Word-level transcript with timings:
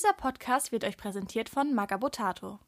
Dieser 0.00 0.14
Podcast 0.14 0.72
wird 0.72 0.84
euch 0.84 0.96
präsentiert 0.96 1.50
von 1.50 1.74
Magabotato. 1.74 2.58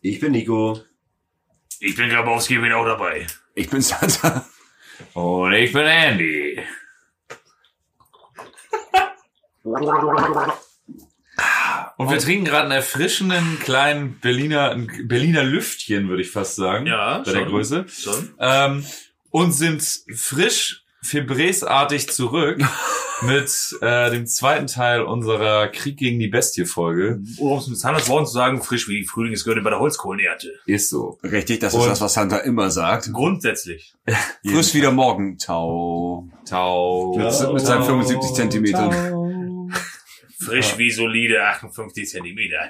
Ich 0.00 0.18
bin 0.18 0.32
Nico. 0.32 0.80
Ich 1.78 1.94
bin 1.94 2.08
Grabowski, 2.08 2.58
bin 2.58 2.72
auch 2.72 2.84
dabei. 2.84 3.28
Ich 3.54 3.70
bin 3.70 3.80
Santa. 3.80 4.44
Und 5.12 5.52
ich 5.52 5.72
bin 5.72 5.82
Andy. 5.82 6.60
Und 11.96 12.10
wir 12.10 12.18
trinken 12.18 12.44
gerade 12.44 12.64
einen 12.64 12.72
erfrischenden 12.72 13.60
kleinen 13.60 14.18
Berliner, 14.18 14.74
Berliner 15.04 15.44
Lüftchen, 15.44 16.08
würde 16.08 16.22
ich 16.22 16.32
fast 16.32 16.56
sagen. 16.56 16.86
Ja, 16.86 17.18
Bei 17.18 17.30
der 17.30 17.38
schon. 17.38 17.48
Größe. 17.48 17.86
Schon? 17.88 18.34
Ähm, 18.40 18.84
und 19.34 19.50
sind 19.50 19.82
frisch, 20.14 20.84
febresartig 21.02 22.08
zurück 22.08 22.62
mit 23.22 23.50
äh, 23.80 24.12
dem 24.12 24.28
zweiten 24.28 24.68
Teil 24.68 25.02
unserer 25.02 25.66
Krieg 25.66 25.96
gegen 25.98 26.20
die 26.20 26.28
Bestie-Folge. 26.28 27.20
Um 27.38 27.58
es 27.58 27.66
mit 27.66 27.76
Sanders 27.76 28.08
Worten 28.08 28.26
zu 28.26 28.32
sagen, 28.32 28.62
frisch 28.62 28.86
wie 28.88 29.04
Frühling 29.04 29.32
ist 29.32 29.42
gehört 29.42 29.64
bei 29.64 29.70
der 29.70 29.80
Holzkohlenernte. 29.80 30.52
Ist 30.66 30.88
so. 30.88 31.18
Richtig, 31.24 31.58
das 31.58 31.74
ist 31.74 31.80
Und- 31.80 31.88
das, 31.88 32.00
was 32.00 32.14
Santa 32.14 32.36
immer 32.38 32.70
sagt. 32.70 33.12
Grundsätzlich. 33.12 33.92
Frisch 34.46 34.72
wieder 34.72 34.92
morgen. 34.92 35.36
Tau. 35.36 36.28
Tau. 36.48 37.16
Mit, 37.16 37.52
mit 37.54 37.66
seinen 37.66 37.82
75 37.82 38.34
Zentimetern. 38.34 39.72
Frisch 40.38 40.78
wie 40.78 40.92
solide 40.92 41.42
58 41.42 42.08
Zentimeter. 42.08 42.68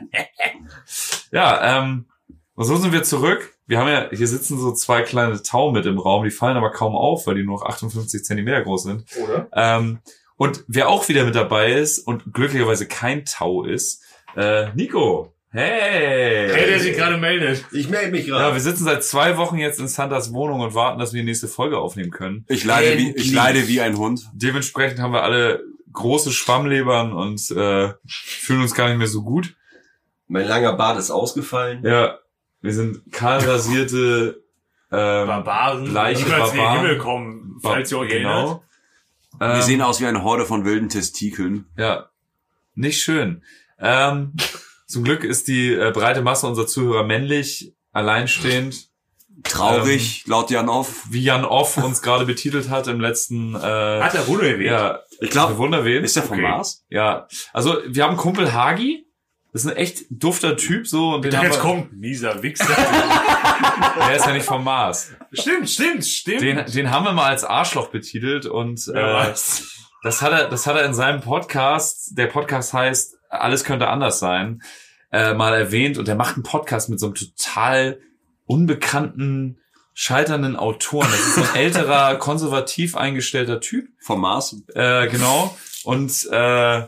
Ja, 1.31 1.83
ähm, 1.83 2.07
und 2.55 2.65
so 2.65 2.77
sind 2.77 2.93
wir 2.93 3.03
zurück. 3.03 3.55
Wir 3.67 3.79
haben 3.79 3.89
ja, 3.89 4.09
hier 4.11 4.29
sitzen 4.29 4.59
so 4.59 4.73
zwei 4.73 5.03
kleine 5.03 5.43
Tau 5.43 5.73
mit 5.73 5.87
im 5.87 5.99
Raum, 5.99 6.25
die 6.25 6.31
fallen 6.31 6.57
aber 6.57 6.71
kaum 6.71 6.95
auf, 6.95 7.27
weil 7.27 7.35
die 7.35 7.45
nur 7.45 7.59
noch 7.59 7.67
58 7.67 8.25
Zentimeter 8.25 8.63
groß 8.63 8.83
sind. 8.83 9.05
Oder? 9.23 9.49
Ähm, 9.53 10.01
und 10.37 10.65
wer 10.69 10.89
auch 10.89 11.09
wieder 11.09 11.25
mit 11.25 11.35
dabei 11.35 11.73
ist 11.73 12.01
und 12.01 12.33
glücklicherweise 12.33 12.87
kein 12.87 13.25
Tau 13.25 13.65
ist, 13.65 14.03
äh, 14.37 14.67
Nico. 14.75 15.33
Hey! 15.51 16.51
Hey, 16.53 16.67
der 16.67 16.81
sich 16.81 16.97
gerade 16.97 17.17
meldet. 17.17 17.65
Ich 17.71 17.89
melde 17.89 18.11
mich 18.11 18.27
ja, 18.27 18.53
wir 18.53 18.61
sitzen 18.61 18.85
seit 18.85 19.05
zwei 19.05 19.37
Wochen 19.37 19.57
jetzt 19.57 19.79
in 19.79 19.87
Santas 19.87 20.33
Wohnung 20.33 20.61
und 20.61 20.75
warten, 20.75 20.99
dass 20.99 21.13
wir 21.13 21.23
die 21.23 21.27
nächste 21.27 21.47
Folge 21.47 21.79
aufnehmen 21.79 22.11
können. 22.11 22.45
Ich 22.49 22.65
leide, 22.65 22.99
wie, 22.99 23.15
ich 23.15 23.33
leide 23.33 23.69
wie 23.69 23.81
ein 23.81 23.97
Hund. 23.97 24.29
Dementsprechend 24.33 24.99
haben 24.99 25.13
wir 25.13 25.23
alle 25.23 25.63
große 25.93 26.33
Schwammlebern 26.33 27.13
und 27.13 27.51
äh, 27.53 27.93
fühlen 28.05 28.63
uns 28.63 28.75
gar 28.75 28.89
nicht 28.89 28.99
mehr 28.99 29.07
so 29.07 29.23
gut. 29.23 29.55
Mein 30.27 30.49
langer 30.49 30.73
Bart 30.73 30.99
ist 30.99 31.13
ausgefallen. 31.13 31.85
Ja, 31.85 32.19
wir 32.65 32.73
sind 32.73 33.13
kahl 33.13 33.39
rasierte 33.41 34.43
ähm, 34.91 35.27
Barbaren. 35.27 35.85
Bleiche 35.91 36.25
die 36.25 36.31
in 36.31 36.31
den 36.37 36.41
Barbaren. 36.41 36.81
Himmel 36.81 36.99
kommen, 36.99 37.59
falls 37.63 37.93
ihr 37.93 37.99
euch 37.99 38.11
erinnert. 38.11 38.35
genau. 38.47 38.65
Wir 39.39 39.55
Ähm, 39.57 39.63
sehen 39.63 39.83
aus 39.83 40.01
wie 40.01 40.07
eine 40.07 40.23
Horde 40.23 40.45
von 40.47 40.65
wilden 40.65 40.89
Testikeln. 40.89 41.67
Ja, 41.77 42.09
nicht 42.75 43.03
schön. 43.03 43.43
Ähm, 43.79 44.33
zum 44.87 45.03
Glück 45.05 45.25
ist 45.25 45.49
die 45.49 45.73
äh, 45.75 45.91
breite 45.93 46.23
Masse 46.23 46.47
unserer 46.47 46.67
Zuhörer 46.67 47.05
männlich, 47.05 47.75
alleinstehend, 47.93 48.89
Traurig, 49.43 50.25
laut 50.27 50.51
Jan 50.51 50.69
Off. 50.71 51.05
wie 51.11 51.23
Jan 51.23 51.45
Off 51.45 51.77
uns 51.77 52.01
gerade 52.01 52.25
betitelt 52.25 52.71
hat 52.71 52.87
im 52.87 52.99
letzten. 53.01 53.55
Äh, 53.55 53.59
Hat 53.59 54.15
er 54.15 54.27
Wunder 54.27 54.47
erwähnt. 54.47 54.71
ja, 54.71 55.01
Ich 55.21 55.29
glaube, 55.31 55.59
Wunderwehen. 55.59 56.03
ist 56.05 56.17
der 56.17 56.23
vom 56.23 56.39
Okay. 56.39 56.49
Mars? 56.49 56.85
Ja, 56.89 57.27
also 57.53 57.77
wir 57.87 58.05
haben 58.05 58.17
Kumpel 58.17 58.53
Hagi. 58.55 59.04
Das 59.55 59.65
ist 59.65 59.71
ein 59.71 59.77
echt 59.77 60.07
dufter 60.11 60.57
Typ 60.57 60.85
so 60.85 61.15
und 61.15 61.25
den 61.25 61.37
haben 61.37 61.47
Jetzt 61.47 61.59
wir, 61.59 61.63
kommt 61.63 61.93
mieser 61.93 62.43
Wichser. 62.43 62.67
der 64.09 64.17
ist 64.17 64.27
ja 64.27 64.33
nicht 64.33 64.45
vom 64.45 64.65
Mars. 64.65 65.13
stimmt, 65.33 65.71
stimmt, 65.71 66.05
stimmt. 66.05 66.43
Den, 66.43 66.67
den 66.67 66.91
haben 66.91 67.05
wir 67.05 67.13
mal 67.13 67.31
als 67.31 67.45
Arschloch 67.45 67.89
betitelt 67.91 68.47
und 68.47 68.89
äh. 68.89 69.33
Das 70.03 70.21
hat 70.23 70.33
er, 70.33 70.49
das 70.49 70.67
hat 70.67 70.75
er 70.75 70.85
in 70.85 70.93
seinem 70.93 71.21
Podcast, 71.21 72.19
der 72.19 72.27
Podcast 72.27 72.73
heißt 72.73 73.17
Alles 73.29 73.63
könnte 73.63 73.87
anders 73.87 74.19
sein, 74.19 74.61
äh, 75.13 75.35
mal 75.35 75.55
erwähnt 75.55 75.99
und 75.99 76.09
er 76.09 76.17
macht 76.17 76.35
einen 76.35 76.43
Podcast 76.43 76.91
mit 76.91 76.99
so 76.99 77.07
einem 77.07 77.15
total 77.15 78.01
unbekannten, 78.47 79.61
scheiternden 79.93 80.57
Autoren. 80.57 81.07
Das 81.13 81.21
ist 81.21 81.35
so 81.37 81.43
ein 81.43 81.55
älterer, 81.55 82.17
konservativ 82.17 82.97
eingestellter 82.97 83.61
Typ, 83.61 83.89
Vom 84.01 84.21
Mars? 84.21 84.57
äh, 84.75 85.07
genau. 85.07 85.57
Und 85.85 86.29
äh, 86.33 86.83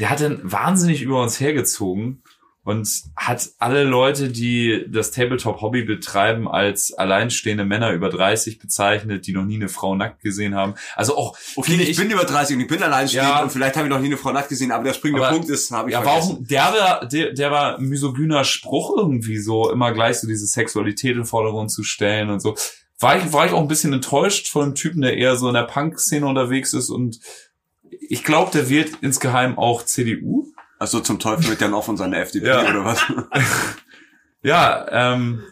der 0.00 0.10
hat 0.10 0.20
dann 0.20 0.40
wahnsinnig 0.42 1.02
über 1.02 1.22
uns 1.22 1.38
hergezogen 1.38 2.22
und 2.62 2.88
hat 3.16 3.48
alle 3.58 3.84
Leute, 3.84 4.28
die 4.28 4.84
das 4.88 5.10
Tabletop-Hobby 5.12 5.82
betreiben, 5.84 6.46
als 6.46 6.92
alleinstehende 6.92 7.64
Männer 7.64 7.90
über 7.92 8.10
30 8.10 8.58
bezeichnet, 8.58 9.26
die 9.26 9.32
noch 9.32 9.44
nie 9.44 9.54
eine 9.56 9.68
Frau 9.70 9.94
nackt 9.94 10.20
gesehen 10.22 10.54
haben. 10.54 10.74
Also 10.94 11.16
auch, 11.16 11.36
Okay, 11.56 11.70
finde 11.72 11.84
ich, 11.84 11.96
bin 11.96 12.10
über 12.10 12.24
30 12.24 12.56
und 12.56 12.62
ich 12.62 12.68
bin 12.68 12.82
alleinstehend 12.82 13.26
Ja. 13.28 13.42
und 13.42 13.50
vielleicht 13.50 13.76
habe 13.76 13.86
ich 13.86 13.90
noch 13.90 13.98
nie 14.00 14.06
eine 14.08 14.18
Frau 14.18 14.32
nackt 14.32 14.50
gesehen, 14.50 14.72
aber 14.72 14.84
der 14.84 14.92
springende 14.92 15.26
Aber- 15.26 15.34
Punkt 15.36 15.48
ist, 15.50 15.70
habe 15.70 15.88
ich 15.88 15.94
Ja, 15.94 16.04
war 16.04 16.12
auch 16.12 16.18
vergessen. 16.26 16.44
ein 16.44 16.46
derber, 16.48 17.06
der, 17.10 17.32
der 17.32 17.50
war 17.50 17.80
misogyner 17.80 18.44
Spruch 18.44 18.94
irgendwie 18.96 19.38
so, 19.38 19.70
immer 19.72 19.92
gleich 19.92 20.18
so 20.18 20.26
diese 20.28 20.46
Sexualität 20.46 21.16
in 21.16 21.24
Vordergrund 21.24 21.70
zu 21.72 21.82
stellen 21.82 22.28
und 22.28 22.40
so. 22.40 22.56
War 22.98 23.16
ich, 23.16 23.32
war 23.32 23.46
ich 23.46 23.52
auch 23.52 23.62
ein 23.62 23.68
bisschen 23.68 23.94
enttäuscht 23.94 24.48
von 24.48 24.64
einem 24.64 24.74
Typen, 24.74 25.00
der 25.00 25.16
eher 25.16 25.34
so 25.36 25.48
in 25.48 25.54
der 25.54 25.62
Punk-Szene 25.62 26.26
unterwegs 26.26 26.74
ist 26.74 26.90
und 26.90 27.18
ich 28.08 28.24
glaube, 28.24 28.50
der 28.52 28.68
wird 28.68 28.90
insgeheim 29.00 29.58
auch 29.58 29.84
CDU. 29.84 30.46
Also 30.78 31.00
zum 31.00 31.18
Teufel 31.18 31.50
mit 31.50 31.60
Jan 31.60 31.74
Off 31.74 31.88
und 31.88 31.96
seiner 31.98 32.18
FDP 32.18 32.46
Ja. 32.46 32.62
oder 32.62 32.84
was? 32.84 33.00
Ja, 34.42 34.86
ähm, 35.12 35.42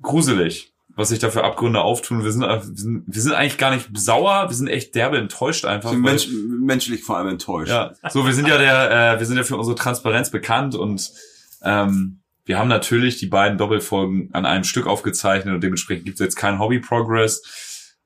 gruselig, 0.00 0.72
was 0.94 1.10
sich 1.10 1.18
da 1.18 1.30
für 1.30 1.44
Abgründe 1.44 1.80
auftun. 1.82 2.24
Wir 2.24 2.32
sind, 2.32 2.42
wir 2.42 2.62
sind, 2.62 3.04
wir 3.06 3.20
sind 3.22 3.32
eigentlich 3.32 3.58
gar 3.58 3.74
nicht 3.74 3.88
sauer, 3.94 4.48
wir 4.48 4.56
sind 4.56 4.68
echt 4.68 4.94
derbe 4.94 5.18
enttäuscht 5.18 5.64
einfach. 5.64 5.90
Sind 5.90 6.00
Mensch, 6.00 6.28
menschlich 6.30 7.02
vor 7.04 7.18
allem 7.18 7.28
enttäuscht. 7.28 7.70
Ja, 7.70 7.92
so 8.10 8.26
wir 8.26 8.32
sind 8.32 8.48
ja 8.48 8.58
der, 8.58 9.14
äh, 9.16 9.18
wir 9.18 9.26
sind 9.26 9.36
ja 9.36 9.42
für 9.42 9.56
unsere 9.56 9.76
Transparenz 9.76 10.30
bekannt 10.30 10.74
und 10.74 11.10
ähm, 11.62 12.20
wir 12.44 12.58
haben 12.58 12.68
natürlich 12.68 13.18
die 13.18 13.26
beiden 13.26 13.58
Doppelfolgen 13.58 14.30
an 14.32 14.46
einem 14.46 14.64
Stück 14.64 14.86
aufgezeichnet 14.86 15.54
und 15.54 15.62
dementsprechend 15.62 16.06
gibt 16.06 16.18
es 16.20 16.24
jetzt 16.24 16.36
keinen 16.36 16.58
Hobby 16.58 16.80
Progress. 16.80 17.42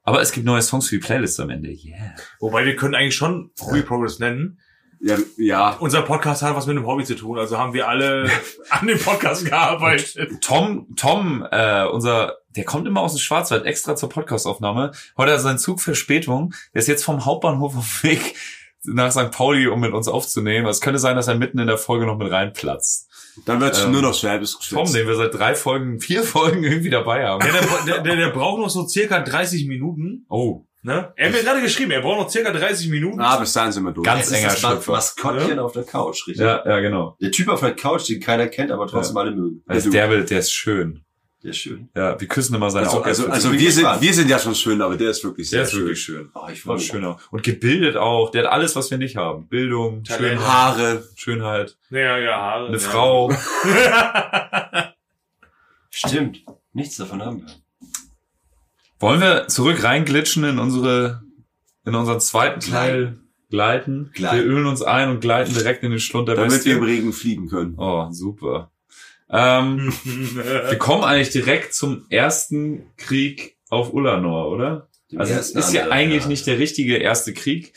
Aber 0.06 0.20
es 0.20 0.30
gibt 0.30 0.46
neue 0.46 0.62
Songs 0.62 0.88
für 0.88 0.94
die 0.94 1.04
Playlist 1.04 1.38
am 1.40 1.50
Ende. 1.50 1.68
Yeah. 1.68 2.14
Wobei 2.38 2.64
wir 2.64 2.76
können 2.76 2.94
eigentlich 2.94 3.16
schon 3.16 3.50
Hobby 3.60 3.82
Progress 3.82 4.20
nennen. 4.20 4.60
Ja, 5.00 5.16
ja. 5.36 5.70
Unser 5.80 6.02
Podcast 6.02 6.42
hat 6.42 6.54
was 6.54 6.66
mit 6.66 6.76
einem 6.76 6.86
Hobby 6.86 7.04
zu 7.04 7.16
tun, 7.16 7.38
also 7.38 7.58
haben 7.58 7.74
wir 7.74 7.88
alle 7.88 8.30
an 8.70 8.86
dem 8.86 8.98
Podcast 9.00 9.44
gearbeitet. 9.44 10.40
Tom, 10.40 10.86
Tom, 10.96 11.46
äh, 11.50 11.84
unser, 11.86 12.36
der 12.54 12.64
kommt 12.64 12.86
immer 12.86 13.00
aus 13.00 13.14
dem 13.14 13.18
Schwarzwald 13.18 13.66
extra 13.66 13.96
zur 13.96 14.08
Podcastaufnahme. 14.08 14.92
Heute 15.16 15.32
hat 15.32 15.38
er 15.38 15.40
seinen 15.40 15.58
Zug 15.58 15.80
Verspätung. 15.80 16.54
Der 16.72 16.80
ist 16.80 16.88
jetzt 16.88 17.04
vom 17.04 17.24
Hauptbahnhof 17.24 17.76
auf 17.76 18.00
dem 18.00 18.10
Weg 18.10 18.36
nach 18.84 19.10
St. 19.10 19.32
Pauli, 19.32 19.66
um 19.66 19.80
mit 19.80 19.92
uns 19.92 20.06
aufzunehmen. 20.06 20.68
Es 20.68 20.80
könnte 20.80 21.00
sein, 21.00 21.16
dass 21.16 21.26
er 21.26 21.34
mitten 21.34 21.58
in 21.58 21.66
der 21.66 21.78
Folge 21.78 22.06
noch 22.06 22.16
mit 22.16 22.30
reinplatzt. 22.30 23.05
Dann 23.44 23.60
wird 23.60 23.82
Ähm, 23.84 23.92
nur 23.92 24.02
noch 24.02 24.14
Schwäbisch 24.14 24.54
Tom, 24.70 24.90
den 24.92 25.06
wir 25.06 25.14
seit 25.14 25.34
drei 25.34 25.54
Folgen, 25.54 26.00
vier 26.00 26.22
Folgen 26.22 26.64
irgendwie 26.64 26.90
dabei 26.90 27.26
haben. 27.26 27.40
Der, 27.44 27.52
der, 27.94 28.02
der, 28.02 28.16
der 28.16 28.30
braucht 28.30 28.60
noch 28.60 28.70
so 28.70 28.86
circa 28.88 29.20
30 29.20 29.66
Minuten. 29.66 30.24
Oh, 30.28 30.62
Ne? 30.82 31.12
Er 31.16 31.26
hat 31.26 31.34
mir 31.34 31.42
gerade 31.42 31.60
geschrieben, 31.62 31.90
er 31.90 32.00
braucht 32.00 32.20
noch 32.20 32.30
circa 32.30 32.52
30 32.52 32.90
Minuten. 32.90 33.20
Ah, 33.20 33.38
bis 33.38 33.52
dahin 33.52 33.72
sind 33.72 33.82
wir 33.82 33.90
durch. 33.90 34.06
Ganz 34.06 34.28
Das 34.28 34.38
enger 34.38 34.50
Schlüpfer. 34.50 34.92
Maskottchen 34.92 35.58
auf 35.58 35.72
der 35.72 35.82
Couch, 35.82 36.28
richtig? 36.28 36.36
Ja, 36.44 36.62
ja, 36.64 36.78
genau. 36.78 37.16
Der 37.20 37.32
Typ 37.32 37.48
auf 37.48 37.58
der 37.58 37.74
Couch, 37.74 38.08
den 38.08 38.20
keiner 38.20 38.46
kennt, 38.46 38.70
aber 38.70 38.86
trotzdem 38.86 39.16
alle 39.16 39.32
mögen. 39.32 39.64
Also 39.66 39.90
der, 39.90 40.08
will- 40.10 40.24
der 40.24 40.38
ist 40.38 40.52
schön. 40.52 41.02
Der 41.42 41.50
ist 41.50 41.58
schön. 41.58 41.88
Ja, 41.94 42.18
wir 42.18 42.26
küssen 42.28 42.54
immer 42.54 42.70
seine 42.70 42.86
Also, 42.86 42.98
Augen. 42.98 43.06
also, 43.06 43.28
also 43.28 43.52
wir 43.52 43.70
sind, 43.70 43.84
wir 44.00 44.14
sind 44.14 44.28
ja 44.30 44.38
schon 44.38 44.54
schön, 44.54 44.80
aber 44.80 44.96
der 44.96 45.10
ist 45.10 45.22
wirklich 45.22 45.48
sehr 45.50 45.58
der 45.60 45.64
ist 45.66 45.70
schön. 45.72 45.80
wirklich 45.80 46.02
schön. 46.02 46.30
Oh, 46.34 46.48
ich 46.50 46.66
War 46.66 46.78
schöner. 46.78 47.18
Und 47.30 47.42
gebildet 47.42 47.96
auch. 47.96 48.30
Der 48.30 48.44
hat 48.44 48.50
alles, 48.52 48.74
was 48.74 48.90
wir 48.90 48.98
nicht 48.98 49.16
haben. 49.16 49.46
Bildung, 49.48 50.02
Talent. 50.02 50.40
Schönheit, 50.40 50.48
Haare. 50.48 51.04
Schönheit, 51.14 51.76
Ja, 51.90 52.18
ja, 52.18 52.36
Haare. 52.36 52.66
eine 52.68 52.76
ja. 52.78 52.82
Frau. 52.82 53.30
Stimmt. 55.90 56.44
Nichts 56.72 56.96
davon 56.96 57.22
haben 57.22 57.42
wir. 57.42 57.52
Wollen 58.98 59.20
wir 59.20 59.48
zurück 59.48 59.82
reinglitschen 59.84 60.44
in 60.44 60.58
unsere, 60.58 61.22
in 61.84 61.94
unseren 61.94 62.20
zweiten 62.20 62.60
Teil 62.60 63.18
gleiten? 63.50 64.10
Gleiten. 64.14 64.36
Wir 64.38 64.44
ölen 64.44 64.66
uns 64.66 64.82
ein 64.82 65.10
und 65.10 65.20
gleiten 65.20 65.52
direkt 65.54 65.82
in 65.84 65.90
den 65.90 66.00
Schlund 66.00 66.28
der 66.28 66.36
Damit 66.36 66.50
Bestie. 66.52 66.70
wir 66.70 66.76
im 66.78 66.82
Regen 66.84 67.12
fliegen 67.12 67.48
können. 67.48 67.74
Oh, 67.78 68.08
super. 68.10 68.70
Ähm, 69.30 69.92
wir 70.04 70.78
kommen 70.78 71.04
eigentlich 71.04 71.30
direkt 71.30 71.74
zum 71.74 72.06
ersten 72.10 72.92
Krieg 72.96 73.56
auf 73.68 73.92
Ulanor, 73.92 74.50
oder? 74.50 74.88
Den 75.10 75.20
Also 75.20 75.34
es 75.34 75.50
ist 75.50 75.72
ja 75.72 75.88
eigentlich 75.88 76.24
ja. 76.24 76.28
nicht 76.28 76.46
der 76.46 76.58
richtige 76.58 76.96
erste 76.96 77.32
Krieg. 77.32 77.74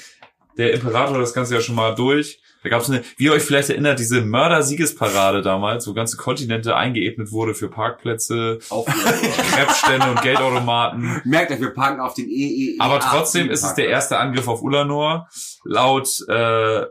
Der 0.57 0.73
Imperator 0.73 1.15
hat 1.15 1.21
das 1.21 1.33
Ganze 1.33 1.55
ja 1.55 1.61
schon 1.61 1.75
mal 1.75 1.95
durch. 1.95 2.41
Da 2.63 2.69
gab 2.69 2.81
es 2.81 2.89
eine, 2.89 3.03
wie 3.15 3.25
ihr 3.25 3.33
euch 3.33 3.43
vielleicht 3.43 3.69
erinnert, 3.69 3.99
diese 3.99 4.21
Mörder-Siegesparade 4.21 5.41
damals, 5.41 5.87
wo 5.87 5.93
ganze 5.93 6.17
Kontinente 6.17 6.75
eingeebnet 6.75 7.31
wurde 7.31 7.55
für 7.55 7.69
Parkplätze. 7.69 8.59
Krebsstände 8.59 10.07
und 10.11 10.21
Geldautomaten. 10.21 11.21
Merkt 11.23 11.51
euch, 11.51 11.61
wir 11.61 11.73
parken 11.73 12.01
auf 12.01 12.15
den 12.15 12.27
EE. 12.29 12.75
Aber 12.79 12.99
trotzdem 12.99 13.49
ist 13.49 13.63
es 13.63 13.75
der 13.75 13.87
erste 13.87 14.17
Angriff 14.17 14.49
auf 14.49 14.61
Ulanor, 14.61 15.29
laut 15.63 16.09
äh, 16.27 16.83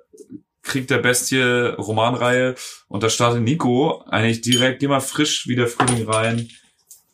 Krieg 0.68 0.86
der 0.86 0.98
Bestie 0.98 1.40
Romanreihe. 1.76 2.54
Und 2.86 3.02
da 3.02 3.08
startet 3.08 3.42
Nico 3.42 4.04
eigentlich 4.08 4.40
direkt, 4.42 4.82
mal 4.82 5.00
frisch 5.00 5.48
wie 5.48 5.56
der 5.56 5.66
Frühling 5.66 6.08
rein. 6.08 6.48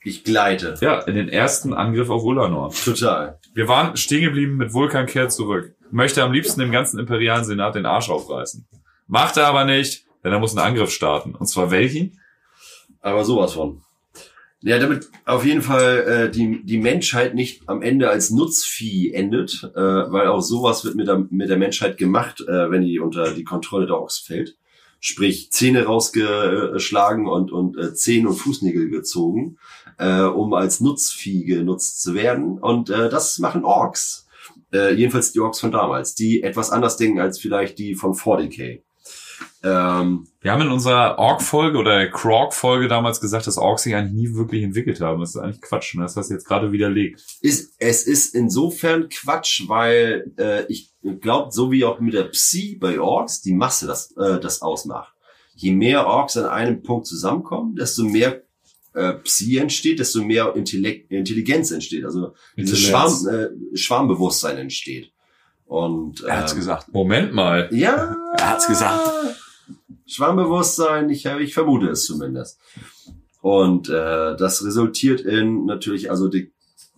Ich 0.02 0.22
gleite. 0.22 0.76
Ja, 0.82 1.00
in 1.00 1.14
den 1.14 1.30
ersten 1.30 1.72
Angriff 1.72 2.10
auf 2.10 2.22
Ulanor. 2.22 2.72
Total. 2.72 3.38
Wir 3.54 3.68
waren 3.68 3.96
stehen 3.96 4.22
geblieben 4.22 4.56
mit 4.56 4.74
Vulkan 4.74 5.06
kehrt 5.06 5.32
zurück. 5.32 5.74
Möchte 5.90 6.22
am 6.22 6.32
liebsten 6.32 6.60
dem 6.60 6.72
ganzen 6.72 6.98
imperialen 6.98 7.44
Senat 7.44 7.74
den 7.76 7.86
Arsch 7.86 8.10
aufreißen. 8.10 8.66
Macht 9.06 9.36
er 9.36 9.46
aber 9.46 9.64
nicht, 9.64 10.04
denn 10.22 10.32
er 10.32 10.40
muss 10.40 10.56
einen 10.56 10.66
Angriff 10.66 10.90
starten. 10.90 11.34
Und 11.34 11.46
zwar 11.46 11.70
welchen? 11.70 12.20
Aber 13.00 13.24
sowas 13.24 13.52
von. 13.52 13.83
Ja, 14.66 14.78
damit 14.78 15.10
auf 15.26 15.44
jeden 15.44 15.60
Fall 15.60 15.98
äh, 16.08 16.30
die, 16.30 16.64
die 16.64 16.78
Menschheit 16.78 17.34
nicht 17.34 17.68
am 17.68 17.82
Ende 17.82 18.08
als 18.08 18.30
Nutzvieh 18.30 19.12
endet, 19.12 19.62
äh, 19.74 19.78
weil 19.78 20.26
auch 20.28 20.40
sowas 20.40 20.86
wird 20.86 20.94
mit 20.94 21.06
der, 21.06 21.26
mit 21.28 21.50
der 21.50 21.58
Menschheit 21.58 21.98
gemacht, 21.98 22.40
äh, 22.40 22.70
wenn 22.70 22.80
die 22.80 22.98
unter 22.98 23.34
die 23.34 23.44
Kontrolle 23.44 23.84
der 23.84 24.00
Orks 24.00 24.20
fällt. 24.20 24.56
Sprich, 25.00 25.52
Zähne 25.52 25.84
rausgeschlagen 25.84 27.28
und, 27.28 27.52
und 27.52 27.76
äh, 27.76 27.92
Zehen 27.92 28.26
und 28.26 28.36
Fußnägel 28.36 28.88
gezogen, 28.88 29.58
äh, 29.98 30.22
um 30.22 30.54
als 30.54 30.80
Nutzvieh 30.80 31.44
genutzt 31.44 32.00
zu 32.00 32.14
werden. 32.14 32.56
Und 32.56 32.88
äh, 32.88 33.10
das 33.10 33.38
machen 33.40 33.66
Orks. 33.66 34.26
Äh, 34.72 34.94
jedenfalls 34.94 35.32
die 35.32 35.40
Orks 35.40 35.60
von 35.60 35.72
damals, 35.72 36.14
die 36.14 36.42
etwas 36.42 36.70
anders 36.70 36.96
denken 36.96 37.20
als 37.20 37.38
vielleicht 37.38 37.78
die 37.78 37.94
von 37.94 38.14
40k. 38.14 38.80
Ähm, 39.64 40.26
Wir 40.42 40.52
haben 40.52 40.60
in 40.60 40.68
unserer 40.68 41.18
Ork-Folge 41.18 41.78
oder 41.78 42.06
Krog-Folge 42.08 42.86
damals 42.86 43.20
gesagt, 43.20 43.46
dass 43.46 43.56
Orks 43.56 43.84
sich 43.84 43.94
eigentlich 43.94 44.12
nie 44.12 44.36
wirklich 44.36 44.62
entwickelt 44.62 45.00
haben. 45.00 45.20
Das 45.20 45.30
ist 45.30 45.36
eigentlich 45.38 45.62
Quatsch. 45.62 45.94
Ne? 45.94 46.02
Das 46.02 46.16
hast 46.16 46.28
du 46.28 46.34
jetzt 46.34 46.46
gerade 46.46 46.70
widerlegt. 46.70 47.24
ist, 47.40 47.74
es 47.78 48.06
ist 48.06 48.34
insofern 48.34 49.08
Quatsch, 49.08 49.62
weil 49.66 50.30
äh, 50.38 50.66
ich 50.70 50.92
glaube, 51.20 51.50
so 51.50 51.72
wie 51.72 51.84
auch 51.84 51.98
mit 51.98 52.12
der 52.12 52.24
Psi 52.24 52.76
bei 52.78 53.00
Orks, 53.00 53.40
die 53.40 53.54
Masse 53.54 53.86
das, 53.86 54.14
äh, 54.18 54.38
das 54.38 54.60
ausmacht. 54.60 55.14
Je 55.54 55.72
mehr 55.72 56.06
Orks 56.06 56.36
an 56.36 56.46
einem 56.46 56.82
Punkt 56.82 57.06
zusammenkommen, 57.06 57.74
desto 57.74 58.04
mehr 58.04 58.42
äh, 58.92 59.14
Psi 59.14 59.56
entsteht, 59.56 59.98
desto 59.98 60.22
mehr 60.22 60.54
Intellekt, 60.54 61.10
Intelligenz 61.10 61.70
entsteht. 61.70 62.04
Also 62.04 62.34
dieses 62.56 62.80
Schwarm, 62.80 63.12
äh, 63.28 63.76
Schwarmbewusstsein 63.76 64.58
entsteht. 64.58 65.10
Und 65.64 66.22
Er 66.22 66.40
hat's 66.40 66.52
ähm, 66.52 66.58
gesagt. 66.58 66.92
Moment 66.92 67.32
mal. 67.32 67.70
Ja. 67.72 68.14
Er 68.36 68.50
hat's 68.50 68.66
gesagt. 68.66 69.00
Schwarmbewusstsein, 70.06 71.08
ich, 71.10 71.24
ich 71.26 71.54
vermute 71.54 71.88
es 71.88 72.04
zumindest. 72.04 72.58
Und 73.40 73.88
äh, 73.88 74.36
das 74.36 74.64
resultiert 74.64 75.20
in 75.20 75.66
natürlich 75.66 76.10
also 76.10 76.28
die, 76.28 76.52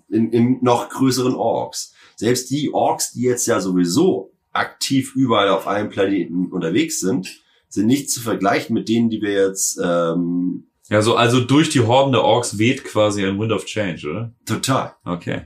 in, 0.08 0.30
in 0.30 0.58
noch 0.62 0.88
größeren 0.88 1.34
Orks. 1.34 1.94
Selbst 2.14 2.50
die 2.50 2.72
Orks, 2.72 3.12
die 3.12 3.22
jetzt 3.22 3.46
ja 3.46 3.60
sowieso 3.60 4.32
aktiv 4.52 5.14
überall 5.14 5.48
auf 5.48 5.66
allen 5.66 5.88
Planeten 5.88 6.46
unterwegs 6.52 7.00
sind, 7.00 7.40
sind 7.68 7.86
nicht 7.86 8.10
zu 8.10 8.20
vergleichen 8.20 8.74
mit 8.74 8.88
denen, 8.88 9.10
die 9.10 9.20
wir 9.20 9.32
jetzt 9.32 9.78
ähm, 9.82 10.68
Ja, 10.88 11.02
so, 11.02 11.16
also 11.16 11.40
durch 11.40 11.68
die 11.68 11.80
Horden 11.80 12.12
der 12.12 12.22
Orks 12.22 12.58
weht 12.58 12.84
quasi 12.84 13.24
ein 13.24 13.38
Wind 13.38 13.52
of 13.52 13.66
Change, 13.66 14.08
oder? 14.08 14.32
total. 14.46 14.94
Okay. 15.04 15.42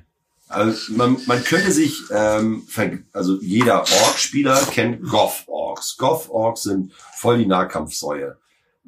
Also 0.51 0.93
man, 0.95 1.17
man 1.27 1.43
könnte 1.45 1.71
sich, 1.73 2.03
ähm, 2.13 2.63
ver- 2.67 2.99
also 3.13 3.39
jeder 3.41 3.79
Ork-Spieler 3.81 4.57
kennt 4.71 5.03
Goth-Orks. 5.09 5.97
Goth-Orks 5.97 6.63
sind 6.63 6.93
voll 7.17 7.39
die 7.39 7.47
Nahkampfsäue. 7.47 8.37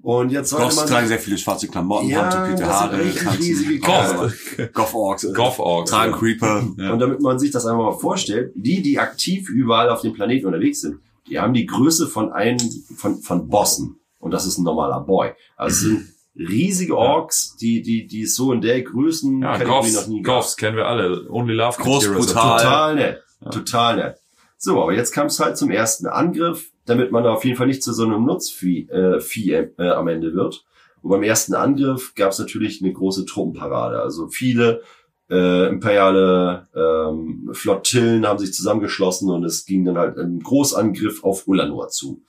Und 0.02 0.30
jetzt 0.32 0.50
sollte 0.50 0.64
Goths 0.64 0.76
man 0.76 0.86
tragen 0.88 1.06
sehr 1.06 1.20
viele 1.20 1.38
schwarze 1.38 1.68
Klamotten, 1.68 2.08
Ja, 2.08 2.28
das 2.28 2.58
sind 2.58 2.66
Haare, 2.68 3.14
tanzen. 3.14 3.80
Goth, 3.80 4.72
Goth 4.74 4.94
Orks. 4.94 5.24
äh, 5.24 5.32
Goth 5.32 5.58
Orks. 5.60 5.90
Tragen 5.90 6.12
Creeper. 6.12 6.66
Ja. 6.76 6.92
Und 6.92 6.98
damit 6.98 7.20
man 7.20 7.38
sich 7.38 7.52
das 7.52 7.64
einfach 7.66 7.78
mal 7.84 7.98
vorstellt, 7.98 8.50
die, 8.56 8.82
die 8.82 8.98
aktiv 8.98 9.48
überall 9.48 9.88
auf 9.90 10.00
dem 10.00 10.12
Planeten 10.12 10.46
unterwegs 10.46 10.80
sind, 10.80 10.98
die 11.28 11.38
haben 11.38 11.54
die 11.54 11.66
Größe 11.66 12.08
von 12.08 12.32
einem, 12.32 12.58
von, 12.96 13.22
von 13.22 13.48
Bossen. 13.48 14.00
Und 14.18 14.32
das 14.32 14.44
ist 14.46 14.58
ein 14.58 14.64
normaler 14.64 15.00
Boy. 15.00 15.30
Also 15.56 15.74
es 15.76 15.80
sind 15.82 16.11
riesige 16.36 16.96
Orks, 16.96 17.56
die, 17.60 17.82
die, 17.82 18.06
die 18.06 18.22
es 18.22 18.34
so 18.34 18.52
in 18.52 18.60
der 18.60 18.82
Größen 18.82 19.42
Ja, 19.42 19.52
Kategorie 19.52 19.92
noch 19.92 20.06
nie 20.06 20.22
gab. 20.22 20.36
Goths 20.36 20.56
kennen 20.56 20.76
wir 20.76 20.86
alle. 20.86 21.28
Only 21.30 21.54
Love 21.54 21.80
Groß, 21.80 22.04
Heroes. 22.04 22.26
brutal. 22.26 22.58
Total 22.58 22.94
nett. 22.94 23.22
Total 23.50 23.96
nett. 23.96 24.16
So, 24.56 24.80
aber 24.82 24.94
jetzt 24.94 25.12
kam 25.12 25.26
es 25.26 25.40
halt 25.40 25.56
zum 25.56 25.70
ersten 25.70 26.06
Angriff, 26.06 26.70
damit 26.86 27.10
man 27.10 27.26
auf 27.26 27.44
jeden 27.44 27.56
Fall 27.56 27.66
nicht 27.66 27.82
zu 27.82 27.92
so 27.92 28.04
einem 28.04 28.24
Nutzvieh 28.24 28.88
äh, 28.88 29.20
Vieh, 29.20 29.52
äh, 29.52 29.88
am 29.90 30.08
Ende 30.08 30.34
wird. 30.34 30.64
Und 31.02 31.10
beim 31.10 31.24
ersten 31.24 31.54
Angriff 31.54 32.14
gab 32.14 32.30
es 32.30 32.38
natürlich 32.38 32.80
eine 32.80 32.92
große 32.92 33.26
Truppenparade. 33.26 34.00
Also 34.00 34.28
viele 34.28 34.82
äh, 35.28 35.68
imperiale 35.68 36.68
ähm, 36.74 37.50
Flottillen 37.52 38.26
haben 38.26 38.38
sich 38.38 38.54
zusammengeschlossen 38.54 39.30
und 39.30 39.44
es 39.44 39.66
ging 39.66 39.84
dann 39.84 39.98
halt 39.98 40.16
ein 40.16 40.40
Großangriff 40.40 41.24
auf 41.24 41.48
Ulanor 41.48 41.88
zu. 41.88 42.22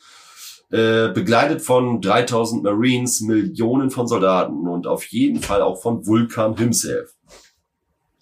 Äh, 0.74 1.12
begleitet 1.14 1.62
von 1.62 2.02
3000 2.02 2.64
Marines, 2.64 3.22
Millionen 3.22 3.92
von 3.92 4.08
Soldaten 4.08 4.68
und 4.68 4.88
auf 4.88 5.06
jeden 5.06 5.40
Fall 5.40 5.62
auch 5.62 5.80
von 5.80 6.08
Vulkan 6.08 6.58
himself. 6.58 7.14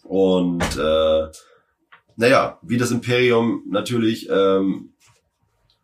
Und 0.03 0.61
äh, 0.77 1.27
naja, 2.17 2.59
wie 2.61 2.75
das 2.75 2.91
Imperium 2.91 3.63
natürlich 3.69 4.27
ähm, 4.29 4.89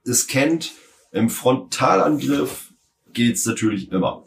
es 0.04 0.28
kennt, 0.28 0.74
im 1.14 1.30
Frontalangriff 1.30 2.74
geht's 3.14 3.46
natürlich 3.46 3.90
immer. 3.94 4.26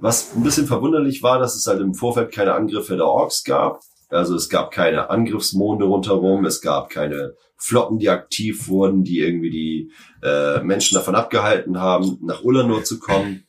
Was 0.00 0.34
ein 0.34 0.42
bisschen 0.42 0.66
verwunderlich 0.66 1.22
war, 1.22 1.38
dass 1.38 1.54
es 1.54 1.68
halt 1.68 1.80
im 1.80 1.94
Vorfeld 1.94 2.32
keine 2.32 2.54
Angriffe 2.54 2.96
der 2.96 3.06
Orks 3.06 3.44
gab. 3.44 3.78
Also 4.08 4.36
es 4.36 4.48
gab 4.48 4.70
keine 4.70 5.10
Angriffsmonde 5.10 5.84
rundherum, 5.84 6.44
es 6.44 6.60
gab 6.60 6.90
keine 6.90 7.34
Flotten, 7.56 7.98
die 7.98 8.10
aktiv 8.10 8.68
wurden, 8.68 9.02
die 9.02 9.20
irgendwie 9.20 9.50
die 9.50 9.92
äh, 10.22 10.62
Menschen 10.62 10.94
davon 10.94 11.14
abgehalten 11.14 11.80
haben, 11.80 12.18
nach 12.22 12.44
Ulanor 12.44 12.84
zu 12.84 12.98
kommen. 12.98 13.46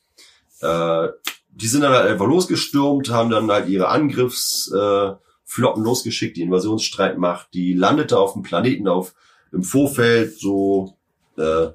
Äh, 0.60 1.08
die 1.50 1.66
sind 1.66 1.82
dann 1.82 1.92
halt 1.92 2.08
einfach 2.08 2.26
losgestürmt, 2.26 3.10
haben 3.10 3.30
dann 3.30 3.50
halt 3.50 3.68
ihre 3.68 3.88
Angriffsflotten 3.88 5.20
äh, 5.82 5.84
losgeschickt, 5.84 6.36
die 6.36 6.42
Invasionsstreitmacht, 6.42 7.48
die 7.54 7.74
landete 7.74 8.18
auf 8.18 8.32
dem 8.32 8.42
Planeten 8.42 8.88
auf 8.88 9.14
im 9.52 9.62
Vorfeld 9.62 10.38
so 10.38 10.96
äh, 11.36 11.68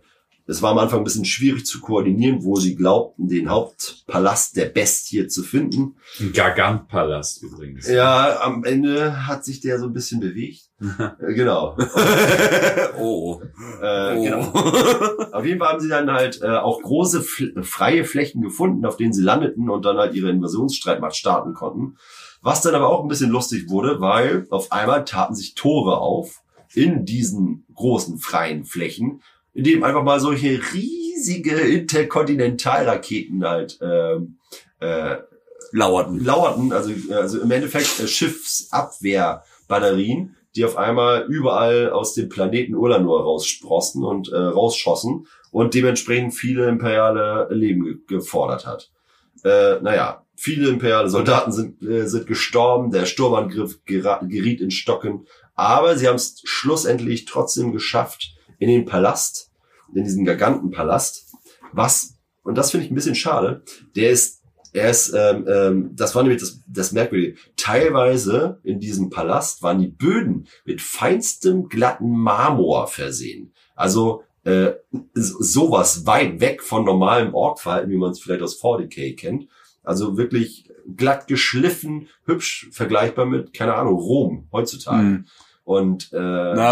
es 0.45 0.61
war 0.61 0.71
am 0.71 0.77
Anfang 0.77 0.99
ein 0.99 1.03
bisschen 1.05 1.25
schwierig 1.25 1.65
zu 1.65 1.79
koordinieren, 1.79 2.43
wo 2.43 2.57
sie 2.57 2.75
glaubten, 2.75 3.29
den 3.29 3.49
Hauptpalast 3.49 4.57
der 4.57 4.65
Bestie 4.65 5.27
zu 5.27 5.41
finden. 5.41 5.95
Ein 6.19 6.33
Gargant-Palast 6.33 7.43
übrigens. 7.43 7.87
Ja, 7.87 8.41
am 8.41 8.65
Ende 8.65 9.25
hat 9.25 9.45
sich 9.45 9.61
der 9.61 9.79
so 9.79 9.85
ein 9.85 9.93
bisschen 9.93 10.19
bewegt. 10.19 10.69
Genau. 11.19 11.77
oh. 12.99 13.41
Äh, 13.81 14.17
oh. 14.17 14.23
genau. 14.23 14.41
Auf 15.31 15.45
jeden 15.45 15.59
Fall 15.59 15.69
haben 15.69 15.79
sie 15.79 15.87
dann 15.87 16.11
halt 16.11 16.41
äh, 16.41 16.47
auch 16.47 16.81
große 16.81 17.21
freie 17.61 18.03
Flächen 18.03 18.41
gefunden, 18.41 18.85
auf 18.85 18.97
denen 18.97 19.13
sie 19.13 19.23
landeten 19.23 19.69
und 19.69 19.85
dann 19.85 19.97
halt 19.97 20.13
ihre 20.13 20.29
Invasionsstreitmacht 20.29 21.15
starten 21.15 21.53
konnten. 21.53 21.95
Was 22.41 22.61
dann 22.61 22.75
aber 22.75 22.89
auch 22.89 23.01
ein 23.01 23.07
bisschen 23.07 23.29
lustig 23.29 23.69
wurde, 23.69 24.01
weil 24.01 24.45
auf 24.49 24.73
einmal 24.73 25.05
taten 25.05 25.35
sich 25.35 25.55
Tore 25.55 25.99
auf 25.99 26.41
in 26.73 27.05
diesen 27.05 27.65
großen 27.73 28.17
freien 28.17 28.65
Flächen, 28.65 29.21
in 29.53 29.63
denen 29.63 29.83
einfach 29.83 30.03
mal 30.03 30.19
solche 30.19 30.59
riesige 30.73 31.55
Interkontinentalraketen 31.55 33.45
halt 33.45 33.77
ähm, 33.81 34.39
äh, 34.79 35.17
Lauerten. 35.71 36.23
lauerten, 36.23 36.71
also, 36.71 36.91
also 37.11 37.39
im 37.39 37.49
Endeffekt 37.51 37.99
äh, 37.99 38.07
Schiffsabwehrbatterien, 38.07 40.35
die 40.55 40.65
auf 40.65 40.77
einmal 40.77 41.25
überall 41.25 41.89
aus 41.89 42.13
dem 42.13 42.29
Planeten 42.29 42.75
Ulanor 42.75 43.23
raussprossen 43.23 44.03
und 44.03 44.31
äh, 44.31 44.37
rausschossen 44.37 45.25
und 45.51 45.73
dementsprechend 45.73 46.35
viele 46.35 46.67
imperiale 46.67 47.47
Leben 47.51 47.83
ge 47.83 47.95
gefordert 48.07 48.67
hat. 48.67 48.91
Äh, 49.43 49.79
naja, 49.81 50.23
viele 50.35 50.69
imperiale 50.69 51.09
Soldaten 51.09 51.51
sind, 51.51 51.81
äh, 51.81 52.07
sind 52.07 52.27
gestorben, 52.27 52.91
der 52.91 53.05
Sturmangriff 53.05 53.83
geriet 53.85 54.61
in 54.61 54.71
Stocken, 54.71 55.27
aber 55.55 55.97
sie 55.97 56.07
haben 56.07 56.15
es 56.15 56.41
schlussendlich 56.43 57.25
trotzdem 57.25 57.71
geschafft 57.71 58.32
in 58.63 58.69
den 58.69 58.85
Palast, 58.85 59.51
in 59.93 60.03
diesen 60.03 60.25
Gigantenpalast, 60.25 61.31
was, 61.71 62.15
und 62.43 62.57
das 62.57 62.71
finde 62.71 62.85
ich 62.85 62.91
ein 62.91 62.95
bisschen 62.95 63.15
schade, 63.15 63.63
der 63.95 64.09
ist 64.11 64.41
er 64.75 64.89
ist, 64.89 65.13
ähm, 65.15 65.45
ähm, 65.47 65.91
das 65.95 66.15
war 66.15 66.23
nämlich 66.23 66.41
das, 66.41 66.59
das 66.67 66.93
Merkwürdige. 66.93 67.37
Teilweise 67.55 68.59
in 68.63 68.79
diesem 68.79 69.11
Palast 69.11 69.61
waren 69.61 69.77
die 69.79 69.87
Böden 69.87 70.47
mit 70.65 70.81
feinstem 70.81 71.69
glatten 71.69 72.09
Marmor 72.09 72.87
versehen. 72.87 73.53
Also 73.75 74.23
äh, 74.45 74.71
so- 75.13 75.43
sowas 75.43 76.07
weit 76.07 76.39
weg 76.41 76.63
von 76.63 76.85
normalem 76.85 77.35
Orkverhalten, 77.35 77.91
wie 77.91 77.97
man 77.97 78.13
es 78.13 78.19
vielleicht 78.19 78.41
aus 78.41 78.59
40k 78.59 79.15
kennt. 79.15 79.47
Also 79.83 80.17
wirklich 80.17 80.67
glatt 80.97 81.27
geschliffen, 81.27 82.07
hübsch, 82.25 82.67
vergleichbar 82.71 83.27
mit, 83.27 83.53
keine 83.53 83.75
Ahnung, 83.75 83.95
Rom 83.97 84.47
heutzutage. 84.51 85.03
Hm. 85.03 85.25
Und 85.63 86.11
äh, 86.13 86.17
Na, 86.19 86.71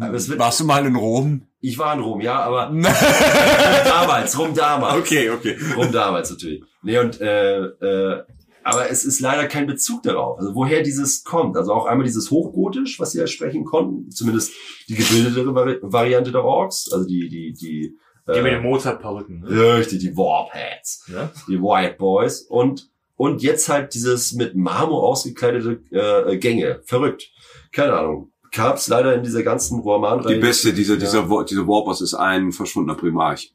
Aber 0.00 0.14
es 0.14 0.28
wird- 0.28 0.38
warst 0.38 0.60
du 0.60 0.64
mal 0.64 0.86
in 0.86 0.96
Rom? 0.96 1.42
ich 1.60 1.76
war 1.76 1.92
in 1.94 2.00
Rom, 2.00 2.20
ja, 2.20 2.38
aber 2.38 2.66
damals, 3.84 4.38
Rom 4.38 4.54
damals. 4.54 4.96
okay, 4.96 5.30
okay. 5.30 5.56
Rum 5.76 5.90
damals 5.92 6.30
natürlich. 6.30 6.62
Nee, 6.82 6.98
und 6.98 7.20
äh, 7.20 7.58
äh, 7.64 8.22
aber 8.62 8.90
es 8.90 9.04
ist 9.04 9.20
leider 9.20 9.46
kein 9.46 9.66
Bezug 9.66 10.02
darauf. 10.02 10.38
Also 10.38 10.54
woher 10.54 10.82
dieses 10.82 11.24
kommt. 11.24 11.56
Also 11.56 11.72
auch 11.72 11.86
einmal 11.86 12.04
dieses 12.04 12.30
Hochgotisch, 12.30 13.00
was 13.00 13.12
sie 13.12 13.18
ja 13.18 13.26
sprechen 13.26 13.64
konnten, 13.64 14.10
zumindest 14.10 14.52
die 14.88 14.94
gebildetere 14.94 15.54
Vari 15.54 15.78
Variante 15.82 16.32
der 16.32 16.44
Orks, 16.44 16.90
also 16.92 17.06
die, 17.06 17.28
die, 17.28 17.52
die 17.54 17.96
Gib 18.26 18.42
mir 18.42 18.50
äh, 18.50 18.54
den 18.56 18.62
Mozart-Perücken. 18.62 19.40
Ne? 19.40 19.76
richtig, 19.78 20.00
die 20.00 20.14
Warpheads, 20.16 21.06
Ja? 21.12 21.30
die 21.48 21.60
White 21.60 21.96
Boys 21.98 22.42
und 22.42 22.90
und 23.18 23.42
jetzt 23.42 23.68
halt 23.68 23.92
dieses 23.94 24.32
mit 24.32 24.54
Marmor 24.54 25.02
ausgekleidete 25.02 25.82
äh, 25.90 26.38
Gänge. 26.38 26.80
Verrückt. 26.84 27.30
Keine 27.72 27.92
Ahnung. 27.92 28.30
Gab's 28.52 28.88
leider 28.88 29.14
in 29.14 29.24
dieser 29.24 29.42
ganzen 29.42 29.80
Romanreihe. 29.80 30.36
Die 30.36 30.40
beste, 30.40 30.72
dieser, 30.72 30.94
Ja. 30.94 31.00
dieser, 31.00 31.44
dieser 31.44 31.66
Warboss 31.66 32.00
ist 32.00 32.14
ein 32.14 32.52
verschwundener 32.52 32.96
Primarch. 32.96 33.52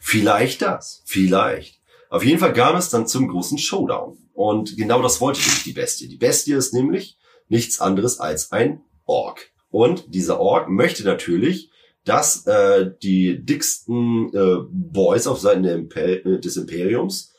Vielleicht 0.00 0.62
das. 0.62 1.02
Vielleicht. 1.06 1.80
Auf 2.10 2.24
jeden 2.24 2.40
Fall 2.40 2.52
kam 2.52 2.76
es 2.76 2.90
dann 2.90 3.06
zum 3.06 3.28
großen 3.28 3.56
Showdown. 3.56 4.18
Und 4.34 4.76
genau 4.76 5.00
das 5.00 5.20
wollte 5.20 5.40
nämlich 5.40 5.62
die 5.62 5.72
Bestie. 5.72 6.08
Die 6.08 6.16
Bestie 6.16 6.52
ist 6.52 6.74
nämlich 6.74 7.16
nichts 7.48 7.80
anderes 7.80 8.18
als 8.18 8.50
ein 8.50 8.80
Ork. 9.06 9.50
Und 9.70 10.12
dieser 10.12 10.40
Ork 10.40 10.68
möchte 10.68 11.04
natürlich, 11.04 11.70
dass 12.04 12.46
äh, 12.46 12.90
die 13.00 13.44
dicksten 13.44 14.34
äh, 14.34 14.56
Boys 14.68 15.28
auf 15.28 15.38
Seiten 15.38 15.64
Imper 15.64 16.26
äh, 16.26 16.40
des 16.40 16.56
Imperiums 16.56 17.29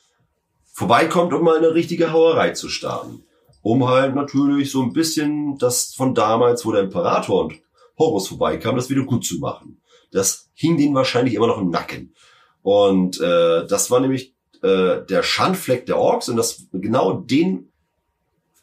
vorbeikommt, 0.73 1.33
um 1.33 1.43
mal 1.43 1.57
eine 1.57 1.73
richtige 1.73 2.11
Hauerei 2.11 2.51
zu 2.51 2.69
starten. 2.69 3.23
Um 3.61 3.87
halt 3.87 4.15
natürlich 4.15 4.71
so 4.71 4.81
ein 4.81 4.93
bisschen 4.93 5.57
das 5.57 5.93
von 5.93 6.15
damals, 6.15 6.65
wo 6.65 6.71
der 6.71 6.83
Imperator 6.83 7.45
und 7.45 7.53
Horus 7.97 8.27
vorbeikam, 8.27 8.75
das 8.75 8.89
wieder 8.89 9.03
gut 9.03 9.25
zu 9.25 9.37
machen. 9.39 9.81
Das 10.11 10.49
hing 10.53 10.77
denen 10.77 10.95
wahrscheinlich 10.95 11.35
immer 11.35 11.47
noch 11.47 11.59
im 11.59 11.69
Nacken. 11.69 12.15
Und 12.63 13.19
äh, 13.21 13.65
das 13.67 13.91
war 13.91 13.99
nämlich 13.99 14.35
äh, 14.63 15.05
der 15.05 15.23
Schandfleck 15.23 15.85
der 15.85 15.97
Orks 15.97 16.29
und 16.29 16.37
das 16.37 16.67
genau 16.71 17.13
den 17.13 17.71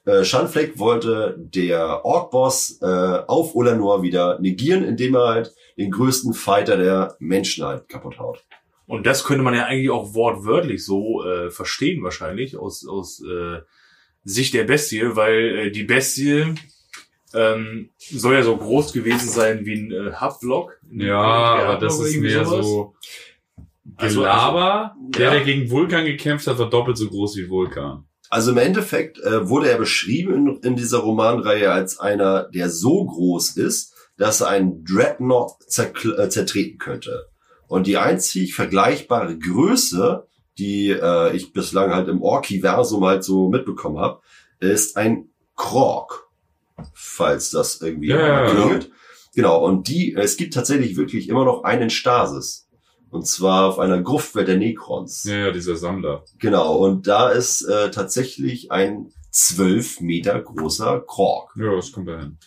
äh, 0.04 0.24
Schandfleck 0.24 0.78
wollte 0.78 1.36
der 1.38 2.04
Ork-Boss 2.04 2.78
äh, 2.80 2.86
auf 3.26 3.54
Olanor 3.54 4.02
wieder 4.02 4.38
negieren, 4.40 4.84
indem 4.84 5.14
er 5.16 5.28
halt 5.28 5.54
den 5.76 5.90
größten 5.90 6.32
Fighter 6.32 6.76
der 6.76 7.16
Menschen 7.18 7.64
halt 7.64 7.88
kaputt 7.88 8.18
haut. 8.18 8.44
Und 8.88 9.06
das 9.06 9.22
könnte 9.24 9.44
man 9.44 9.54
ja 9.54 9.66
eigentlich 9.66 9.90
auch 9.90 10.14
wortwörtlich 10.14 10.84
so 10.84 11.22
äh, 11.24 11.50
verstehen 11.50 12.02
wahrscheinlich 12.02 12.56
aus, 12.56 12.84
aus 12.88 13.22
äh, 13.22 13.58
Sicht 14.24 14.54
der 14.54 14.64
Bestie, 14.64 15.14
weil 15.14 15.58
äh, 15.58 15.70
die 15.70 15.84
Bestie 15.84 16.54
ähm, 17.34 17.90
soll 17.98 18.34
ja 18.34 18.42
so 18.42 18.56
groß 18.56 18.92
gewesen 18.94 19.28
sein 19.28 19.64
wie 19.66 19.74
ein 19.74 19.92
äh, 19.92 20.12
Hubblock. 20.20 20.80
Ja, 20.90 21.20
aber 21.20 21.76
das 21.78 22.00
ist 22.00 22.16
mehr 22.16 22.44
so 22.44 22.94
Also- 23.96 24.20
Gelaber. 24.20 24.94
der, 25.14 25.24
Ja. 25.26 25.30
der 25.32 25.44
gegen 25.44 25.70
Vulkan 25.70 26.04
gekämpft 26.04 26.46
hat, 26.46 26.58
war 26.58 26.70
doppelt 26.70 26.96
so 26.96 27.08
groß 27.08 27.36
wie 27.36 27.48
Vulkan. 27.48 28.04
Also 28.30 28.52
im 28.52 28.58
Endeffekt 28.58 29.18
äh, 29.20 29.48
wurde 29.48 29.70
er 29.70 29.78
beschrieben 29.78 30.34
in, 30.34 30.60
in 30.62 30.76
dieser 30.76 30.98
Romanreihe 30.98 31.70
als 31.72 31.98
einer, 31.98 32.48
der 32.50 32.68
so 32.70 33.04
groß 33.06 33.56
ist, 33.56 33.94
dass 34.18 34.40
er 34.42 34.48
einen 34.48 34.84
Dreadnought 34.84 35.52
äh, 35.78 36.28
zertreten 36.28 36.78
könnte. 36.78 37.28
Und 37.68 37.86
die 37.86 37.98
einzig 37.98 38.54
vergleichbare 38.54 39.38
Größe, 39.38 40.26
die 40.58 40.88
äh, 40.90 41.36
ich 41.36 41.52
bislang 41.52 41.94
halt 41.94 42.08
im 42.08 42.22
Orkiversum 42.22 43.04
halt 43.04 43.22
so 43.22 43.48
mitbekommen 43.48 43.98
habe, 43.98 44.20
ist 44.58 44.96
ein 44.96 45.28
Krog. 45.54 46.28
Falls 46.94 47.50
das 47.50 47.80
irgendwie 47.80 48.08
Ja, 48.08 48.18
ja, 48.18 48.44
ja. 48.44 48.50
klingelt. 48.50 48.90
Genau, 49.34 49.64
und 49.64 49.88
die, 49.88 50.14
es 50.14 50.36
gibt 50.36 50.54
tatsächlich 50.54 50.96
wirklich 50.96 51.28
immer 51.28 51.44
noch 51.44 51.62
einen 51.64 51.90
Stasis. 51.90 52.68
Und 53.10 53.26
zwar 53.26 53.66
auf 53.68 53.78
einer 53.78 54.02
Gruftwelt 54.02 54.48
der 54.48 54.56
Necrons. 54.58 55.24
Ja, 55.24 55.36
ja, 55.46 55.50
dieser 55.50 55.76
Sammler. 55.76 56.24
Genau, 56.38 56.76
und 56.76 57.06
da 57.06 57.30
ist 57.30 57.62
äh, 57.62 57.90
tatsächlich 57.90 58.70
ein 58.70 59.12
zwölf 59.30 60.00
Meter 60.00 60.40
großer 60.40 61.00
Krog. 61.06 61.54
Ja, 61.56 61.74
das 61.74 61.92
kommt 61.92 62.08
da 62.08 62.18
hin. 62.18 62.38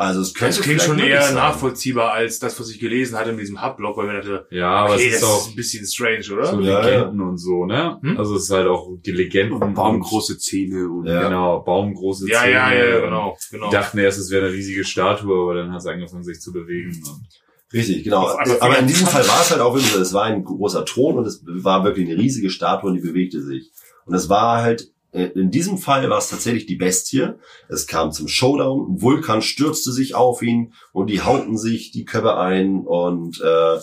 Also 0.00 0.20
es 0.20 0.32
könnte 0.32 0.54
Das 0.58 0.62
klingt 0.64 0.80
vielleicht 0.80 1.00
schon 1.00 1.08
eher 1.10 1.22
sein. 1.22 1.34
nachvollziehbar 1.34 2.12
als 2.12 2.38
das, 2.38 2.58
was 2.60 2.70
ich 2.70 2.78
gelesen 2.78 3.18
hatte 3.18 3.30
in 3.30 3.36
diesem 3.36 3.60
Hubblock, 3.60 3.96
weil 3.96 4.06
mir 4.06 4.14
dachte, 4.20 4.46
Ja, 4.50 4.70
aber 4.70 4.94
okay, 4.94 5.08
es 5.08 5.14
ist 5.14 5.22
das 5.22 5.28
auch 5.28 5.40
ist 5.42 5.48
ein 5.48 5.56
bisschen 5.56 5.86
strange, 5.86 6.24
oder? 6.32 6.46
so 6.46 6.60
Ja, 6.60 6.80
Legenden 6.80 7.20
und 7.20 7.36
so, 7.38 7.66
ne? 7.66 7.98
Hm? 8.00 8.16
Also 8.16 8.36
es 8.36 8.44
ist 8.44 8.50
halt 8.50 8.68
auch 8.68 8.88
die 9.04 9.10
Legenden. 9.10 9.74
Baumgroße 9.74 10.38
Zähne 10.38 10.88
und 10.88 11.04
Ja. 11.06 11.24
Genau, 11.24 11.60
baumgroße 11.64 12.30
ja, 12.30 12.42
Zähne. 12.42 12.52
ja, 12.52 12.72
ja, 12.74 12.96
und 12.98 13.02
genau, 13.02 13.36
genau. 13.50 13.68
Die 13.70 13.74
dachten 13.74 13.98
erst, 13.98 14.20
es 14.20 14.30
wäre 14.30 14.46
eine 14.46 14.54
riesige 14.54 14.84
Statue, 14.84 15.34
aber 15.42 15.54
dann 15.54 15.72
hat 15.72 15.80
es 15.80 15.86
angefangen, 15.86 16.22
sich 16.22 16.40
zu 16.40 16.52
bewegen. 16.52 16.90
Und 16.90 17.26
Richtig, 17.72 18.04
genau. 18.04 18.28
Aber 18.60 18.78
in 18.78 18.86
diesem 18.86 19.08
Fall 19.08 19.26
war 19.26 19.40
es 19.42 19.50
halt 19.50 19.60
auch 19.60 19.74
wirklich, 19.74 19.92
so, 19.92 20.00
es 20.00 20.14
war 20.14 20.24
ein 20.24 20.44
großer 20.44 20.84
Thron 20.84 21.18
und 21.18 21.26
es 21.26 21.42
war 21.44 21.82
wirklich 21.84 22.08
eine 22.08 22.16
riesige 22.16 22.50
Statue 22.50 22.88
und 22.90 22.94
die 22.96 23.02
bewegte 23.02 23.42
sich. 23.42 23.72
Und 24.06 24.14
es 24.14 24.28
war 24.30 24.62
halt, 24.62 24.88
in 25.12 25.50
diesem 25.50 25.78
Fall 25.78 26.08
war 26.10 26.18
es 26.18 26.28
tatsächlich 26.28 26.66
die 26.66 26.76
Bestie. 26.76 27.28
Es 27.68 27.86
kam 27.86 28.12
zum 28.12 28.28
Showdown, 28.28 29.00
Vulkan 29.00 29.40
stürzte 29.40 29.90
sich 29.90 30.14
auf 30.14 30.42
ihn 30.42 30.74
und 30.92 31.08
die 31.08 31.22
hauten 31.22 31.56
sich 31.56 31.90
die 31.90 32.04
Köpfe 32.04 32.36
ein 32.36 32.84
und 32.84 33.40
äh, 33.40 33.78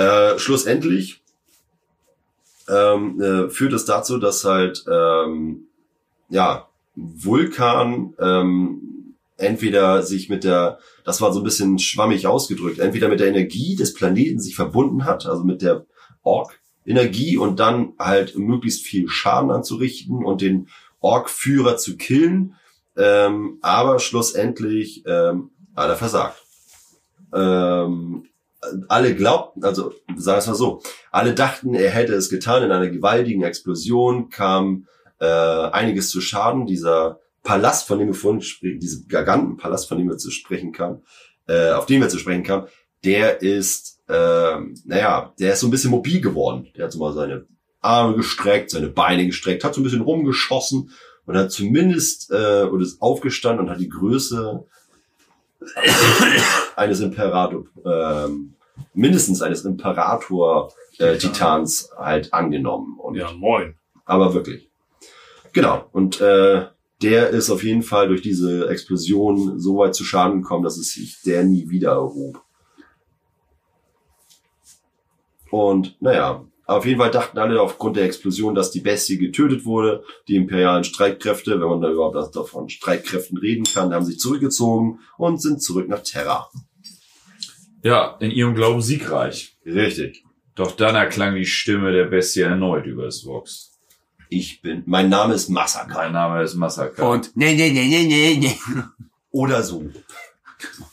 äh, 0.00 0.38
schlussendlich 0.38 1.22
ähm, 2.68 3.20
äh, 3.20 3.48
führt 3.48 3.72
es 3.72 3.86
dazu, 3.86 4.18
dass 4.18 4.44
halt 4.44 4.84
ähm, 4.90 5.68
ja 6.28 6.68
Vulkan 6.94 8.14
ähm, 8.18 9.14
entweder 9.36 10.02
sich 10.02 10.28
mit 10.28 10.44
der, 10.44 10.78
das 11.04 11.20
war 11.20 11.32
so 11.32 11.40
ein 11.40 11.44
bisschen 11.44 11.78
schwammig 11.78 12.26
ausgedrückt, 12.26 12.78
entweder 12.78 13.08
mit 13.08 13.20
der 13.20 13.28
Energie 13.28 13.76
des 13.76 13.94
Planeten 13.94 14.40
sich 14.40 14.54
verbunden 14.54 15.04
hat, 15.04 15.26
also 15.26 15.44
mit 15.44 15.62
der 15.62 15.86
Ork-Energie 16.82 17.36
und 17.36 17.60
dann 17.60 17.94
halt 17.98 18.36
möglichst 18.36 18.84
viel 18.84 19.08
Schaden 19.08 19.50
anzurichten 19.50 20.24
und 20.24 20.40
den 20.40 20.68
Ork-Führer 21.00 21.76
zu 21.76 21.96
killen, 21.96 22.54
ähm, 22.96 23.58
aber 23.62 23.98
schlussendlich 23.98 25.04
ähm, 25.06 25.50
hat 25.74 25.88
er 25.88 25.96
versagt. 25.96 26.42
Ähm, 27.34 28.26
alle 28.88 29.16
glaubten, 29.16 29.64
also 29.64 29.92
sagen 30.16 30.36
wir 30.36 30.38
es 30.38 30.46
mal 30.46 30.54
so, 30.54 30.82
alle 31.10 31.34
dachten, 31.34 31.74
er 31.74 31.90
hätte 31.90 32.14
es 32.14 32.30
getan. 32.30 32.62
In 32.62 32.70
einer 32.70 32.90
gewaltigen 32.90 33.42
Explosion 33.42 34.28
kam 34.28 34.86
äh, 35.18 35.26
einiges 35.26 36.10
zu 36.10 36.20
Schaden. 36.20 36.66
Dieser 36.66 37.18
Palast, 37.42 37.88
von 37.88 37.98
dem 37.98 38.08
wir 38.08 38.14
vorhin 38.14 38.40
sprechen, 38.40 38.78
diese 38.78 39.04
Gigantenpalast, 39.06 39.88
von 39.88 39.98
dem 39.98 40.08
wir 40.08 40.18
zu 40.18 40.30
sprechen 40.30 40.70
kamen, 40.70 41.02
äh, 41.48 41.70
auf 41.70 41.86
den 41.86 42.00
wir 42.00 42.08
zu 42.08 42.18
sprechen 42.18 42.44
kamen, 42.44 42.68
der 43.04 43.42
ist, 43.42 44.00
äh, 44.12 44.60
naja, 44.84 45.32
der 45.38 45.54
ist 45.54 45.60
so 45.60 45.68
ein 45.68 45.70
bisschen 45.70 45.90
mobil 45.90 46.20
geworden. 46.20 46.68
Der 46.76 46.84
hat 46.84 46.92
so 46.92 46.98
mal 46.98 47.12
seine 47.12 47.46
Arme 47.80 48.16
gestreckt, 48.16 48.70
seine 48.70 48.88
Beine 48.88 49.26
gestreckt, 49.26 49.64
hat 49.64 49.74
so 49.74 49.80
ein 49.80 49.84
bisschen 49.84 50.02
rumgeschossen 50.02 50.90
und 51.26 51.36
hat 51.36 51.50
zumindest 51.50 52.30
äh, 52.30 52.64
und 52.64 52.82
ist 52.82 53.00
aufgestanden 53.00 53.66
und 53.66 53.72
hat 53.72 53.80
die 53.80 53.88
Größe 53.88 54.64
eines 56.76 57.00
Imperator, 57.00 57.64
ähm, 57.84 58.54
mindestens 58.94 59.42
eines 59.42 59.64
Imperator 59.64 60.72
äh, 60.98 61.16
halt 61.18 62.32
angenommen. 62.32 62.98
Und 62.98 63.16
Ja, 63.16 63.32
moin. 63.32 63.74
aber 64.04 64.34
wirklich. 64.34 64.68
Genau. 65.52 65.86
Und 65.92 66.20
äh, 66.20 66.66
der 67.02 67.30
ist 67.30 67.50
auf 67.50 67.64
jeden 67.64 67.82
Fall 67.82 68.08
durch 68.08 68.22
diese 68.22 68.68
Explosion 68.68 69.58
so 69.58 69.78
weit 69.78 69.94
zu 69.94 70.04
Schaden 70.04 70.42
gekommen, 70.42 70.62
dass 70.62 70.78
es 70.78 70.92
sich 70.92 71.20
der 71.22 71.44
nie 71.44 71.68
wieder 71.68 71.92
erhob. 71.92 72.42
Und 75.52 76.00
naja, 76.00 76.46
auf 76.64 76.86
jeden 76.86 76.98
Fall 76.98 77.10
dachten 77.10 77.36
alle 77.38 77.60
aufgrund 77.60 77.98
der 77.98 78.04
Explosion, 78.06 78.54
dass 78.54 78.70
die 78.70 78.80
Bestie 78.80 79.18
getötet 79.18 79.66
wurde. 79.66 80.02
Die 80.26 80.36
imperialen 80.36 80.82
Streitkräfte, 80.82 81.60
wenn 81.60 81.68
man 81.68 81.82
da 81.82 81.90
überhaupt 81.90 82.34
davon 82.34 82.70
Streitkräften 82.70 83.36
reden 83.36 83.64
kann, 83.64 83.92
haben 83.92 84.06
sich 84.06 84.18
zurückgezogen 84.18 85.00
und 85.18 85.42
sind 85.42 85.62
zurück 85.62 85.88
nach 85.90 86.02
Terra. 86.02 86.48
ja, 87.82 88.16
in 88.20 88.30
ihrem 88.30 88.54
Glauben 88.54 88.80
siegreich. 88.80 89.58
Richtig. 89.66 90.24
Doch 90.54 90.72
dann 90.72 90.94
erklang 90.94 91.34
die 91.34 91.44
Stimme 91.44 91.92
der 91.92 92.04
Bestie 92.04 92.40
erneut 92.40 92.86
über 92.86 93.04
das 93.04 93.26
Vox. 93.26 93.72
Ich 94.30 94.62
bin, 94.62 94.84
mein 94.86 95.10
Name 95.10 95.34
ist 95.34 95.50
Massaker. 95.50 95.94
Mein 95.96 96.12
Name 96.12 96.42
ist 96.42 96.54
Massaker. 96.54 97.10
Und 97.10 97.36
nee, 97.36 97.54
nee, 97.54 97.70
nee, 97.70 97.88
nee, 97.88 98.06
nee, 98.06 98.36
nee. 98.38 98.58
Oder 99.30 99.62
so. 99.62 99.84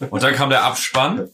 Und 0.09 0.21
dann 0.21 0.33
kam 0.33 0.49
der 0.49 0.65
Abspann. 0.65 1.29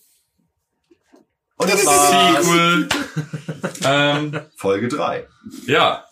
Und 1.58 1.72
das 1.72 1.86
war's. 1.86 2.46
Sequel. 2.46 2.89
ähm, 3.86 4.39
Folge 4.57 4.88
drei. 4.88 5.27
ja. 5.67 6.05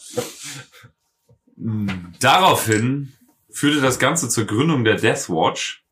Daraufhin 2.19 3.13
führte 3.51 3.81
das 3.81 3.99
Ganze 3.99 4.29
zur 4.29 4.45
Gründung 4.45 4.83
der 4.83 4.95
Death 4.95 5.29
Watch, 5.29 5.83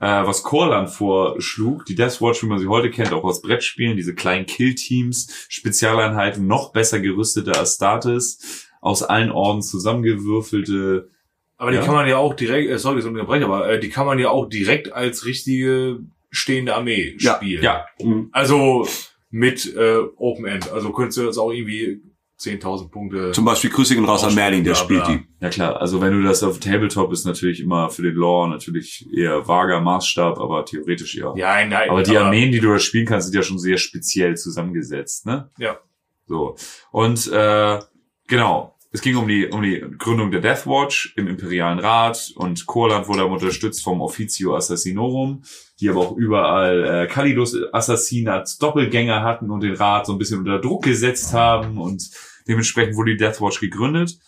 äh, 0.00 0.06
was 0.06 0.42
Corland 0.42 0.90
vorschlug. 0.90 1.86
Die 1.86 1.94
Death 1.94 2.20
Watch, 2.20 2.42
wie 2.42 2.46
man 2.46 2.58
sie 2.58 2.66
heute 2.68 2.90
kennt, 2.90 3.12
auch 3.12 3.24
aus 3.24 3.40
Brettspielen, 3.42 3.96
diese 3.96 4.14
kleinen 4.14 4.46
Kill-Teams, 4.46 5.46
Spezialeinheiten, 5.48 6.46
noch 6.46 6.72
besser 6.72 7.00
gerüstete 7.00 7.58
Astartes, 7.58 8.66
aus 8.80 9.02
allen 9.02 9.30
Orden 9.30 9.62
zusammengewürfelte. 9.62 11.08
Aber 11.56 11.70
die 11.70 11.76
Ja. 11.78 11.84
kann 11.84 11.94
man 11.94 12.08
ja 12.08 12.16
auch 12.18 12.34
direkt, 12.34 12.70
äh, 12.70 12.78
sorry, 12.78 12.96
das 12.96 13.06
unterbreche, 13.06 13.44
aber 13.44 13.68
äh, 13.70 13.80
die 13.80 13.88
kann 13.88 14.06
man 14.06 14.18
ja 14.18 14.28
auch 14.30 14.48
direkt 14.48 14.92
als 14.92 15.24
richtige 15.24 16.00
stehende 16.30 16.74
Armee 16.74 17.16
Ja, 17.18 17.36
spielen. 17.36 17.62
Ja, 17.62 17.86
Also 18.32 18.86
mit 19.32 19.74
äh, 19.74 19.98
Open 20.16 20.44
End. 20.44 20.70
Also 20.70 20.92
könntest 20.92 21.18
du 21.18 21.22
jetzt 21.22 21.38
auch 21.38 21.50
irgendwie 21.50 22.02
10.000 22.38 22.90
Punkte. 22.90 23.32
Zum 23.32 23.44
Beispiel 23.44 23.70
Grüße 23.70 23.94
gehen 23.94 24.04
raus 24.04 24.24
an 24.24 24.34
Merlin, 24.34 24.62
der 24.62 24.74
spielt 24.74 25.06
die. 25.08 25.20
Ja 25.40 25.48
klar, 25.48 25.80
also 25.80 26.00
wenn 26.00 26.12
du 26.12 26.22
das 26.22 26.42
auf 26.42 26.60
Tabletop 26.60 27.12
ist 27.12 27.24
natürlich 27.24 27.60
immer 27.60 27.88
für 27.88 28.02
den 28.02 28.14
Lore 28.14 28.48
natürlich 28.50 29.08
eher 29.12 29.46
vager 29.48 29.80
Maßstab, 29.80 30.38
aber 30.38 30.64
theoretisch 30.64 31.14
ja. 31.14 31.34
Ja, 31.36 31.64
nein. 31.64 31.88
Aber 31.88 32.02
die 32.02 32.16
Armeen, 32.16 32.52
die 32.52 32.60
du 32.60 32.68
da 32.68 32.78
spielen 32.78 33.06
kannst, 33.06 33.28
sind 33.28 33.36
ja 33.36 33.42
schon 33.42 33.58
sehr 33.58 33.78
speziell 33.78 34.36
zusammengesetzt, 34.36 35.26
ne? 35.26 35.50
Ja. 35.58 35.78
So. 36.26 36.56
Und 36.90 37.30
äh, 37.32 37.78
genau. 38.26 38.76
es 38.90 39.00
ging 39.00 39.16
um 39.16 39.28
die, 39.28 39.46
um 39.46 39.62
die 39.62 39.84
Gründung 39.98 40.30
der 40.30 40.40
Death 40.40 40.66
Watch 40.66 41.14
im 41.16 41.28
Imperialen 41.28 41.78
Rat 41.78 42.32
und 42.36 42.66
Kurland 42.66 43.08
wurde 43.08 43.24
unterstützt 43.24 43.82
vom 43.82 44.00
Officio 44.00 44.56
Assassinorum, 44.56 45.42
die 45.82 45.90
aber 45.90 46.00
auch 46.00 46.16
überall 46.16 46.84
äh, 46.84 47.06
Kalidos 47.06 47.56
Assassinat 47.72 48.60
Doppelgänger 48.62 49.22
hatten 49.22 49.50
und 49.50 49.62
den 49.62 49.74
Rat 49.74 50.06
so 50.06 50.12
ein 50.12 50.18
bisschen 50.18 50.38
unter 50.38 50.58
Druck 50.60 50.84
gesetzt 50.84 51.32
haben 51.34 51.76
und 51.78 52.10
dementsprechend 52.48 52.96
wurde 52.96 53.12
die 53.12 53.16
Death 53.18 53.40
Watch 53.40 53.60
gegründet. 53.60 54.18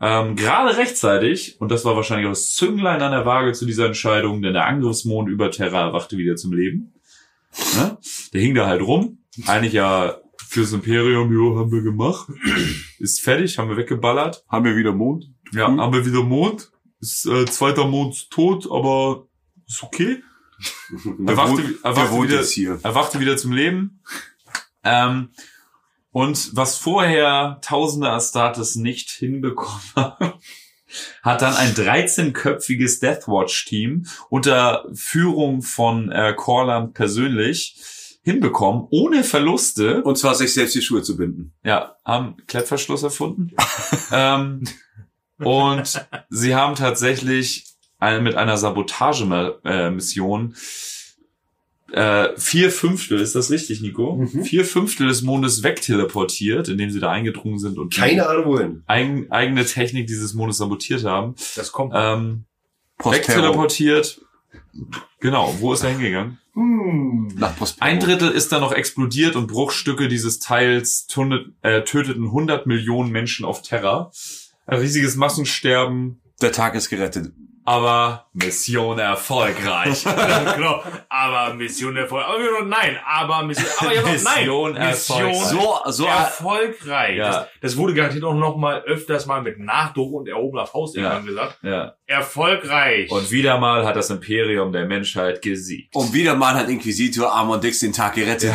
Ähm, 0.00 0.34
gerade 0.34 0.76
rechtzeitig, 0.76 1.60
und 1.60 1.70
das 1.70 1.84
war 1.84 1.94
wahrscheinlich 1.94 2.26
auch 2.26 2.32
das 2.32 2.50
Zünglein 2.50 3.00
an 3.02 3.12
der 3.12 3.24
Waage 3.24 3.52
zu 3.52 3.64
dieser 3.64 3.86
Entscheidung, 3.86 4.42
denn 4.42 4.52
der 4.52 4.66
Angriffsmond 4.66 5.28
über 5.28 5.50
Terra 5.52 5.82
erwachte 5.86 6.16
wieder 6.18 6.34
zum 6.34 6.52
Leben. 6.52 6.92
Ne? 7.76 7.98
Der 8.32 8.40
hing 8.40 8.54
da 8.54 8.66
halt 8.66 8.82
rum. 8.82 9.18
Eigentlich 9.46 9.74
ja 9.74 10.16
fürs 10.48 10.72
Imperium, 10.72 11.32
jo, 11.32 11.56
haben 11.58 11.70
wir 11.70 11.82
gemacht. 11.82 12.28
Ist 12.98 13.20
fertig, 13.20 13.56
haben 13.58 13.70
wir 13.70 13.76
weggeballert. 13.76 14.44
Haben 14.48 14.64
wir 14.64 14.76
wieder 14.76 14.92
Mond? 14.92 15.30
Ja, 15.54 15.68
Mhm. 15.68 15.80
haben 15.80 15.92
wir 15.94 16.04
wieder 16.04 16.22
Mond. 16.24 16.72
Ist 17.00 17.26
äh, 17.26 17.46
zweiter 17.46 17.86
Mond 17.86 18.30
tot, 18.30 18.66
aber 18.70 19.26
ist 19.68 19.82
okay. 19.82 20.22
Erwachte, 21.26 21.78
erwachte, 21.82 22.22
wieder, 22.22 22.84
erwachte 22.84 23.20
wieder 23.20 23.36
zum 23.36 23.52
Leben. 23.52 24.02
Ähm, 24.84 25.30
und 26.10 26.54
was 26.54 26.76
vorher 26.76 27.58
tausende 27.62 28.10
Astartes 28.10 28.76
nicht 28.76 29.10
hinbekommen 29.10 29.82
haben, 29.96 30.34
hat 31.22 31.40
dann 31.40 31.54
ein 31.54 31.74
13-köpfiges 31.74 33.00
Deathwatch-Team 33.00 34.06
unter 34.28 34.84
Führung 34.92 35.62
von 35.62 36.12
äh, 36.12 36.34
Corland 36.36 36.92
persönlich 36.92 37.76
hinbekommen, 38.22 38.86
ohne 38.90 39.24
Verluste. 39.24 40.02
Und 40.02 40.18
zwar 40.18 40.34
sich 40.34 40.52
selbst 40.52 40.74
die 40.74 40.82
Schuhe 40.82 41.02
zu 41.02 41.16
binden. 41.16 41.54
Ja, 41.64 41.96
haben 42.04 42.36
Klettverschluss 42.46 43.02
erfunden. 43.02 43.50
ähm, 44.12 44.64
und 45.38 46.06
sie 46.28 46.54
haben 46.54 46.74
tatsächlich 46.74 47.71
mit 48.22 48.34
einer 48.34 48.56
Sabotagemission 48.56 50.54
äh, 51.92 52.28
vier 52.36 52.70
Fünftel, 52.70 53.20
ist 53.20 53.34
das 53.34 53.50
richtig, 53.50 53.82
Nico? 53.82 54.16
Mhm. 54.16 54.44
Vier 54.44 54.64
Fünftel 54.64 55.08
des 55.08 55.22
Mondes 55.22 55.62
wegteleportiert, 55.62 56.68
indem 56.68 56.90
sie 56.90 57.00
da 57.00 57.10
eingedrungen 57.10 57.58
sind 57.58 57.78
und 57.78 57.94
Keine 57.94 58.26
Ahnung 58.26 58.46
wohin. 58.46 58.82
eigen, 58.86 59.30
eigene 59.30 59.64
Technik 59.66 60.06
dieses 60.06 60.32
Mondes 60.32 60.56
sabotiert 60.56 61.04
haben. 61.04 61.34
Das 61.54 61.70
kommt. 61.70 61.92
Ähm, 61.94 62.44
wegteleportiert. 63.02 64.22
Genau, 65.20 65.54
wo 65.60 65.74
ist 65.74 65.82
er 65.84 65.90
hingegangen? 65.90 66.38
Hm. 66.54 67.28
Nach 67.36 67.56
Prospero. 67.56 67.84
Ein 67.86 68.00
Drittel 68.00 68.30
ist 68.30 68.52
dann 68.52 68.60
noch 68.60 68.72
explodiert 68.72 69.36
und 69.36 69.46
Bruchstücke 69.46 70.08
dieses 70.08 70.38
Teils 70.38 71.06
tundet, 71.06 71.48
äh, 71.62 71.82
töteten 71.82 72.24
100 72.24 72.66
Millionen 72.66 73.10
Menschen 73.10 73.44
auf 73.44 73.62
Terra. 73.62 74.10
Ein 74.66 74.78
riesiges 74.78 75.16
Massensterben, 75.16 76.20
Der 76.40 76.52
Tag 76.52 76.74
ist 76.74 76.88
gerettet. 76.88 77.32
Aber 77.64 78.26
Mission 78.32 78.98
erfolgreich. 78.98 80.04
genau. 80.54 80.82
Aber 81.08 81.54
Mission 81.54 81.96
Erfolg. 81.96 82.24
Aber 82.26 82.38
wir 82.38 82.60
noch, 82.60 82.66
nein, 82.66 82.98
aber 83.06 83.42
Mission. 83.44 83.66
Aber 83.78 83.94
ja, 83.94 84.00
noch, 84.02 84.08
nein. 84.08 84.34
Mission 84.44 84.76
erfolgreich. 84.76 85.36
So, 85.44 85.78
so, 85.86 86.06
erfolgreich. 86.06 87.16
Ja. 87.16 87.30
Das, 87.30 87.46
das 87.60 87.76
wurde 87.76 87.94
garantiert 87.94 88.24
auch 88.24 88.34
noch 88.34 88.56
mal 88.56 88.82
öfters 88.82 89.26
mal 89.26 89.42
mit 89.42 89.58
Nachdruck 89.58 90.12
und 90.12 90.28
erhobener 90.28 90.66
Faust 90.66 90.96
Ja. 90.96 91.02
irgendwann 91.02 91.26
gesagt. 91.26 91.58
ja. 91.62 91.94
Erfolgreich. 92.06 93.10
Und 93.10 93.30
wieder 93.30 93.58
mal 93.58 93.86
hat 93.86 93.96
das 93.96 94.10
Imperium 94.10 94.70
der 94.70 94.84
Menschheit 94.84 95.40
gesiegt. 95.40 95.94
und 95.94 96.12
wieder 96.12 96.34
mal 96.34 96.54
hat 96.54 96.68
Inquisitor 96.68 97.34
Amon 97.34 97.60
Dix 97.60 97.78
den 97.78 97.92
Tag 97.94 98.14
gerettet. 98.14 98.54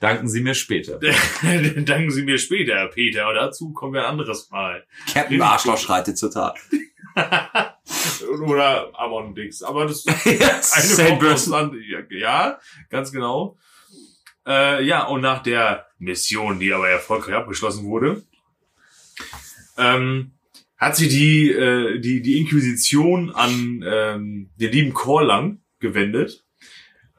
Danken 0.00 0.28
Sie 0.28 0.40
mir 0.42 0.54
später. 0.54 1.00
Danken 1.76 2.10
Sie 2.12 2.22
mir 2.22 2.38
später, 2.38 2.86
Peter. 2.88 3.28
Und 3.28 3.34
dazu 3.34 3.72
kommen 3.72 3.94
wir 3.94 4.02
ein 4.02 4.10
anderes 4.10 4.48
Mal. 4.50 4.84
Captain 5.12 5.42
Arschloch 5.42 5.78
schreitet 5.78 6.18
zur 6.18 6.30
Tat. 6.30 6.56
Oder 8.46 8.90
Amon 8.98 9.34
Dix. 9.34 9.62
Aber 9.62 9.86
das 9.86 10.02
Saint 10.62 11.00
Eine 11.00 11.18
Person. 11.18 11.80
Ja, 11.88 12.00
ja, 12.10 12.60
ganz 12.90 13.12
genau. 13.12 13.56
Äh, 14.46 14.84
ja, 14.84 15.04
und 15.06 15.22
nach 15.22 15.42
der 15.42 15.86
Mission, 15.98 16.58
die 16.58 16.72
aber 16.72 16.88
erfolgreich 16.88 17.34
abgeschlossen 17.34 17.84
wurde, 17.84 18.24
ähm, 19.78 20.32
hat 20.76 20.96
sie 20.96 21.08
die, 21.08 21.50
äh, 21.50 21.98
die, 21.98 22.20
die 22.20 22.38
Inquisition 22.38 23.30
an 23.30 23.84
ähm, 23.86 24.50
den 24.56 24.72
lieben 24.72 24.92
Korlang 24.92 25.62
gewendet. 25.78 26.44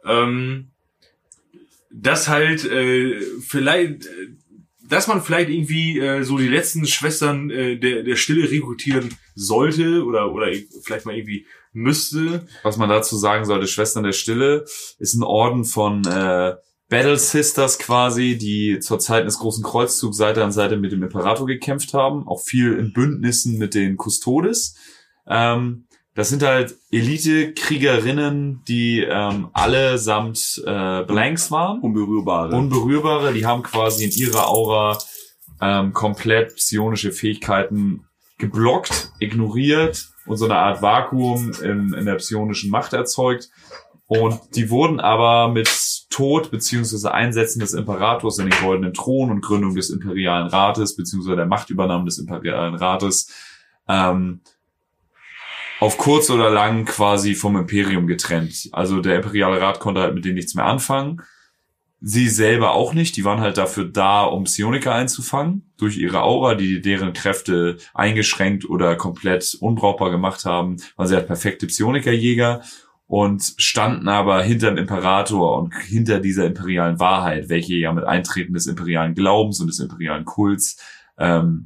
Ähm, 0.05 0.71
dass 1.89 2.27
halt 2.27 2.65
äh, 2.65 3.21
vielleicht, 3.41 4.05
äh, 4.05 4.27
dass 4.87 5.07
man 5.07 5.21
vielleicht 5.21 5.49
irgendwie 5.49 5.99
äh, 5.99 6.23
so 6.23 6.37
die 6.37 6.47
letzten 6.47 6.85
Schwestern 6.85 7.49
äh, 7.49 7.77
der, 7.77 8.03
der 8.03 8.15
Stille 8.15 8.49
rekrutieren 8.49 9.15
sollte 9.33 10.03
oder, 10.03 10.31
oder 10.31 10.47
vielleicht 10.83 11.05
mal 11.05 11.15
irgendwie 11.15 11.45
müsste. 11.73 12.47
Was 12.63 12.77
man 12.77 12.89
dazu 12.89 13.17
sagen 13.17 13.45
sollte, 13.45 13.67
Schwestern 13.67 14.03
der 14.03 14.13
Stille 14.13 14.65
ist 14.99 15.13
ein 15.15 15.23
Orden 15.23 15.65
von 15.65 16.05
äh, 16.05 16.55
Battle 16.87 17.17
Sisters 17.17 17.79
quasi, 17.79 18.37
die 18.37 18.79
zur 18.79 18.99
Zeit 18.99 19.25
des 19.25 19.39
großen 19.39 19.63
Kreuzzugs 19.63 20.17
Seite 20.17 20.43
an 20.43 20.51
Seite 20.51 20.77
mit 20.77 20.91
dem 20.91 21.03
Imperator 21.03 21.47
gekämpft 21.47 21.93
haben, 21.93 22.27
auch 22.27 22.41
viel 22.41 22.73
in 22.73 22.93
Bündnissen 22.93 23.57
mit 23.57 23.73
den 23.73 23.97
Custodes. 23.97 24.75
Ähm, 25.27 25.87
das 26.15 26.29
sind 26.29 26.43
halt 26.43 26.75
Elite-Kriegerinnen, 26.91 28.63
die 28.67 29.01
ähm, 29.01 29.49
allesamt 29.51 30.63
äh, 30.65 31.03
Blanks 31.03 31.51
waren. 31.51 31.81
Unberührbare. 31.81 32.55
Unberührbare, 32.55 33.33
die 33.33 33.45
haben 33.45 33.63
quasi 33.63 34.05
in 34.05 34.11
ihrer 34.11 34.47
Aura 34.47 34.97
ähm, 35.61 35.91
komplett 35.91 36.55
psionische 36.55 37.11
Fähigkeiten 37.11 38.05
geblockt, 38.37 39.11
ignoriert 39.19 40.07
und 40.25 40.37
so 40.37 40.45
eine 40.45 40.55
Art 40.55 40.81
Vakuum 40.81 41.51
in, 41.61 41.93
in 41.93 42.05
der 42.05 42.15
psionischen 42.15 42.71
Macht 42.71 42.93
erzeugt. 42.93 43.49
Und 44.07 44.39
die 44.55 44.69
wurden 44.69 45.01
aber 45.01 45.51
mit 45.51 45.69
Tod 46.09 46.49
beziehungsweise 46.49 47.13
Einsetzen 47.13 47.59
des 47.59 47.73
Imperators 47.73 48.39
in 48.39 48.49
den 48.49 48.59
goldenen 48.61 48.93
Thron 48.93 49.31
und 49.31 49.41
Gründung 49.41 49.75
des 49.75 49.89
imperialen 49.89 50.47
Rates 50.47 50.95
beziehungsweise 50.95 51.35
der 51.35 51.45
Machtübernahme 51.45 52.05
des 52.05 52.19
imperialen 52.19 52.75
Rates 52.75 53.33
ähm, 53.89 54.41
auf 55.79 55.97
kurz 55.97 56.29
oder 56.29 56.49
lang 56.49 56.85
quasi 56.85 57.35
vom 57.35 57.57
Imperium 57.57 58.07
getrennt. 58.07 58.69
Also 58.71 59.01
der 59.01 59.17
imperiale 59.17 59.61
Rat 59.61 59.79
konnte 59.79 60.01
halt 60.01 60.15
mit 60.15 60.25
denen 60.25 60.35
nichts 60.35 60.55
mehr 60.55 60.65
anfangen. 60.65 61.21
Sie 62.01 62.29
selber 62.29 62.73
auch 62.73 62.93
nicht. 62.93 63.17
Die 63.17 63.25
waren 63.25 63.39
halt 63.39 63.57
dafür 63.57 63.85
da, 63.85 64.23
um 64.23 64.43
Psioniker 64.43 64.93
einzufangen. 64.93 65.71
Durch 65.77 65.97
ihre 65.97 66.21
Aura, 66.21 66.55
die 66.55 66.81
deren 66.81 67.13
Kräfte 67.13 67.77
eingeschränkt 67.93 68.69
oder 68.69 68.95
komplett 68.95 69.57
unbrauchbar 69.59 70.11
gemacht 70.11 70.45
haben, 70.45 70.77
waren 70.95 71.07
sie 71.07 71.15
halt 71.15 71.27
perfekte 71.27 71.67
Psionikerjäger 71.67 72.61
und 73.07 73.53
standen 73.57 74.07
aber 74.07 74.43
hinter 74.43 74.69
dem 74.69 74.77
Imperator 74.77 75.57
und 75.57 75.73
hinter 75.75 76.19
dieser 76.19 76.45
imperialen 76.45 76.99
Wahrheit, 76.99 77.49
welche 77.49 77.75
ja 77.75 77.91
mit 77.91 78.03
Eintreten 78.03 78.53
des 78.53 78.67
imperialen 78.67 79.13
Glaubens 79.13 79.59
und 79.59 79.67
des 79.67 79.79
imperialen 79.79 80.25
Kults 80.25 80.77
ähm, 81.17 81.65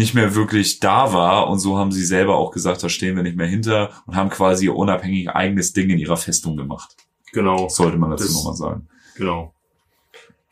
nicht 0.00 0.14
mehr 0.14 0.34
wirklich 0.34 0.80
da 0.80 1.12
war. 1.12 1.48
Und 1.48 1.58
so 1.60 1.78
haben 1.78 1.92
sie 1.92 2.04
selber 2.04 2.36
auch 2.36 2.50
gesagt, 2.50 2.82
da 2.82 2.88
stehen 2.88 3.16
wir 3.16 3.22
nicht 3.22 3.36
mehr 3.36 3.46
hinter 3.46 3.90
und 4.06 4.16
haben 4.16 4.30
quasi 4.30 4.64
ihr 4.64 4.74
unabhängig 4.74 5.28
eigenes 5.28 5.72
Ding 5.72 5.90
in 5.90 5.98
ihrer 5.98 6.16
Festung 6.16 6.56
gemacht. 6.56 6.96
Genau, 7.32 7.64
Das 7.64 7.76
sollte 7.76 7.98
man 7.98 8.10
dazu 8.10 8.32
nochmal 8.32 8.56
sagen. 8.56 8.88
genau. 9.14 9.54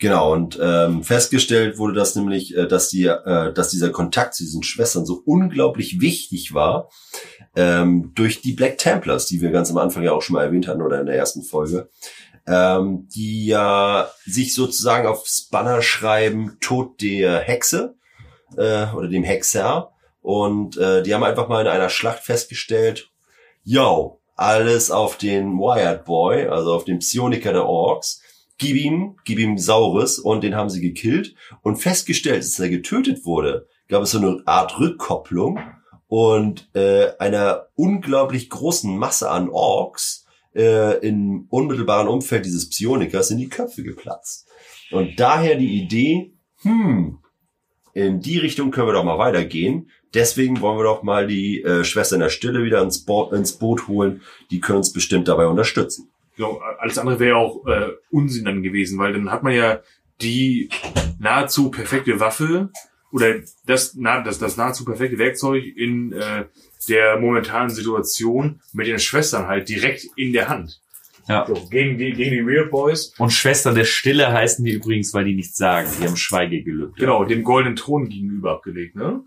Genau, 0.01 0.33
und 0.33 0.57
ähm, 0.63 1.03
festgestellt 1.03 1.77
wurde 1.77 1.95
das 1.95 2.15
nämlich, 2.15 2.57
äh, 2.57 2.69
dass, 2.69 2.89
die, 2.89 3.07
äh, 3.07 3.53
dass 3.53 3.71
dieser 3.71 3.91
Kontakt 3.91 4.35
zu 4.35 4.45
diesen 4.45 4.63
Schwestern 4.63 5.05
so 5.05 5.21
unglaublich 5.25 6.01
wichtig 6.01 6.55
war 6.55 6.89
ähm, 7.57 8.13
durch 8.15 8.41
die 8.41 8.53
Black 8.53 8.79
Templars, 8.79 9.27
die 9.27 9.41
wir 9.41 9.51
ganz 9.51 9.73
am 9.73 9.79
Anfang 9.79 10.05
ja 10.05 10.13
auch 10.13 10.23
schon 10.23 10.35
mal 10.35 10.45
erwähnt 10.45 10.69
hatten 10.69 10.83
oder 10.83 11.01
in 11.01 11.07
der 11.07 11.17
ersten 11.17 11.43
Folge, 11.43 11.91
ähm, 12.47 13.09
die 13.13 13.47
ja 13.47 14.09
sich 14.25 14.55
sozusagen 14.55 15.09
aufs 15.09 15.49
Banner 15.49 15.83
schreiben, 15.83 16.59
Tod 16.61 17.03
der 17.03 17.41
Hexe 17.41 17.98
äh, 18.57 18.87
oder 18.95 19.09
dem 19.09 19.25
Hexer. 19.25 19.93
Und 20.21 20.77
äh, 20.77 21.03
die 21.03 21.15
haben 21.15 21.25
einfach 21.25 21.49
mal 21.49 21.63
in 21.63 21.69
einer 21.69 21.89
Schlacht 21.89 22.23
festgestellt, 22.23 23.11
yo, 23.65 24.21
alles 24.37 24.91
auf 24.91 25.17
den 25.17 25.59
Wired 25.59 26.05
Boy, 26.05 26.47
also 26.47 26.75
auf 26.75 26.85
den 26.85 27.01
Psioniker 27.01 27.53
der 27.53 27.67
Orks, 27.67 28.23
gib 28.59 28.77
ihm, 28.77 29.17
gib 29.25 29.39
ihm 29.39 29.59
Saurus 29.59 30.19
und 30.19 30.45
den 30.45 30.55
haben 30.55 30.71
sie 30.71 30.81
gekillt 30.81 31.35
und 31.63 31.77
festgestellt, 31.77 32.43
dass 32.43 32.59
er 32.59 32.69
getötet 32.69 33.25
wurde, 33.25 33.67
gab 33.89 34.03
es 34.03 34.13
so 34.13 34.19
eine 34.19 34.43
Art 34.47 34.79
Rückkopplung 34.79 35.61
und 36.09 36.69
äh, 36.75 37.11
einer 37.19 37.69
unglaublich 37.75 38.51
großen 38.51 38.97
Masse 38.97 39.31
an 39.31 39.49
Orks 39.49 40.27
äh, 40.55 40.99
im 41.07 41.47
unmittelbaren 41.51 42.09
Umfeld 42.09 42.45
dieses 42.45 42.69
Psionikers 42.69 43.29
sind 43.29 43.39
die 43.39 43.49
Köpfe 43.49 43.83
geplatzt. 43.83 44.49
Und 44.91 45.21
daher 45.21 45.57
die 45.57 45.83
Idee, 45.83 46.33
hm, 46.63 47.19
in 48.07 48.21
die 48.21 48.39
Richtung 48.39 48.71
können 48.71 48.89
wir 48.89 48.93
doch 48.93 49.05
mal 49.05 49.19
weitergehen. 49.19 49.91
Deswegen 50.15 50.61
wollen 50.61 50.79
wir 50.79 50.85
doch 50.85 51.03
mal 51.03 51.27
die 51.27 51.63
äh, 51.63 51.85
Schwestern 51.85 52.21
der 52.21 52.31
Stille 52.31 52.63
wieder 52.65 52.83
ins, 52.83 53.05
Bo 53.05 53.31
ins 53.31 53.59
Boot 53.59 53.89
holen. 53.89 54.23
Die 54.51 54.61
können 54.61 54.79
uns 54.79 54.93
bestimmt 54.93 55.29
dabei 55.29 55.47
unterstützen. 55.47 56.09
Genau, 56.37 56.61
alles 56.79 56.99
andere 56.99 57.19
wäre 57.19 57.37
auch 57.37 57.67
äh, 57.67 57.91
Unsinn 58.11 58.45
dann 58.45 58.63
gewesen, 58.63 58.99
weil 58.99 59.13
dann 59.13 59.31
hat 59.31 59.43
man 59.43 59.53
ja 59.53 59.81
die 60.21 60.71
nahezu 61.19 61.71
perfekte 61.71 62.21
Waffe 62.21 62.71
oder 63.11 63.37
das, 63.67 63.95
na, 63.97 64.23
das, 64.23 64.39
das 64.39 64.57
nahezu 64.57 64.85
perfekte 64.85 65.19
Werkzeug 65.19 65.65
in 65.65 66.13
äh, 66.13 66.45
der 66.89 67.19
momentanen 67.19 67.71
Situation 67.71 68.61
mit 68.73 68.87
den 68.87 68.99
Schwestern 68.99 69.47
halt 69.47 69.69
direkt 69.69 70.07
in 70.17 70.33
der 70.33 70.49
Hand. 70.49 70.81
Ja. 71.29 71.45
So, 71.47 71.55
gegen 71.71 71.99
die, 71.99 72.13
gegen 72.13 72.31
die 72.31 72.47
Weird 72.47 72.71
Boys. 72.71 73.13
Und 73.19 73.31
Schwestern 73.33 73.75
der 73.75 73.85
Stille 73.85 74.33
heißen 74.33 74.65
die 74.65 74.73
übrigens, 74.73 75.13
weil 75.15 75.25
die 75.25 75.35
nichts 75.35 75.57
sagen. 75.57 75.89
Die 76.01 76.07
haben 76.07 76.17
Schweigegelübde. 76.17 76.99
Genau, 76.99 77.25
dem 77.25 77.45
goldenen 77.45 77.77
Thron 77.77 78.09
gegenüber 78.09 78.53
abgelegt, 78.53 78.97
ne? 78.97 79.21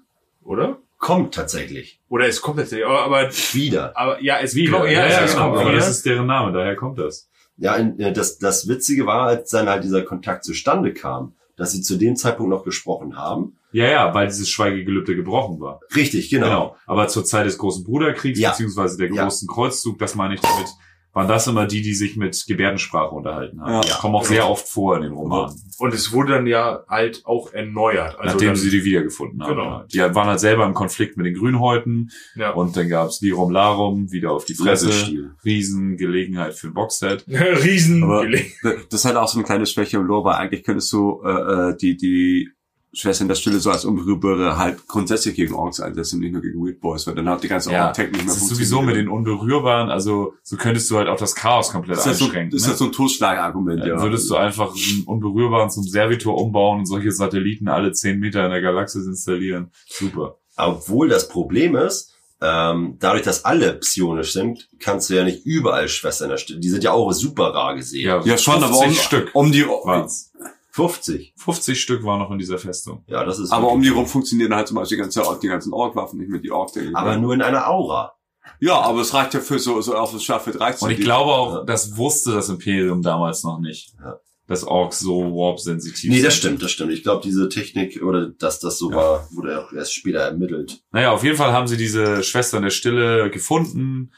Oder? 0.43 0.79
Kommt 0.97 1.33
tatsächlich. 1.33 1.99
Oder 2.09 2.27
es 2.27 2.41
kommt 2.41 2.57
tatsächlich, 2.59 2.85
aber, 2.87 3.03
aber, 3.03 3.29
Wieder. 3.53 3.95
aber 3.97 4.21
ja, 4.21 4.39
es 4.39 4.53
Wieder. 4.55 4.69
glaub- 4.79 4.85
Ja, 4.85 5.07
ja, 5.07 5.21
es 5.23 5.31
genau. 5.33 5.45
kommt 5.45 5.57
Aber 5.57 5.69
wieder. 5.69 5.77
das 5.79 5.89
ist 5.89 6.05
deren 6.05 6.27
Name, 6.27 6.51
daher 6.51 6.75
kommt 6.75 6.99
das. 6.99 7.29
Ja, 7.57 7.75
äh, 7.77 8.11
das, 8.13 8.37
das 8.39 8.67
Witzige 8.67 9.05
war, 9.05 9.27
als 9.27 9.49
dann 9.51 9.67
halt 9.69 9.83
dieser 9.83 10.01
Kontakt 10.03 10.43
zustande 10.43 10.93
kam, 10.93 11.33
dass 11.57 11.71
sie 11.73 11.81
zu 11.81 11.97
dem 11.97 12.15
Zeitpunkt 12.15 12.49
noch 12.49 12.63
gesprochen 12.63 13.17
haben. 13.17 13.57
Ja, 13.71 13.85
ja, 13.89 14.13
weil 14.13 14.27
dieses 14.27 14.49
Schweigegelübde 14.49 15.15
gebrochen 15.15 15.59
war. 15.59 15.79
Richtig, 15.95 16.29
genau. 16.29 16.45
Genau. 16.47 16.75
Aber 16.87 17.07
zur 17.07 17.23
Zeit 17.25 17.45
des 17.45 17.57
großen 17.57 17.83
Bruderkriegs, 17.83 18.39
Ja. 18.39 18.49
beziehungsweise 18.51 18.97
der 18.97 19.11
Ja. 19.11 19.23
großen 19.23 19.47
Kreuzzug, 19.47 19.97
das 19.99 20.15
meine 20.15 20.33
ich 20.35 20.41
damit, 20.41 20.67
waren 21.13 21.28
das 21.28 21.47
immer 21.47 21.65
die, 21.65 21.82
die 21.82 21.93
sich 21.93 22.15
mit 22.15 22.45
Gebärdensprache 22.47 23.13
unterhalten 23.13 23.62
haben. 23.62 23.88
Ja. 23.88 23.95
Kommen 23.95 24.15
auch 24.15 24.24
sehr 24.24 24.50
oft 24.50 24.67
vor 24.67 24.95
in 24.95 25.04
den 25.04 25.12
Romanen. 25.12 25.56
und 25.78 25.93
es 25.93 26.12
wurde 26.13 26.34
dann 26.34 26.47
ja 26.47 26.84
halt 26.88 27.26
auch 27.26 27.52
erneuert. 27.52 28.17
Also 28.19 28.34
nachdem 28.34 28.47
dann, 28.50 28.56
sie 28.56 28.69
die 28.69 28.86
wiedergefunden 28.86 29.43
haben. 29.43 29.56
Genau. 29.56 29.84
Die 29.91 30.00
waren 30.15 30.28
halt 30.28 30.39
selber 30.39 30.65
im 30.65 30.74
Konflikt 30.74 31.17
mit 31.17 31.26
den 31.26 31.36
Grünhäuten 31.36 32.12
ja. 32.36 32.52
und 32.52 32.78
dann 32.78 32.88
gab's 32.88 33.21
Lirum 33.21 33.52
Larum, 33.52 34.12
wieder 34.12 34.32
auf 34.32 34.45
die 34.45 34.54
Fresse, 34.54 34.88
Fressestil. 34.88 35.32
Riesen, 35.43 35.97
Gelegenheit 35.97 36.54
für 36.54 36.67
ein 36.67 36.74
Boxset. 36.74 37.26
Riesen. 37.28 38.04
Aber 38.04 38.26
das 38.30 38.76
ist 38.89 39.06
halt 39.06 39.17
auch 39.17 39.28
so 39.28 39.38
eine 39.38 39.45
kleine 39.45 39.65
Schwäche 39.65 39.97
im 39.97 40.06
Lore, 40.06 40.26
weil 40.26 40.36
eigentlich 40.36 40.63
könntest 40.63 40.91
du 40.93 41.21
äh, 41.26 41.71
äh, 41.71 41.78
die, 41.78 41.97
die 41.97 42.52
Schwestern 42.93 43.30
der 43.30 43.36
Stille 43.36 43.60
so 43.60 43.71
als 43.71 43.86
Unberührbare 43.86 44.58
halt 44.58 44.86
grundsätzlich 44.88 45.36
gegen 45.36 45.54
Orks 45.54 45.80
einsetzen, 45.80 46.19
nicht 46.19 46.34
nur 46.34 46.41
gegen 46.41 46.60
Weird 46.65 46.82
Boys, 46.82 47.08
weil 47.08 47.15
dann 47.15 47.30
hat 47.30 47.41
die 47.41 47.47
ganze 47.47 47.71
Ja, 47.71 47.86
Ork-Tech 47.88 48.12
nicht 48.12 48.25
mehr 48.25 48.34
Das 48.34 48.43
ist 48.43 48.49
sowieso 48.49 48.82
mit 48.82 48.97
den 48.97 49.08
Unberührbaren, 49.08 49.89
also 49.89 50.34
so 50.43 50.58
könntest 50.58 50.91
du 50.91 50.97
halt 50.97 51.08
auch 51.08 51.17
das 51.17 51.34
Chaos 51.34 51.71
komplett 51.71 51.97
Das 51.97 52.06
ist 52.06 52.21
einschränken. 52.21 52.51
das 52.51 52.62
ist 52.62 52.65
ne? 52.65 52.69
halt 52.71 52.80
so 52.80 52.86
ein 52.86 52.91
Totschlagargument, 52.91 53.80
Dann 53.82 53.88
ja. 53.88 54.01
würdest 54.01 54.30
du 54.30 54.36
einfach 54.36 54.73
einen 54.75 55.04
Unberührbaren 55.06 55.69
zum 55.69 55.84
Servitor 55.84 56.38
umbauen 56.38 56.80
und 56.80 56.86
solche 56.86 57.12
Satelliten 57.12 57.69
alle 57.69 57.93
10 57.93 58.19
Meter 58.19 58.43
in 58.43 58.51
der 58.51 58.62
Galaxis 58.62 59.06
installieren. 59.06 59.71
Super. 59.88 60.36
Obwohl 60.58 61.08
das 61.08 61.30
Problem 61.30 61.75
ist, 61.77 62.13
ähm, 62.41 62.97
dadurch, 62.99 63.23
dass 63.23 63.45
alle 63.45 63.73
psionisch 63.73 64.34
sind, 64.34 64.67
kannst 64.80 65.10
du 65.10 65.13
ja 65.15 65.23
nicht 65.23 65.45
überall 65.45 65.88
Schwestern 65.88 66.30
der 66.30 66.38
Stille. 66.38 66.60
Die 66.60 66.69
sind 66.69 66.84
ja 66.84 66.91
auch 66.91 67.12
super 67.13 67.54
rar 67.54 67.75
gesehen. 67.75 68.21
ja, 68.25 68.38
schon, 68.38 68.63
aber 68.63 68.73
50 68.73 68.88
um, 68.88 68.93
Stück 68.95 69.30
um 69.34 69.51
die, 69.51 69.63
waren's. 69.65 70.32
50. 70.71 71.34
50 71.38 71.81
Stück 71.81 72.03
waren 72.03 72.19
noch 72.19 72.31
in 72.31 72.38
dieser 72.39 72.57
Festung. 72.57 73.03
Ja, 73.07 73.23
das 73.25 73.39
ist. 73.39 73.51
aber 73.51 73.71
um 73.71 73.81
die 73.81 73.89
rum 73.89 74.07
funktionieren 74.07 74.55
halt 74.55 74.67
zum 74.67 74.75
Beispiel 74.75 74.97
die, 74.97 75.01
ganze, 75.03 75.21
die 75.41 75.47
ganzen 75.47 75.73
Ork-Waffen 75.73 76.19
nicht 76.19 76.29
mehr, 76.29 76.39
die 76.39 76.51
ork 76.51 76.71
aber 76.93 77.17
nur 77.17 77.34
in 77.34 77.41
einer 77.41 77.67
Aura. 77.69 78.13
Ja, 78.60 78.79
aber 78.81 79.01
es 79.01 79.13
reicht 79.13 79.34
ja 79.34 79.39
für 79.39 79.60
so, 79.60 79.81
so 79.81 79.95
auf 79.95 80.12
das 80.13 80.23
Schlachtfeld 80.23 80.60
reicht 80.60 80.81
Und 80.81 80.89
ich 80.91 80.97
die- 80.97 81.03
glaube 81.03 81.31
auch, 81.31 81.53
Ja. 81.57 81.63
das 81.63 81.95
wusste 81.97 82.31
das 82.31 82.49
Imperium 82.49 83.01
damals 83.01 83.43
noch 83.43 83.60
nicht. 83.60 83.93
Ja. 84.03 84.17
Dass 84.47 84.63
Orks 84.65 84.99
so 84.99 85.21
warp-sensitiv 85.34 86.10
Nee, 86.10 86.21
das 86.21 86.34
sind. 86.34 86.39
stimmt, 86.39 86.63
das 86.63 86.71
stimmt. 86.71 86.91
Ich 86.91 87.03
glaube, 87.03 87.21
diese 87.23 87.47
Technik 87.49 88.01
oder 88.03 88.29
dass 88.29 88.60
das 88.60 88.77
so 88.79 88.89
Ja. 88.91 88.97
war, 88.97 89.27
wurde 89.31 89.63
auch 89.63 89.71
erst 89.71 89.93
später 89.93 90.19
ermittelt. 90.19 90.81
Naja, 90.91 91.12
auf 91.12 91.23
jeden 91.23 91.38
Fall 91.38 91.53
haben 91.53 91.67
sie 91.67 91.77
diese 91.77 92.23
Schwestern 92.23 92.63
der 92.63 92.69
Stille 92.71 93.29
gefunden, 93.29 94.12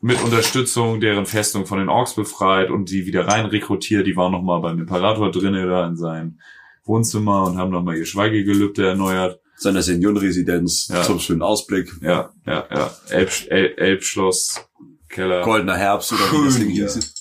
mit 0.00 0.22
Unterstützung 0.22 1.00
deren 1.00 1.26
Festung 1.26 1.66
von 1.66 1.78
den 1.78 1.88
Orks 1.88 2.14
befreit 2.14 2.70
und 2.70 2.90
die 2.90 3.06
wieder 3.06 3.26
rein 3.28 3.46
rekrutiert. 3.46 4.06
Die 4.06 4.16
waren 4.16 4.32
nochmal 4.32 4.60
beim 4.60 4.78
Imperator 4.78 5.30
drinnen 5.30 5.68
da 5.68 5.86
in 5.86 5.96
seinem 5.96 6.40
Wohnzimmer 6.84 7.44
und 7.44 7.58
haben 7.58 7.70
nochmal 7.70 7.96
ihr 7.96 8.06
Schweigegelübde 8.06 8.88
erneuert. 8.88 9.40
seine 9.56 9.82
Seniorenresidenz 9.82 10.88
Ja. 10.88 11.02
zum 11.02 11.20
schönen 11.20 11.42
Ausblick. 11.42 11.92
Ja, 12.00 12.30
ja, 12.46 12.66
ja. 12.74 12.90
Elb, 13.10 13.30
El, 13.50 13.74
Elbschloss, 13.76 14.66
Keller. 15.10 15.42
Goldener 15.42 15.76
Herbst 15.76 16.12
oder 16.14 16.22
wie 16.32 16.44
das 16.46 16.54
Schön 16.54 16.62
Ding 16.62 16.70
hier. 16.70 16.84
hieß. 16.84 17.14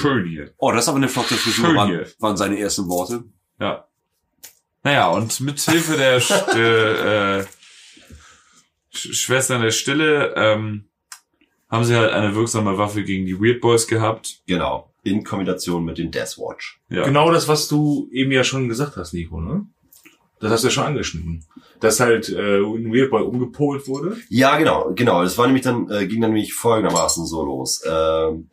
Schön 0.00 0.24
hier. 0.26 0.54
Oh, 0.56 0.72
das 0.72 0.84
ist 0.84 0.88
aber 0.88 0.96
eine 0.96 1.08
flotte 1.08 1.34
Frisur, 1.34 1.66
Schön 1.66 1.76
waren, 1.76 2.00
waren 2.20 2.36
seine 2.38 2.58
ersten 2.58 2.88
Worte. 2.88 3.24
Ja. 3.60 3.86
Naja, 4.82 5.08
und 5.08 5.40
mit 5.40 5.60
Hilfe 5.60 5.96
der 5.98 6.20
St 6.22 6.48
äh, 6.56 7.42
Sch 8.94 9.12
Schwestern 9.14 9.60
der 9.60 9.70
Stille 9.70 10.32
ähm, 10.36 10.88
haben 11.74 11.84
sie 11.84 11.96
halt 11.96 12.12
eine 12.12 12.34
wirksame 12.34 12.78
Waffe 12.78 13.02
gegen 13.04 13.26
die 13.26 13.38
Weird 13.40 13.60
Boys 13.60 13.86
gehabt. 13.86 14.40
Genau. 14.46 14.90
In 15.02 15.24
Kombination 15.24 15.84
mit 15.84 15.98
den 15.98 16.10
Death 16.10 16.38
Watch. 16.38 16.80
Ja. 16.88 17.04
Genau 17.04 17.30
das, 17.30 17.48
was 17.48 17.68
du 17.68 18.08
eben 18.12 18.32
ja 18.32 18.44
schon 18.44 18.68
gesagt 18.68 18.96
hast, 18.96 19.12
Nico, 19.12 19.40
ne? 19.40 19.66
Das 20.40 20.50
hast 20.52 20.64
du 20.64 20.68
ja 20.68 20.72
schon 20.72 20.84
angeschnitten. 20.84 21.44
Dass 21.80 22.00
halt 22.00 22.28
äh, 22.28 22.58
ein 22.58 22.92
Weird 22.92 23.10
Boy 23.10 23.22
umgepolt 23.22 23.86
wurde. 23.88 24.16
Ja, 24.28 24.56
genau, 24.56 24.92
genau. 24.94 25.22
Das 25.22 25.36
war 25.38 25.46
nämlich 25.46 25.64
dann, 25.64 25.90
äh, 25.90 26.06
ging 26.06 26.20
dann 26.20 26.30
nämlich 26.30 26.54
folgendermaßen 26.54 27.26
so 27.26 27.44
los. 27.44 27.82
Ähm, 27.86 28.48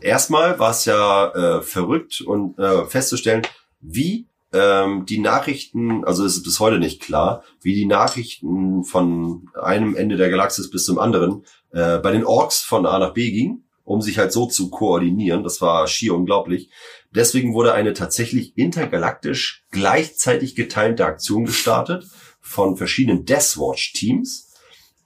erstmal 0.00 0.58
war 0.58 0.70
es 0.70 0.84
ja 0.84 1.58
äh, 1.58 1.62
verrückt 1.62 2.20
und 2.20 2.58
äh, 2.58 2.84
festzustellen, 2.86 3.42
wie 3.80 4.26
ähm, 4.52 5.06
die 5.06 5.18
Nachrichten, 5.18 6.04
also 6.04 6.24
es 6.24 6.36
ist 6.36 6.42
bis 6.42 6.60
heute 6.60 6.78
nicht 6.78 7.00
klar, 7.00 7.44
wie 7.60 7.74
die 7.74 7.86
Nachrichten 7.86 8.84
von 8.84 9.48
einem 9.60 9.94
Ende 9.94 10.16
der 10.16 10.30
Galaxis 10.30 10.70
bis 10.70 10.84
zum 10.84 10.98
anderen 10.98 11.44
äh, 11.72 11.98
bei 11.98 12.10
den 12.10 12.24
Orks 12.24 12.60
von 12.60 12.86
A 12.86 12.98
nach 12.98 13.14
B 13.14 13.30
ging, 13.30 13.64
um 13.84 14.00
sich 14.00 14.18
halt 14.18 14.32
so 14.32 14.46
zu 14.46 14.70
koordinieren. 14.70 15.44
Das 15.44 15.60
war 15.60 15.86
schier 15.86 16.14
unglaublich. 16.14 16.70
Deswegen 17.12 17.54
wurde 17.54 17.72
eine 17.72 17.92
tatsächlich 17.92 18.56
intergalaktisch 18.56 19.64
gleichzeitig 19.70 20.54
geteilte 20.54 21.06
Aktion 21.06 21.44
gestartet 21.44 22.06
von 22.40 22.76
verschiedenen 22.76 23.24
Deathwatch-Teams, 23.24 24.52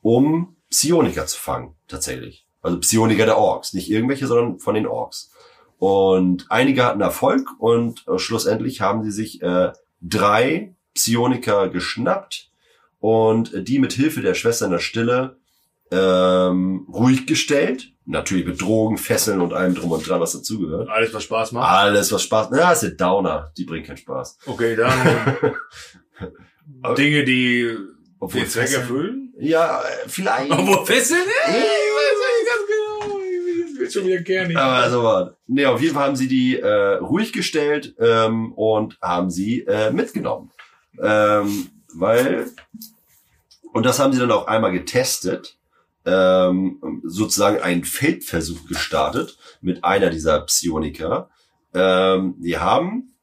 um 0.02 0.56
Psioniker 0.70 1.26
zu 1.26 1.38
fangen, 1.38 1.74
tatsächlich. 1.88 2.46
Also 2.62 2.78
Psioniker 2.80 3.26
der 3.26 3.38
Orks. 3.38 3.74
Nicht 3.74 3.90
irgendwelche, 3.90 4.26
sondern 4.26 4.58
von 4.58 4.74
den 4.74 4.86
Orks. 4.86 5.30
Und 5.84 6.46
einige 6.48 6.82
hatten 6.82 7.02
Erfolg 7.02 7.46
und 7.58 8.08
äh, 8.08 8.18
schlussendlich 8.18 8.80
haben 8.80 9.04
sie 9.04 9.10
sich 9.10 9.42
äh, 9.42 9.70
drei 10.00 10.74
Psioniker 10.94 11.68
geschnappt 11.68 12.50
und 13.00 13.68
die 13.68 13.78
mit 13.78 13.92
Hilfe 13.92 14.22
der 14.22 14.32
Schwestern 14.32 14.70
der 14.70 14.78
Stille 14.78 15.36
ähm, 15.90 16.86
ruhig 16.90 17.26
gestellt. 17.26 17.92
Natürlich 18.06 18.46
mit 18.46 18.62
Drogen, 18.62 18.96
Fesseln 18.96 19.42
und 19.42 19.52
allem 19.52 19.74
drum 19.74 19.92
und 19.92 20.08
dran, 20.08 20.22
was 20.22 20.32
dazugehört. 20.32 20.88
Alles, 20.88 21.12
was 21.12 21.24
Spaß 21.24 21.52
macht. 21.52 21.70
Alles, 21.70 22.10
was 22.12 22.22
Spaß 22.22 22.48
Ja, 22.56 22.72
ist 22.72 22.80
der 22.80 22.92
Downer. 22.92 23.52
Die 23.58 23.64
bringen 23.64 23.84
keinen 23.84 23.98
Spaß. 23.98 24.38
Okay, 24.46 24.76
dann 24.76 25.54
Dinge, 26.96 27.24
die 27.24 27.76
Obwohl 28.20 28.40
den 28.40 28.48
Zweck 28.48 28.72
erfüllen. 28.72 29.34
Ja, 29.38 29.82
äh, 29.82 30.08
vielleicht. 30.08 30.50
Obwohl 30.50 30.86
Fesseln? 30.86 31.20
Ey, 31.44 31.52
ich 31.52 31.94
weiß 31.94 32.16
nicht 32.32 32.48
ganz 32.48 32.62
genau. 32.70 33.20
Das 33.74 33.78
wird 33.80 33.83
schon 33.94 34.06
wieder 34.06 34.22
kernig. 34.22 34.56
Aber 34.56 34.90
so. 34.90 35.30
Nee, 35.46 35.66
auf 35.66 35.80
jeden 35.80 35.94
Fall 35.94 36.04
haben 36.04 36.16
sie 36.16 36.28
die 36.28 36.58
äh, 36.58 36.94
ruhig 36.96 37.32
gestellt 37.32 37.94
ähm, 37.98 38.52
und 38.52 38.98
haben 39.00 39.30
sie 39.30 39.62
äh, 39.62 39.90
mitgenommen. 39.90 40.50
Ähm, 41.02 41.68
weil, 41.94 42.50
und 43.72 43.86
das 43.86 43.98
haben 43.98 44.12
sie 44.12 44.20
dann 44.20 44.30
auch 44.30 44.46
einmal 44.46 44.72
getestet, 44.72 45.56
ähm, 46.04 47.00
sozusagen 47.04 47.60
einen 47.60 47.84
Feldversuch 47.84 48.66
gestartet 48.66 49.38
mit 49.60 49.84
einer 49.84 50.10
dieser 50.10 50.40
Psioniker. 50.40 51.30
Ähm, 51.72 52.34
die 52.38 52.58
haben 52.58 53.14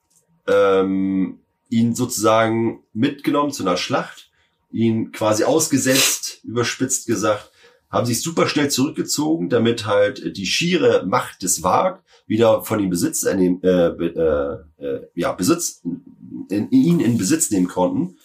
ähm, 0.48 1.40
ihn 1.70 1.96
sozusagen 1.96 2.84
mitgenommen 2.94 3.52
zu 3.52 3.64
einer 3.64 3.78
Schlacht, 3.78 4.32
ihn 4.72 5.12
quasi 5.12 5.44
ausgesetzt, 5.44 6.40
überspitzt 6.44 7.08
gesagt, 7.08 7.51
haben 7.92 8.06
sich 8.06 8.22
super 8.22 8.48
schnell 8.48 8.70
zurückgezogen, 8.70 9.50
damit 9.50 9.86
halt 9.86 10.38
die 10.38 10.46
schiere 10.46 11.06
Macht 11.06 11.44
des 11.44 11.62
Wag 11.62 12.02
wieder 12.26 12.64
von 12.64 12.80
ihm 12.80 12.90
Besitz 12.90 13.24
äh, 13.24 13.36
be- 13.36 14.66
äh, 14.80 14.86
äh, 14.86 15.08
ja, 15.16 15.34
Besitz, 15.34 15.82
in, 16.50 16.72
ihn 16.72 17.00
in 17.02 17.18
Besitz 17.18 17.52
nehmen 17.52 17.68
konnten. 17.68 18.18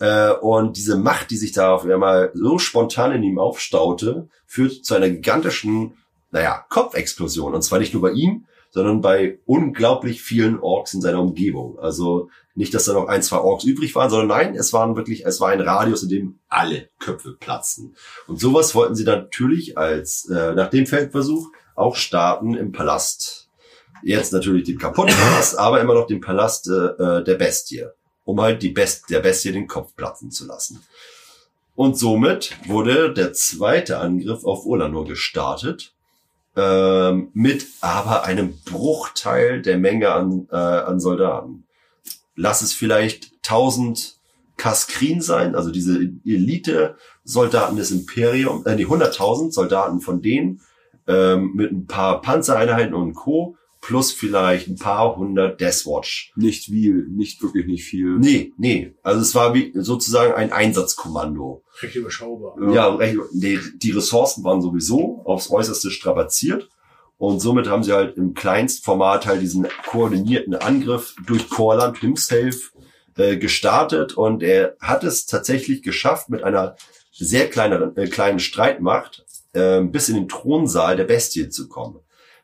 Äh, 0.00 0.32
und 0.32 0.76
diese 0.76 0.96
Macht, 0.96 1.30
die 1.30 1.36
sich 1.36 1.52
da 1.52 1.72
auf 1.72 1.84
einmal 1.84 2.32
so 2.34 2.58
spontan 2.58 3.12
in 3.12 3.22
ihm 3.22 3.38
aufstaute, 3.38 4.28
führt 4.46 4.84
zu 4.84 4.94
einer 4.94 5.08
gigantischen, 5.08 5.92
naja, 6.32 6.64
Kopfexplosion. 6.68 7.54
Und 7.54 7.62
zwar 7.62 7.78
nicht 7.78 7.92
nur 7.92 8.02
bei 8.02 8.10
ihm, 8.10 8.46
sondern 8.72 9.02
bei 9.02 9.38
unglaublich 9.44 10.22
vielen 10.22 10.58
Orks 10.58 10.94
in 10.94 11.02
seiner 11.02 11.20
Umgebung. 11.20 11.78
Also 11.78 12.30
nicht, 12.54 12.72
dass 12.72 12.86
da 12.86 12.94
noch 12.94 13.06
ein, 13.06 13.22
zwei 13.22 13.38
Orks 13.38 13.64
übrig 13.64 13.94
waren, 13.94 14.08
sondern 14.08 14.28
nein, 14.28 14.54
es 14.54 14.72
waren 14.72 14.96
wirklich, 14.96 15.26
es 15.26 15.40
war 15.40 15.50
ein 15.50 15.60
Radius, 15.60 16.02
in 16.02 16.08
dem 16.08 16.38
alle 16.48 16.88
Köpfe 16.98 17.36
platzten. 17.38 17.94
Und 18.26 18.40
sowas 18.40 18.74
wollten 18.74 18.94
sie 18.94 19.04
natürlich 19.04 19.76
als 19.76 20.28
äh, 20.28 20.54
nach 20.54 20.70
dem 20.70 20.86
Feldversuch 20.86 21.48
auch 21.74 21.96
starten 21.96 22.54
im 22.54 22.72
Palast. 22.72 23.50
Jetzt 24.02 24.32
natürlich 24.32 24.64
den 24.64 24.78
kaputten 24.78 25.14
Palast, 25.14 25.58
aber 25.58 25.80
immer 25.80 25.94
noch 25.94 26.06
den 26.06 26.20
Palast 26.20 26.68
äh, 26.68 27.18
äh, 27.18 27.24
der 27.24 27.34
Bestie, 27.34 27.84
um 28.24 28.40
halt 28.40 28.62
die 28.62 28.70
Best 28.70 29.10
der 29.10 29.20
Bestie 29.20 29.52
den 29.52 29.66
Kopf 29.68 29.94
platzen 29.94 30.30
zu 30.30 30.46
lassen. 30.46 30.82
Und 31.74 31.98
somit 31.98 32.56
wurde 32.66 33.12
der 33.12 33.34
zweite 33.34 33.98
Angriff 33.98 34.44
auf 34.44 34.64
Ulanor 34.64 35.04
gestartet, 35.04 35.94
ähm, 36.56 37.30
mit 37.32 37.66
aber 37.80 38.24
einem 38.24 38.58
Bruchteil 38.64 39.62
der 39.62 39.78
Menge 39.78 40.12
an, 40.12 40.48
äh, 40.50 40.56
an 40.56 41.00
Soldaten. 41.00 41.64
Lass 42.36 42.62
es 42.62 42.72
vielleicht 42.72 43.32
1000 43.42 44.16
Kaskrin 44.56 45.20
sein, 45.20 45.54
also 45.54 45.70
diese 45.70 45.98
Elite-Soldaten 46.24 47.76
des 47.76 47.90
Imperiums, 47.90 48.66
äh, 48.66 48.76
die 48.76 48.86
100.000 48.86 49.52
Soldaten 49.52 50.00
von 50.00 50.22
denen, 50.22 50.60
ähm, 51.06 51.52
mit 51.54 51.72
ein 51.72 51.86
paar 51.86 52.20
Panzereinheiten 52.20 52.94
und 52.94 53.14
Co. 53.14 53.56
plus 53.82 54.12
vielleicht 54.12 54.68
ein 54.68 54.76
paar 54.76 55.16
hundert 55.16 55.60
Deathwatch. 55.60 56.32
Nicht 56.36 56.64
viel, 56.66 57.06
nicht 57.10 57.42
wirklich 57.42 57.66
nicht 57.66 57.84
viel. 57.84 58.16
Nee, 58.18 58.52
nee. 58.56 58.94
Also 59.02 59.20
es 59.20 59.34
war 59.34 59.52
wie 59.54 59.72
sozusagen 59.74 60.32
ein 60.32 60.52
Einsatzkommando. 60.52 61.62
Recht 61.82 61.96
überschaubar. 61.96 62.56
Ja, 62.72 62.94
recht- 62.94 63.18
die, 63.32 63.58
die 63.76 63.90
Ressourcen 63.90 64.44
waren 64.44 64.62
sowieso 64.62 65.22
aufs 65.26 65.50
Äußerste 65.50 65.90
strapaziert. 65.90 66.70
Und 67.18 67.40
somit 67.40 67.68
haben 67.68 67.82
sie 67.82 67.92
halt 67.92 68.16
im 68.16 68.34
Kleinstformat 68.34 69.26
halt 69.26 69.42
diesen 69.42 69.66
koordinierten 69.86 70.54
Angriff 70.54 71.14
durch 71.26 71.48
Corland 71.50 71.98
himself 71.98 72.72
äh, 73.16 73.36
gestartet. 73.36 74.14
Und 74.14 74.42
er 74.42 74.76
hat 74.80 75.04
es 75.04 75.26
tatsächlich 75.26 75.82
geschafft, 75.82 76.30
mit 76.30 76.42
einer 76.44 76.76
sehr 77.12 77.50
kleineren, 77.50 77.96
äh, 77.96 78.06
kleinen 78.08 78.38
Streitmacht 78.38 79.24
äh, 79.54 79.80
bis 79.82 80.08
in 80.08 80.14
den 80.14 80.28
Thronsaal 80.28 80.96
der 80.96 81.04
Bestie 81.04 81.48
zu 81.48 81.68
kommen. 81.68 81.98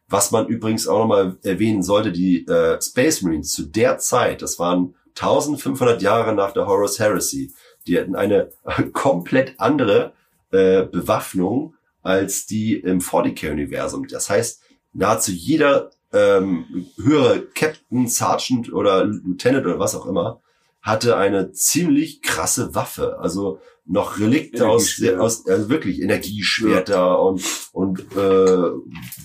Was 0.09 0.31
man 0.31 0.47
übrigens 0.47 0.89
auch 0.89 1.01
nochmal 1.01 1.37
erwähnen 1.43 1.83
sollte, 1.83 2.13
die 2.13 2.47
äh, 2.47 2.81
Space 2.81 3.23
Marines 3.23 3.53
zu 3.53 3.67
der 3.67 3.99
Zeit, 3.99 4.41
das 4.43 4.59
waren 4.59 4.95
1500 5.11 6.01
Jahre 6.01 6.35
nach 6.35 6.53
der 6.53 6.67
Horus 6.67 6.99
Heresy, 6.99 7.53
die 7.87 7.99
hatten 7.99 8.17
eine 8.17 8.51
komplett 8.93 9.55
andere 9.59 10.13
äh, 10.51 10.85
Bewaffnung 10.85 11.75
als 12.03 12.47
die 12.47 12.77
im 12.77 13.01
40k-Universum. 13.01 14.07
Das 14.09 14.31
heißt, 14.31 14.63
nahezu 14.95 15.33
jeder 15.33 15.91
ähm, 16.13 16.87
höhere 16.97 17.43
Captain, 17.55 18.07
Sergeant 18.07 18.73
oder 18.73 19.05
Lieutenant 19.05 19.67
oder 19.67 19.79
was 19.79 19.95
auch 19.95 20.07
immer 20.07 20.41
hatte 20.89 21.17
eine 21.17 21.53
ziemlich 21.53 22.23
krasse 22.23 22.75
Waffe. 22.75 23.19
Also 23.19 23.61
noch 23.85 24.19
Relikte 24.19 24.69
aus, 24.69 25.03
aus 25.19 25.47
also 25.47 25.69
wirklich 25.71 26.03
Energieschwerter 26.03 27.23
und, 27.23 27.43
und 27.73 28.01
äh, 28.17 28.71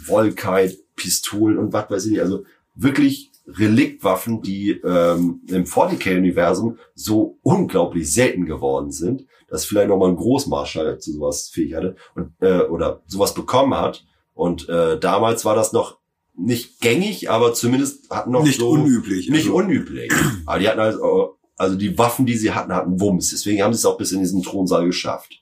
Wolkheit, 0.08 0.78
Pistolen 0.96 1.58
und 1.58 1.74
was 1.74 1.90
weiß 1.90 2.06
ich 2.06 2.12
nicht. 2.12 2.22
Also 2.22 2.44
wirklich 2.76 3.32
Reliktwaffen, 3.48 4.42
die 4.42 4.72
ähm, 4.72 5.42
im 5.48 5.66
40k-Universum 5.66 6.78
so 6.96 7.40
unglaublich 7.42 8.12
selten 8.12 8.46
geworden 8.46 8.92
sind, 8.92 9.26
dass 9.50 9.66
vielleicht 9.66 9.90
nochmal 9.90 10.10
ein 10.10 10.16
Großmarschall 10.16 11.00
zu 11.00 11.12
sowas 11.12 11.50
fähig 11.50 11.76
hatte 11.76 11.96
und 12.16 12.32
äh, 12.42 12.62
oder 12.62 13.04
sowas 13.06 13.34
bekommen 13.34 13.76
hat. 13.76 14.06
Und 14.34 14.70
äh, 14.70 14.98
damals 14.98 15.44
war 15.46 15.56
das 15.56 15.74
noch 15.74 16.00
nicht 16.36 16.80
gängig, 16.80 17.30
aber 17.30 17.54
zumindest 17.54 18.10
hatten 18.10 18.32
noch 18.32 18.44
nicht 18.44 18.60
so 18.60 18.70
unüblich. 18.70 19.30
nicht 19.30 19.46
also, 19.46 19.56
unüblich. 19.56 20.12
Aber 20.46 20.60
die 20.60 20.68
hatten 20.68 20.80
also, 20.80 21.38
also 21.58 21.76
die 21.76 21.98
Waffen, 21.98 22.26
die 22.26 22.38
sie 22.38 22.52
hatten, 22.52 22.74
hatten 22.74 23.00
Wumms. 23.00 23.30
Deswegen 23.30 23.62
haben 23.62 23.74
sie 23.74 23.80
es 23.80 23.86
auch 23.86 23.98
bis 23.98 24.12
in 24.12 24.20
diesen 24.20 24.44
Thronsaal 24.44 24.86
geschafft. 24.86 25.42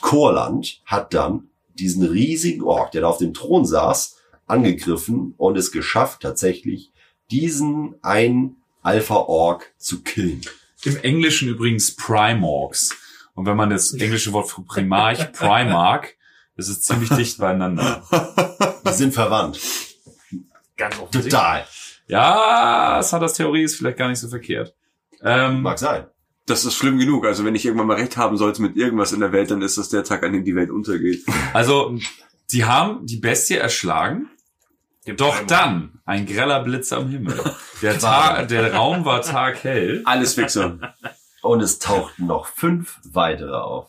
Chorland 0.00 0.80
hat 0.84 1.14
dann 1.14 1.48
diesen 1.74 2.04
riesigen 2.04 2.62
Ork, 2.62 2.92
der 2.92 3.02
da 3.02 3.08
auf 3.08 3.18
dem 3.18 3.34
Thron 3.34 3.64
saß, 3.64 4.16
angegriffen 4.46 5.34
und 5.36 5.56
es 5.56 5.72
geschafft, 5.72 6.22
tatsächlich 6.22 6.92
diesen 7.30 7.96
einen 8.02 8.56
Alpha-Ork 8.82 9.74
zu 9.76 10.02
killen. 10.02 10.40
Im 10.84 10.96
Englischen 10.98 11.48
übrigens 11.48 11.94
Primorgs. 11.94 12.96
Und 13.34 13.46
wenn 13.46 13.56
man 13.56 13.70
das 13.70 13.92
englische 13.92 14.32
Wort 14.32 14.50
für 14.50 14.62
Primarch, 14.62 16.16
das 16.56 16.68
ist 16.68 16.84
ziemlich 16.84 17.10
dicht 17.10 17.38
beieinander. 17.38 18.02
Die 18.86 18.92
sind 18.92 19.14
verwandt. 19.14 19.60
Ganz 20.76 20.98
offensichtlich. 20.98 21.32
Total. 21.32 21.66
Ja, 22.06 23.00
Sadas 23.02 23.34
Theorie 23.34 23.62
ist 23.62 23.76
vielleicht 23.76 23.98
gar 23.98 24.08
nicht 24.08 24.18
so 24.18 24.28
verkehrt. 24.28 24.74
Ähm, 25.22 25.62
Mag 25.62 25.78
sein. 25.78 26.06
Das 26.46 26.64
ist 26.64 26.74
schlimm 26.74 26.98
genug. 26.98 27.26
Also 27.26 27.44
wenn 27.44 27.54
ich 27.54 27.64
irgendwann 27.64 27.86
mal 27.86 27.96
recht 27.96 28.16
haben 28.16 28.36
sollte 28.36 28.62
mit 28.62 28.76
irgendwas 28.76 29.12
in 29.12 29.20
der 29.20 29.32
Welt, 29.32 29.50
dann 29.50 29.62
ist 29.62 29.76
das 29.78 29.90
der 29.90 30.04
Tag, 30.04 30.22
an 30.22 30.32
dem 30.32 30.44
die 30.44 30.56
Welt 30.56 30.70
untergeht. 30.70 31.24
also, 31.52 31.98
die 32.50 32.64
haben 32.64 33.04
die 33.04 33.18
Bestie 33.18 33.56
erschlagen, 33.56 34.30
doch 35.16 35.46
dann 35.46 36.00
ein 36.04 36.26
greller 36.26 36.62
Blitz 36.62 36.92
am 36.92 37.08
Himmel. 37.08 37.38
Der, 37.82 37.98
Tag, 37.98 38.48
der 38.48 38.74
Raum 38.74 39.04
war 39.04 39.22
taghell. 39.22 40.02
Alles 40.04 40.36
Wichser. 40.36 40.78
Und 41.42 41.60
es 41.60 41.78
tauchten 41.78 42.26
noch 42.26 42.46
fünf 42.46 42.98
weitere 43.04 43.56
auf. 43.56 43.88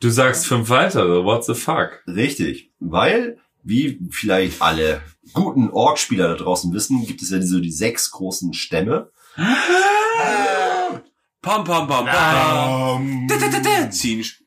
Du 0.00 0.10
sagst 0.10 0.46
fünf 0.46 0.68
weitere, 0.68 1.24
what 1.24 1.44
the 1.44 1.54
fuck? 1.54 2.02
Richtig, 2.08 2.72
weil, 2.80 3.38
wie 3.62 4.00
vielleicht 4.10 4.60
alle 4.60 5.00
guten 5.32 5.70
Ork-Spieler 5.70 6.28
da 6.28 6.34
draußen 6.34 6.72
wissen, 6.74 7.06
gibt 7.06 7.22
es 7.22 7.30
ja 7.30 7.40
so 7.40 7.60
die 7.60 7.70
sechs 7.70 8.10
großen 8.10 8.52
Stämme. 8.52 9.10
Pam, 11.40 11.64
pam, 11.64 11.86
pam, 11.86 12.04
pam. 12.04 13.26
Ziehen. 13.92 14.43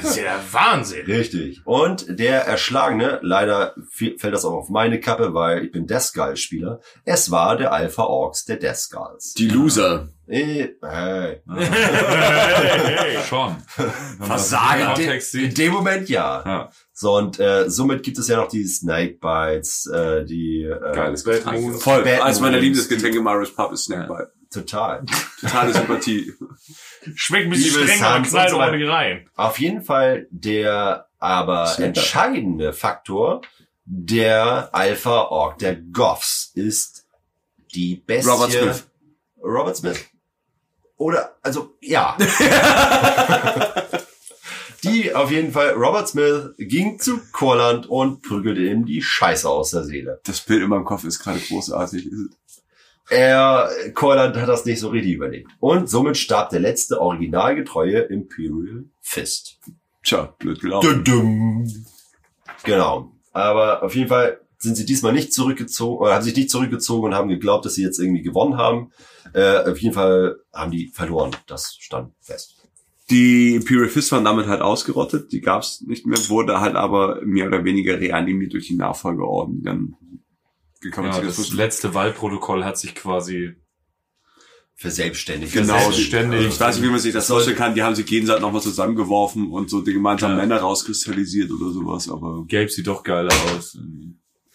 Das 0.00 0.10
ist 0.10 0.16
ja 0.16 0.22
der 0.22 0.40
Wahnsinn. 0.52 1.06
Richtig. 1.06 1.60
Und 1.64 2.06
der 2.08 2.46
Erschlagene, 2.46 3.18
leider 3.22 3.74
fällt 3.90 4.34
das 4.34 4.44
auch 4.44 4.52
auf 4.54 4.68
meine 4.68 5.00
Kappe, 5.00 5.34
weil 5.34 5.64
ich 5.64 5.72
bin 5.72 5.86
Death 5.86 6.02
Skull-Spieler. 6.02 6.80
Es 7.04 7.30
war 7.30 7.56
der 7.56 7.72
Alpha 7.72 8.04
Orks 8.04 8.44
der 8.44 8.56
Death 8.56 8.76
Skulls. 8.76 9.34
Die 9.34 9.48
Loser. 9.48 10.08
Äh, 10.26 10.68
hey. 10.82 11.42
Schon. 13.28 13.56
Wenn 13.76 13.86
man 14.18 14.28
das 14.30 14.48
Versager. 14.48 14.98
In, 14.98 15.40
in 15.44 15.54
dem 15.54 15.72
Moment 15.72 16.08
ja. 16.08 16.42
Ja, 16.46 16.70
So, 16.92 17.16
und 17.16 17.38
äh, 17.38 17.68
somit 17.68 18.02
gibt 18.02 18.18
es 18.18 18.28
ja 18.28 18.36
noch 18.36 18.48
die 18.48 18.64
Snake 18.64 19.18
Bites, 19.20 19.86
äh, 19.92 20.24
die 20.24 20.62
äh, 20.62 20.94
geiles 20.94 21.24
Bad. 21.24 21.44
Moons. 21.52 21.82
Voll. 21.82 22.02
Bad 22.02 22.22
Eines 22.22 22.40
meiner 22.40 22.58
im 22.58 22.72
Irish 22.72 23.50
Pub 23.50 23.72
ist 23.72 23.84
Snakebite. 23.84 24.32
total. 24.50 25.04
Totale 25.40 25.72
Sympathie. 25.74 26.32
Schmeckt 27.14 27.44
ein 27.44 27.50
bisschen 27.50 27.80
Liebe 27.80 27.92
strenger, 27.92 28.16
und 28.16 28.26
knallt 28.26 28.52
ordentlich 28.52 28.88
rein. 28.88 29.28
Auf 29.34 29.58
jeden 29.58 29.82
Fall 29.82 30.26
der 30.30 31.06
aber 31.18 31.78
entscheidende 31.78 32.72
Faktor 32.72 33.42
der 33.84 34.70
Alpha 34.72 35.22
Ork, 35.24 35.58
der 35.58 35.76
Goffs, 35.76 36.50
ist 36.54 37.06
die 37.74 37.96
Bestie. 37.96 38.30
Robert 38.30 38.52
Smith. 38.52 38.86
Robert 39.42 39.76
Smith. 39.76 40.04
Oder, 40.96 41.36
also, 41.42 41.76
ja. 41.80 42.16
die 44.84 45.14
auf 45.14 45.30
jeden 45.30 45.52
Fall, 45.52 45.70
Robert 45.70 46.08
Smith 46.08 46.54
ging 46.58 46.98
zu 46.98 47.20
Corland 47.32 47.86
und 47.86 48.22
prügelte 48.22 48.62
ihm 48.62 48.84
die 48.84 49.02
Scheiße 49.02 49.48
aus 49.48 49.70
der 49.70 49.84
Seele. 49.84 50.20
Das 50.24 50.40
Bild 50.40 50.62
in 50.62 50.68
meinem 50.68 50.84
Kopf 50.84 51.04
ist 51.04 51.18
gerade 51.18 51.40
großartig. 51.40 52.08
Er, 53.12 53.68
Corland 53.94 54.36
hat 54.36 54.48
das 54.48 54.64
nicht 54.64 54.80
so 54.80 54.88
richtig 54.88 55.12
überlegt. 55.12 55.50
Und 55.60 55.88
somit 55.88 56.16
starb 56.16 56.48
der 56.48 56.60
letzte 56.60 57.00
originalgetreue 57.00 58.00
Imperial 58.00 58.84
Fist. 59.00 59.58
Tja, 60.02 60.34
blöd 60.38 60.60
gelaufen. 60.60 61.04
Dum, 61.04 61.64
dum. 61.64 61.84
Genau. 62.64 63.12
Aber 63.32 63.82
auf 63.82 63.94
jeden 63.94 64.08
Fall 64.08 64.40
sind 64.56 64.76
sie 64.76 64.86
diesmal 64.86 65.12
nicht 65.12 65.32
zurückgezogen, 65.32 65.98
oder 65.98 66.14
haben 66.14 66.22
sich 66.22 66.36
nicht 66.36 66.50
zurückgezogen 66.50 67.08
und 67.08 67.14
haben 67.14 67.28
geglaubt, 67.28 67.66
dass 67.66 67.74
sie 67.74 67.82
jetzt 67.82 67.98
irgendwie 67.98 68.22
gewonnen 68.22 68.56
haben. 68.56 68.92
Äh, 69.34 69.70
auf 69.70 69.78
jeden 69.78 69.94
Fall 69.94 70.36
haben 70.52 70.70
die 70.70 70.88
verloren. 70.88 71.32
Das 71.46 71.76
stand 71.78 72.12
fest. 72.20 72.56
Die 73.10 73.56
Imperial 73.56 73.88
Fist 73.88 74.10
waren 74.12 74.24
damit 74.24 74.46
halt 74.46 74.62
ausgerottet. 74.62 75.32
Die 75.32 75.40
gab's 75.40 75.82
nicht 75.82 76.06
mehr, 76.06 76.18
wurde 76.28 76.60
halt 76.60 76.76
aber 76.76 77.20
mehr 77.24 77.46
oder 77.46 77.64
weniger 77.64 78.00
reanimiert 78.00 78.54
durch 78.54 78.68
die 78.68 78.76
Nachfolgeorden, 78.76 79.58
die 79.58 79.64
dann 79.64 79.96
gekommen 80.82 81.08
Ja, 81.08 81.14
sind. 81.14 81.26
das 81.28 81.52
letzte 81.52 81.94
Wahlprotokoll 81.94 82.64
hat 82.64 82.76
sich 82.78 82.94
quasi 82.94 83.54
Verselbstständigt. 84.74 85.52
Genau, 85.52 85.78
Selbstständig. 85.78 86.46
ich 86.48 86.58
weiß 86.60 86.76
nicht, 86.76 86.84
wie 86.84 86.90
man 86.90 86.98
sich 86.98 87.12
das 87.12 87.26
Soll- 87.26 87.36
vorstellen 87.36 87.56
kann. 87.56 87.74
Die 87.74 87.82
haben 87.82 87.94
sich 87.94 88.06
gegenseitig 88.06 88.42
nochmal 88.42 88.62
zusammengeworfen 88.62 89.50
und 89.50 89.70
so 89.70 89.80
die 89.80 89.92
gemeinsamen 89.92 90.36
Ja. 90.36 90.42
Männer 90.42 90.60
rauskristallisiert 90.60 91.50
oder 91.52 91.70
sowas, 91.70 92.08
aber 92.08 92.44
Gabe 92.48 92.68
sieht 92.68 92.86
doch 92.86 93.02
geiler 93.04 93.32
aus. 93.54 93.78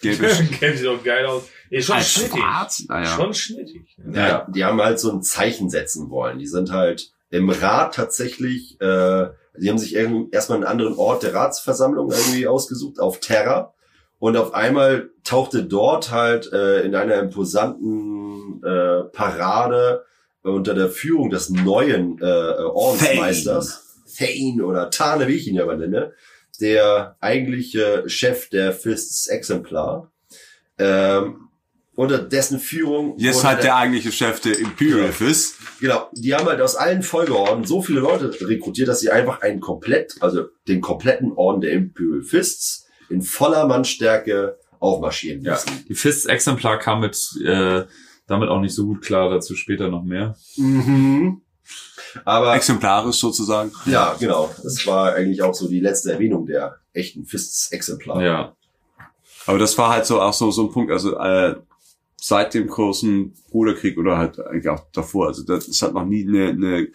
gelbisch. 0.02 0.38
Kennt 0.60 0.78
sich 0.78 0.86
doch 0.86 1.02
geil 1.04 1.26
aus. 1.26 1.44
Nee, 1.70 1.82
schon 1.82 1.96
Als 1.96 2.12
schnittig. 2.12 2.40
schwarz? 2.40 2.84
Naja. 2.90 3.06
Schon 3.16 3.34
schnittig. 3.34 3.98
Ja, 4.14 4.46
die 4.50 4.66
haben 4.66 4.82
halt 4.82 5.00
so 5.00 5.12
ein 5.12 5.22
Zeichen 5.24 5.70
setzen 5.70 6.10
wollen. 6.10 6.40
Die 6.40 6.48
sind 6.48 6.72
halt 6.72 7.12
im 7.30 7.50
Rat 7.50 7.96
tatsächlich, 7.96 8.80
äh, 8.82 9.28
die 9.60 9.70
haben 9.70 9.78
sich 9.78 9.96
irgendwie 9.96 10.30
erstmal 10.32 10.58
einen 10.60 10.68
anderen 10.68 10.96
Ort 10.96 11.24
der 11.24 11.34
Ratsversammlung 11.34 12.12
irgendwie 12.12 12.48
ausgesucht, 12.48 13.00
auf 13.00 13.20
Terra. 13.22 13.74
Und 14.20 14.36
auf 14.36 14.54
einmal 14.54 15.12
tauchte 15.24 15.64
dort 15.64 16.12
halt 16.12 16.52
äh, 16.52 16.82
in 16.82 16.96
einer 16.96 17.16
imposanten 17.16 18.64
äh, 18.64 19.04
Parade 19.12 20.04
unter 20.42 20.74
der 20.74 20.90
Führung 20.90 21.30
des 21.30 21.50
neuen 21.50 22.20
äh, 22.22 22.24
Ordensmeisters, 22.24 23.98
Thane 24.18 24.64
oder 24.64 24.90
Tane, 24.90 25.28
wie 25.28 25.36
ich 25.36 25.48
ihn 25.48 25.56
ja 25.56 25.66
mal 25.66 25.78
nenne, 25.78 26.14
der 26.60 27.16
eigentliche 27.20 28.04
Chef 28.08 28.50
der 28.50 28.74
Fists 28.74 29.28
Exemplar. 29.28 30.12
Ähm, 30.80 31.48
unter 31.96 32.20
dessen 32.20 32.60
Führung 32.60 33.18
Jetzt 33.18 33.44
halt 33.44 33.64
der 33.64 33.76
eigentliche 33.76 34.12
Chef 34.12 34.40
der 34.40 34.58
Imperial 34.60 35.08
Ja. 35.08 35.12
Fist. 35.12 35.56
Genau, 35.80 36.08
die 36.14 36.36
haben 36.36 36.46
halt 36.46 36.62
aus 36.62 36.76
allen 36.76 37.02
Folgeorden 37.02 37.66
so 37.66 37.82
viele 37.82 38.02
Leute 38.02 38.32
rekrutiert, 38.48 38.88
dass 38.88 39.00
sie 39.00 39.10
einfach 39.10 39.42
einen 39.42 39.60
komplett, 39.60 40.16
also 40.20 40.46
den 40.68 40.80
kompletten 40.80 41.34
Orden 41.34 41.62
der 41.62 41.72
Imperial 41.72 42.22
Fists 42.22 42.87
in 43.10 43.22
voller 43.22 43.68
Mannstärke 43.68 44.58
aufmarschieren 44.80 45.42
Ja. 45.42 45.54
müssen. 45.54 45.86
Die 45.88 45.96
Fists-Exemplar 45.96 46.80
kam 46.80 47.00
mit, 47.02 47.18
äh, 47.44 47.84
damit 48.28 48.50
auch 48.50 48.60
nicht 48.62 48.74
so 48.76 48.86
gut 48.86 49.02
klar, 49.02 49.30
dazu 49.30 49.56
später 49.56 49.90
noch 49.90 50.04
mehr. 50.04 50.36
Mhm. 50.58 51.42
Aber 52.26 52.56
Exemplarisch 52.56 53.18
sozusagen. 53.18 53.72
ja, 53.86 54.16
genau. 54.20 54.54
Das 54.64 54.86
war 54.88 55.14
eigentlich 55.14 55.42
auch 55.42 55.54
so 55.54 55.68
die 55.68 55.80
letzte 55.80 56.14
Erwähnung 56.14 56.46
der 56.46 56.78
echten 56.94 57.26
Fists-Exemplare. 57.26 58.26
Ja. 58.26 58.56
Aber 59.46 59.58
das 59.60 59.78
war 59.78 59.90
halt 59.90 60.06
so 60.06 60.22
auch 60.22 60.34
so, 60.34 60.52
so 60.52 60.64
ein 60.68 60.72
Punkt, 60.72 60.92
also 60.92 61.18
äh, 61.18 61.56
seit 62.20 62.54
dem 62.54 62.68
großen 62.68 63.34
Bruderkrieg 63.50 63.98
oder 63.98 64.18
halt 64.18 64.40
eigentlich 64.40 64.68
auch 64.70 64.86
davor, 64.92 65.28
also 65.28 65.44
das, 65.44 65.68
es 65.68 65.82
hat 65.82 65.94
noch 65.94 66.06
nie 66.06 66.28
eine, 66.28 66.50
eine 66.50 66.88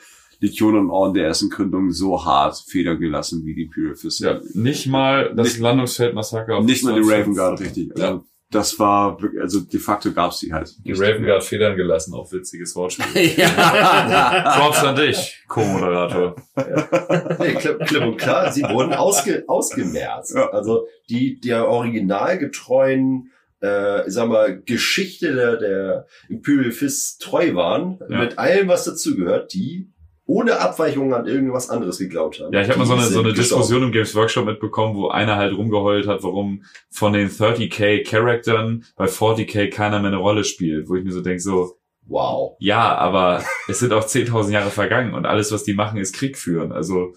Legion 0.42 0.76
und 0.76 0.90
Orden 0.90 1.14
der 1.14 1.26
ersten 1.26 1.48
Gründung 1.48 1.90
so 1.92 2.24
hart 2.24 2.62
Federn 2.68 2.98
gelassen 2.98 3.46
wie 3.46 3.55
die 3.55 3.62
Imperial 3.62 3.94
Fist. 3.94 4.20
ja. 4.20 4.40
Nicht 4.55 4.87
mal 4.88 5.33
das 5.35 5.48
Nicht- 5.55 5.61
Landungsfeldmassaker 5.61 6.57
auf 6.57 6.64
Nicht 6.64 6.85
mal 6.85 6.94
die 6.94 7.00
19. 7.00 7.18
Raven 7.20 7.35
Guard, 7.35 7.61
richtig. 7.61 7.90
Also, 7.92 8.02
Ja. 8.05 8.22
Das 8.50 8.78
war, 8.78 9.16
also 9.40 9.61
de 9.61 9.81
facto 9.81 10.12
gab's 10.12 10.40
die 10.40 10.52
halt. 10.52 10.74
Die 10.85 10.92
Raven 10.92 11.24
Guard 11.24 11.42
federn 11.42 11.74
gelassen, 11.74 12.12
auch 12.12 12.31
witziges 12.33 12.76
Wortspiel. 12.76 13.31
ja. 13.38 14.59
Props 14.59 14.85
an 14.85 14.94
dich, 14.94 15.42
Co-Moderator. 15.48 16.37
Nee, 17.38 17.55
klipp, 17.55 17.78
klipp 17.87 18.02
und 18.02 18.18
klar, 18.18 18.52
sie 18.52 18.62
wurden 18.64 18.92
ausge, 18.92 19.44
ausgemerzt. 19.48 20.35
Ja. 20.35 20.50
Also 20.50 20.87
die 21.09 21.40
der 21.40 21.66
originalgetreuen, 21.68 23.31
äh, 23.62 24.07
ich 24.07 24.12
sag 24.14 24.28
mal, 24.28 24.61
Geschichte 24.61 25.35
der, 25.35 25.57
der 25.57 26.07
Imperial 26.28 26.72
Fists 26.72 27.18
treu 27.18 27.55
waren, 27.55 27.98
Ja. 28.09 28.18
mit 28.20 28.38
allem, 28.38 28.68
was 28.68 28.85
dazugehört, 28.85 29.52
die 29.55 29.91
ohne 30.33 30.59
Abweichungen 30.61 31.12
an 31.12 31.27
irgendwas 31.27 31.68
anderes 31.68 31.99
geglaubt 31.99 32.40
haben. 32.40 32.53
Ja, 32.55 32.62
ich 32.62 32.68
habe 32.68 32.79
mal 32.79 32.87
so 32.87 32.95
eine, 32.95 33.03
so 33.05 33.21
eine. 33.21 33.33
Diskussion 33.35 33.83
im 33.83 33.92
Games 33.92 34.14
Workshop 34.14 34.47
mitbekommen, 34.47 34.95
wo 34.97 35.09
einer 35.09 35.37
halt 35.37 35.55
rumgeheult 35.57 36.07
hat, 36.07 36.23
warum 36.23 36.64
von 36.90 37.12
den 37.12 37.29
30k 37.29 38.03
Charaktern 38.09 38.85
bei 38.97 39.05
40k 39.07 39.68
keiner 39.71 39.99
mehr 40.01 40.09
eine 40.09 40.16
Rolle 40.16 40.45
spielt. 40.45 40.88
Wo 40.88 40.95
ich 40.97 41.05
mir 41.05 41.12
so 41.12 41.21
denke, 41.21 41.40
so, 41.40 41.77
Wow. 42.07 42.57
ja, 42.59 42.97
aber 42.97 43.45
es 43.68 43.79
sind 43.79 43.92
auch 43.92 44.05
10.000 44.07 44.51
Jahre 44.51 44.71
vergangen 44.71 45.14
und 45.14 45.27
alles, 45.27 45.53
was 45.53 45.64
die 45.64 45.75
machen, 45.75 45.99
ist 46.01 46.14
Krieg 46.14 46.37
führen. 46.38 46.73
Also, 46.73 47.12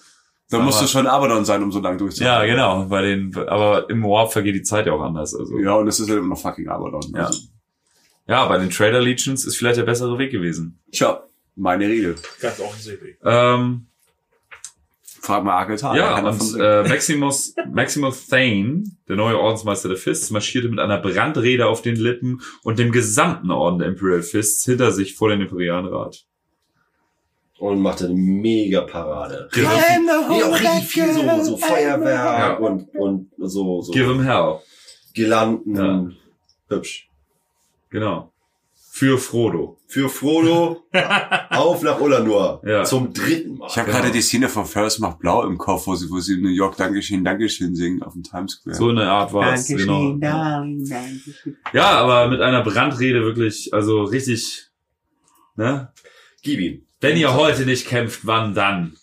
Da 0.51 0.59
musst 0.59 0.81
du 0.81 0.87
schon 0.87 1.07
Abaddon 1.07 1.43
sein, 1.45 1.63
um 1.63 1.71
so 1.71 1.79
lange 1.79 1.95
ja, 1.95 1.99
durchzuhalten. 1.99 2.49
genau, 2.55 2.85
bei 2.85 3.01
den, 3.01 3.35
aber 3.47 3.89
im 3.89 4.03
Warp 4.03 4.31
vergeht 4.31 4.55
die 4.55 4.61
Zeit 4.61 4.85
ja 4.85 4.93
auch 4.93 5.01
anders. 5.01 5.33
Also, 5.33 5.57
Ja, 5.57 5.73
und 5.75 5.87
es 5.87 5.99
ist 5.99 6.07
halt 6.09 6.19
immer 6.19 6.29
noch 6.35 6.39
fucking 6.39 6.67
Abaddon. 6.67 7.01
Ja. 7.15 7.25
Also, 7.27 7.39
ja, 8.27 8.45
bei 8.47 8.57
den 8.57 8.69
Trader 8.69 9.01
Legions 9.01 9.45
ist 9.45 9.57
vielleicht 9.57 9.77
der 9.77 9.83
bessere 9.83 10.17
Weg 10.17 10.31
gewesen. 10.31 10.79
tja, 10.91 11.23
meine 11.55 11.87
Rede. 11.87 12.15
Ganz 12.41 12.59
offensichtlich. 12.59 13.17
Ähm, 13.23 13.87
Frag 15.21 15.43
mal 15.43 15.57
Aketal. 15.57 15.97
Ja, 15.97 16.19
und 16.19 16.59
äh, 16.59 16.87
Maximus, 16.87 17.55
Maximus 17.71 18.27
Thane, 18.27 18.83
der 19.09 19.15
neue 19.15 19.39
Ordensmeister 19.39 19.89
der 19.89 19.97
Fists, 19.97 20.29
marschierte 20.29 20.69
mit 20.69 20.79
einer 20.79 20.99
Brandrede 20.99 21.65
auf 21.65 21.81
den 21.81 21.95
Lippen 21.95 22.41
und 22.63 22.77
dem 22.77 22.91
gesamten 22.91 23.49
Orden 23.49 23.79
der 23.79 23.87
Imperial 23.87 24.21
Fists 24.21 24.63
hinter 24.65 24.91
sich 24.91 25.15
vor 25.15 25.29
den 25.29 25.41
Imperialrat. 25.41 26.25
Und 27.57 27.79
machte 27.79 28.05
eine 28.05 28.13
mega 28.13 28.81
Parade. 28.81 29.49
Give, 29.53 29.65
Nee, 29.65 30.43
auch 30.43 30.53
richtig 30.53 30.87
viel 30.87 31.11
so, 31.11 31.21
so 31.43 31.57
Feuerwerk 31.57 32.39
Ja. 32.39 32.53
und, 32.57 32.89
und 32.95 33.31
so, 33.37 33.81
so 33.81 33.91
give 33.93 34.05
him 34.11 34.21
hell. 34.21 34.59
Girlanden. 35.13 35.75
Ja. 35.75 36.75
Hübsch. 36.75 37.09
Genau. 37.89 38.31
Für 38.97 39.17
Frodo. 39.17 39.77
Für 39.87 40.07
Frodo 40.07 40.85
auf 41.49 41.81
nach 41.81 41.99
Ulanor. 41.99 42.61
Ja. 42.65 42.85
Zum 42.85 43.11
dritten 43.11 43.57
Mal. 43.57 43.67
Ich 43.67 43.75
habe 43.77 43.87
Genau. 43.87 43.99
gerade 43.99 44.13
die 44.13 44.21
Szene 44.21 44.47
von 44.47 44.65
Ferris 44.65 44.99
macht 44.99 45.19
blau 45.19 45.45
im 45.45 45.57
Kopf, 45.57 45.85
wo 45.87 45.95
sie, 45.95 46.09
wo 46.09 46.21
sie 46.21 46.35
in 46.35 46.41
New 46.43 46.47
York 46.47 46.77
Dankeschön, 46.77 47.25
Dankeschön 47.25 47.75
singen 47.75 48.01
auf 48.03 48.13
dem 48.13 48.23
Times 48.23 48.53
Square. 48.53 48.73
So 48.77 48.87
eine 48.87 49.11
Art 49.11 49.33
war 49.33 49.53
es. 49.53 49.67
Genau. 49.67 50.15
Ja, 51.73 51.89
aber 51.89 52.29
mit 52.29 52.39
einer 52.39 52.63
Brandrede 52.63 53.21
wirklich, 53.25 53.73
also 53.73 54.03
richtig, 54.03 54.67
ne? 55.57 55.91
Gib 56.41 56.61
ihm. 56.61 56.85
Wenn 57.01 57.17
ihr 57.17 57.33
heute 57.33 57.65
nicht 57.65 57.87
kämpft, 57.87 58.21
wann 58.25 58.53
dann? 58.55 58.95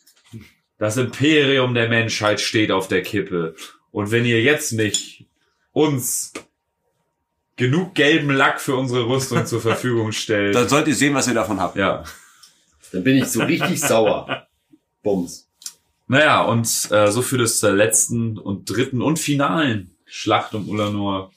Das 0.79 0.97
Imperium 0.97 1.75
der 1.75 1.91
Menschheit 1.91 2.41
steht 2.41 2.71
auf 2.71 2.89
der 2.89 3.03
Kippe. 3.03 3.57
Und 3.91 4.11
wenn 4.11 4.25
ihr 4.25 4.41
jetzt 4.41 4.73
nicht 4.73 5.27
uns 5.73 6.33
genug 7.57 7.95
gelben 7.95 8.31
Lack 8.31 8.61
für 8.61 8.77
unsere 8.77 9.07
Rüstung 9.09 9.45
zur 9.47 9.61
Verfügung 9.61 10.13
stellt, 10.13 10.55
Dann 10.55 10.69
sollt 10.69 10.89
ihr 10.89 10.95
sehen, 10.95 11.15
was 11.15 11.29
ihr 11.29 11.35
davon 11.35 11.61
habt. 11.61 11.77
ja. 11.77 12.05
Dann 12.93 13.05
bin 13.05 13.17
ich 13.17 13.27
so 13.29 13.43
richtig 13.43 13.81
sauer. 13.81 14.47
Bums. 15.03 15.49
Naja, 16.09 16.43
und 16.43 16.67
äh, 16.91 17.11
so 17.11 17.23
für 17.23 17.39
das 17.39 17.59
zur 17.59 17.73
letzten 17.73 18.37
und 18.39 18.69
dritten 18.69 19.01
und 19.01 19.19
finalen 19.19 19.97
Schlacht 20.05 20.55
um 20.55 20.69
Ulanor. 20.69 21.31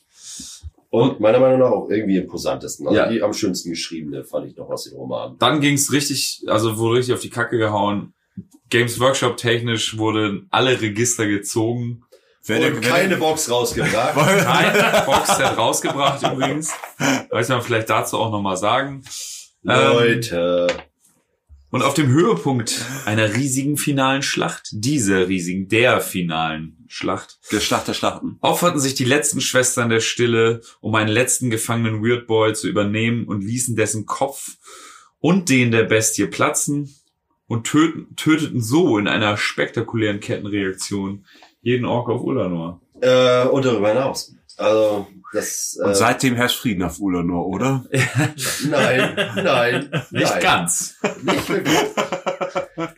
Und 0.90 1.20
meiner 1.22 1.40
Meinung 1.40 1.60
nach 1.60 1.70
auch 1.72 1.90
irgendwie 1.90 2.18
imposantesten. 2.18 2.88
Also 2.88 3.00
Ja. 3.00 3.10
die 3.10 3.22
am 3.22 3.32
schönsten 3.34 3.70
geschriebene 3.70 4.24
fand 4.26 4.48
ich 4.48 4.58
noch 4.58 4.70
aus 4.70 4.84
den 4.84 4.94
Romanen. 4.96 5.38
Dann 5.40 5.62
ging's 5.62 5.92
richtig, 5.94 6.44
also 6.48 6.78
wurde 6.78 7.00
richtig 7.00 7.16
auf 7.16 7.22
die 7.22 7.30
Kacke 7.30 7.58
gehauen. 7.58 8.14
Games 8.70 9.00
Workshop 9.00 9.38
technisch 9.38 9.98
wurden 9.98 10.48
alle 10.52 10.82
Register 10.82 11.26
gezogen. 11.28 12.04
Und 12.48 12.82
keine 12.82 13.18
Box 13.18 13.50
rausgebracht. 13.50 14.16
Kein 14.16 15.06
Boxset 15.06 15.58
rausgebracht 15.58 16.24
übrigens. 16.24 16.72
Weiß 17.30 17.50
man 17.50 17.62
vielleicht 17.62 17.90
dazu 17.90 18.18
auch 18.18 18.32
nochmal 18.32 18.58
sagen. 18.58 19.04
Ähm, 19.68 19.94
Leute. 19.94 20.68
Und 21.72 21.82
auf 21.82 21.94
dem 21.94 22.08
Höhepunkt 22.08 22.86
einer 23.06 23.34
riesigen 23.34 23.76
finalen 23.78 24.22
Schlacht, 24.22 24.70
dieser 24.72 25.28
riesigen, 25.28 25.68
der 25.68 26.00
finalen 26.00 26.86
Schlacht, 26.88 27.40
Der 27.52 27.60
Schlacht 27.60 27.88
der 27.88 27.94
Schlachten. 27.94 28.38
opferten 28.40 28.80
sich 28.80 28.94
die 28.94 29.04
letzten 29.04 29.42
Schwestern 29.42 29.90
der 29.90 30.00
Stille, 30.00 30.62
um 30.80 30.96
einen 30.96 31.10
letzten 31.10 31.50
gefangenen 31.50 32.02
Weird 32.02 32.28
Boy 32.28 32.54
zu 32.54 32.70
übernehmen 32.70 33.26
und 33.26 33.44
ließen 33.44 33.76
dessen 33.76 34.06
Kopf 34.06 34.56
und 35.20 35.50
den 35.50 35.72
der 35.72 35.84
Bestie 35.84 36.28
platzen 36.28 36.96
und 37.48 37.66
töten, 37.66 38.16
töteten 38.16 38.62
so 38.62 38.98
in 38.98 39.08
einer 39.08 39.36
spektakulären 39.36 40.20
Kettenreaktion 40.22 41.26
jeden 41.66 41.86
Ork 41.86 42.10
auf 42.10 42.22
Ulanor. 42.22 42.80
Äh, 43.02 43.48
und 43.48 43.66
darüber 43.66 43.90
hinaus. 43.90 44.36
Also, 44.56 45.08
das, 45.36 45.78
Und 45.82 45.92
äh, 45.92 45.96
seitdem 45.96 46.36
herrscht 46.36 46.60
Frieden 46.60 46.84
auf 46.84 47.00
Ulanor, 47.00 47.48
oder? 47.48 47.86
nein, 48.70 49.16
nein, 49.36 49.90
Nicht 50.12 50.32
nein. 50.32 50.42
ganz. 50.42 50.96
Nicht 51.22 51.50
wirklich. 51.50 51.78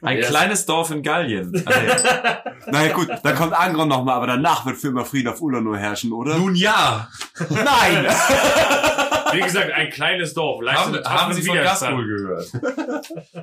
Ein 0.02 0.18
Yes. 0.18 0.28
kleines 0.30 0.66
Dorf 0.66 0.92
in 0.92 1.04
Gallien. 1.04 1.52
Ah, 1.68 1.74
nee. 1.82 2.72
Na 2.72 2.86
ja, 2.86 2.94
gut, 2.94 3.10
dann 3.24 3.36
kommt 3.36 3.54
Angron 3.54 3.88
nochmal, 3.88 4.16
aber 4.16 4.28
danach 4.28 4.66
wird 4.66 4.78
für 4.78 4.90
immer 4.90 5.06
Frieden 5.06 5.30
auf 5.30 5.42
Ulanor 5.42 5.78
herrschen, 5.78 6.12
oder? 6.12 6.38
Nun 6.38 6.56
ja. 6.56 7.08
Nein! 7.50 8.06
Wie 9.34 9.42
gesagt, 9.42 9.72
ein 9.72 9.90
kleines 9.90 10.34
Dorf. 10.34 10.58
Haben, 10.66 10.94
Leistet 10.94 11.06
haben 11.06 11.34
Sie 11.34 11.44
von. 11.44 11.58
Gaskul 11.58 12.08
gehört? 12.08 12.52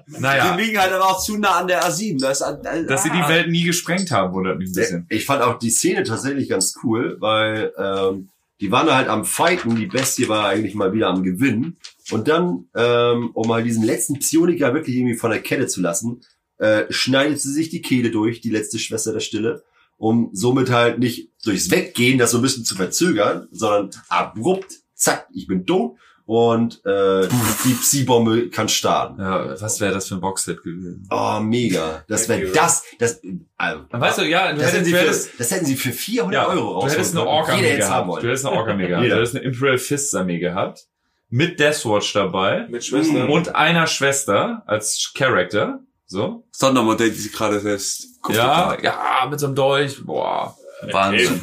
Die 0.09 0.21
naja, 0.21 0.55
liegen 0.55 0.79
halt 0.79 0.93
aber 0.93 1.05
auch 1.05 1.23
zu 1.23 1.37
nah 1.37 1.59
an 1.59 1.69
der 1.69 1.85
A7. 1.85 2.21
Da 2.21 2.31
ist, 2.31 2.41
äh, 2.41 2.87
dass 2.87 3.03
sie 3.03 3.11
die 3.11 3.21
ah. 3.21 3.29
Welt 3.29 3.49
nie 3.49 3.65
gesprengt 3.65 4.11
haben, 4.11 4.33
wundert 4.35 4.59
mich 4.59 4.71
ein 4.71 4.75
bisschen. 4.75 5.07
Ich 5.11 5.27
fand 5.27 5.43
auch 5.43 5.59
die 5.59 5.71
Szene 5.71 6.03
tatsächlich 6.05 6.49
ganz 6.49 6.75
cool, 6.83 7.17
weil 7.21 7.73
ähm, 7.79 8.31
die 8.61 8.71
waren 8.71 8.91
halt 8.91 9.09
am 9.09 9.25
Fighten, 9.25 9.77
die 9.77 9.87
Bestie 9.87 10.29
war 10.29 10.47
eigentlich 10.47 10.75
mal 10.75 10.93
wieder 10.93 11.09
am 11.09 11.23
Gewinnen. 11.23 11.79
Und 12.11 12.29
dann, 12.29 12.69
ähm, 12.75 13.31
um 13.35 13.49
mal 13.49 13.63
diesen 13.63 13.85
letzten 13.85 14.19
Psioniker 14.19 14.75
wirklich 14.75 14.97
irgendwie 14.97 15.17
von 15.17 15.31
der 15.31 15.43
Kette 15.43 15.67
zu 15.67 15.81
lassen, 15.81 16.21
äh, 16.59 16.85
schneidet 16.91 17.41
sie 17.41 17.53
sich 17.53 17.69
die 17.69 17.83
Kehle 17.83 18.11
durch, 18.11 18.41
die 18.41 18.51
letzte 18.51 18.79
Schwester 18.79 19.13
der 19.13 19.21
Stille, 19.21 19.65
um 19.97 20.31
somit 20.33 20.71
halt 20.71 20.99
nicht 20.99 21.31
durchs 21.45 21.71
Weggehen 21.71 22.19
das 22.19 22.31
so 22.31 22.39
ein 22.39 22.43
bisschen 22.43 22.65
zu 22.65 22.77
verzögern, 22.77 23.49
sondern 23.51 23.91
abrupt, 24.09 24.81
zack, 24.95 25.29
ich 25.33 25.47
bin 25.47 25.67
dumm 25.67 25.99
und 26.27 26.85
äh, 26.87 27.29
die 27.65 27.75
Psi-Bombe 27.75 28.49
kann 28.49 28.69
starten. 28.69 29.21
Ja, 29.21 29.61
was 29.61 29.81
wäre 29.81 29.93
das 29.93 30.09
für 30.09 30.15
ein 30.15 30.21
Boxset 30.21 30.63
gewesen? 30.63 31.07
Oh, 31.11 31.39
mega. 31.41 32.03
Das 32.09 32.29
wäre 32.29 32.51
das, 32.51 32.83
das, 32.99 33.21
also, 33.57 33.85
Weißt 33.91 34.19
du, 34.19 34.23
ja, 34.23 34.53
du 34.53 34.61
das, 34.61 34.73
hätten 34.73 34.85
sie 34.87 34.93
du 34.93 34.99
für, 34.99 35.29
das 35.39 35.51
hätten 35.51 35.67
sie 35.67 35.77
für 35.77 35.93
400 35.93 36.35
ja, 36.35 36.49
Euro 36.49 36.61
du 36.61 36.71
rausholen 36.73 36.93
hättest 36.93 37.17
eine 37.17 37.29
es 37.29 37.89
haben 37.91 38.07
gehabt. 38.09 38.23
Du 38.23 38.29
hättest 38.29 38.47
eine 38.47 38.57
Ork-Armee 38.57 38.89
gehabt. 38.89 39.07
Du 39.07 39.15
hättest 39.15 39.37
eine 39.37 39.45
Imperial 39.45 39.79
Fists 39.79 40.15
Armee 40.15 40.39
gehabt. 40.39 40.87
Mit 41.29 41.61
Deathwatch 41.61 42.13
dabei. 42.15 42.67
Mit 42.69 42.85
Schwestern. 42.85 43.29
Und 43.29 43.55
einer 43.55 43.87
Schwester 43.87 44.63
als 44.67 45.13
Charakter. 45.15 45.81
So. 46.07 46.47
Sondermodell, 46.53 47.11
die 47.11 47.17
sie 47.17 47.31
gerade 47.31 47.61
fest. 47.61 48.07
Guck 48.23 48.35
Ja, 48.35 48.79
ja, 48.81 49.27
mit 49.29 49.41
so 49.41 49.47
einem 49.47 49.55
Dolch. 49.55 50.05
Boah. 50.05 50.57
Wahnsinn. 50.91 51.41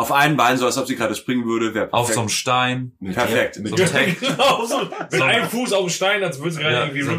Auf 0.00 0.12
einem 0.12 0.36
Bein, 0.36 0.56
so 0.56 0.64
als 0.66 0.78
ob 0.78 0.86
sie 0.86 0.96
gerade 0.96 1.14
springen 1.14 1.44
würde, 1.46 1.74
wäre 1.74 1.92
Auf 1.92 2.12
so 2.12 2.20
einem 2.20 2.28
Stein. 2.30 2.92
Mit 3.00 3.14
Perfekt. 3.14 3.58
Mit 3.60 3.68
So 3.70 3.76
der, 3.76 3.86
ein 3.86 3.92
Tank. 3.92 4.20
genau 4.20 4.64
so. 4.64 4.78
Mit 5.10 5.20
einem 5.22 5.48
Fuß 5.48 5.72
auf 5.74 5.84
dem 5.86 5.90
Stein, 5.90 6.22
als 6.22 6.38
würde 6.38 6.50
es 6.50 6.56
gerade 6.56 6.74
Ja, 6.74 6.84
irgendwie 6.86 7.02
so 7.02 7.12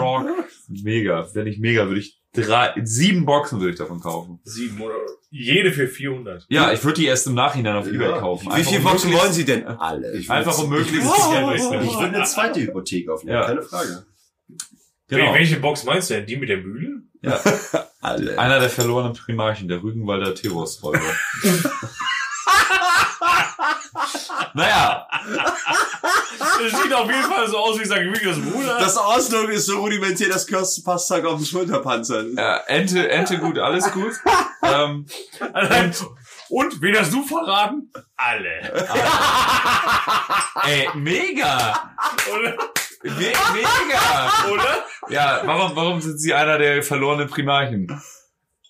Rock. 0.00 0.26
Mega. 0.68 1.28
Wenn 1.34 1.46
ich 1.46 1.58
mega, 1.58 1.86
würde 1.86 2.00
ich 2.00 2.18
drei, 2.32 2.72
sieben 2.84 3.24
Boxen 3.26 3.60
würde 3.60 3.72
ich 3.72 3.78
davon 3.78 4.00
kaufen. 4.00 4.40
Sieben 4.44 4.80
oder 4.80 4.94
jede 5.30 5.72
für 5.72 5.88
400. 5.88 6.46
Ja, 6.48 6.72
ich 6.72 6.82
würde 6.84 7.00
die 7.00 7.06
erst 7.06 7.26
im 7.26 7.34
Nachhinein 7.34 7.76
auf 7.76 7.86
Ja. 7.86 7.92
Ebay 7.92 8.18
kaufen. 8.18 8.50
Wie 8.54 8.64
viele 8.64 8.80
Boxen 8.80 9.12
wollen 9.12 9.32
sie 9.32 9.44
denn? 9.44 9.66
alle. 9.66 10.16
Ich 10.16 10.30
Einfach 10.30 10.58
um 10.58 10.70
möglichst 10.70 11.06
Oh, 11.08 11.12
viel 11.12 11.34
Geld 11.34 11.50
wegzunehmen. 11.54 11.86
Ich 11.86 11.94
würde 11.98 12.16
eine 12.16 12.24
zweite 12.24 12.60
Hypothek 12.60 13.08
aufnehmen, 13.10 13.36
Ja. 13.36 13.46
keine 13.46 13.62
Frage. 13.62 14.06
Genau. 15.08 15.34
Welche 15.34 15.56
Box 15.60 15.84
meinst 15.84 16.10
du 16.10 16.14
denn? 16.14 16.26
Die 16.26 16.36
mit 16.36 16.48
der 16.48 16.56
Mühle? 16.58 17.02
Alle. 18.00 18.38
Einer 18.38 18.60
der 18.60 18.70
verlorenen 18.70 19.12
Primarchen, 19.14 19.68
der 19.68 19.82
Rügenwalder 19.82 20.34
Terrorräuber. 20.34 21.00
naja, 24.54 25.06
Das 26.40 26.82
sieht 26.82 26.92
auf 26.92 27.10
jeden 27.10 27.22
Fall 27.24 27.48
so 27.48 27.58
aus 27.58 27.78
wie 27.80 27.84
sein 27.84 28.04
Gewickles 28.04 28.40
Bruder. 28.40 28.78
Das 28.78 28.96
Ausdruck 28.96 29.48
ist 29.50 29.66
so 29.66 29.78
rudimentär, 29.80 30.28
das 30.28 30.46
Kirsten 30.46 30.84
passt 30.84 31.10
halt 31.10 31.24
auf 31.26 31.36
den 31.38 31.46
Schulterpanzer. 31.46 32.22
ja, 32.36 32.58
Ente, 32.66 33.08
Ente 33.08 33.38
gut, 33.38 33.58
alles 33.58 33.90
gut. 33.92 34.12
Ähm, 34.62 35.06
Allein- 35.52 35.94
Und, 36.48 36.80
wen 36.80 36.96
hast 36.98 37.12
du 37.12 37.24
verraten? 37.26 37.90
Alle. 38.16 38.86
ey, 40.64 40.88
mega! 40.94 41.90
Oder? 42.32 42.56
Me 43.02 43.10
mega! 43.12 44.50
Oder? 44.52 44.84
Ja, 45.08 45.42
warum, 45.44 45.76
warum 45.76 46.00
sind 46.00 46.18
Sie 46.18 46.34
einer 46.34 46.58
der 46.58 46.82
verlorenen 46.82 47.28
Primarchen? 47.28 48.00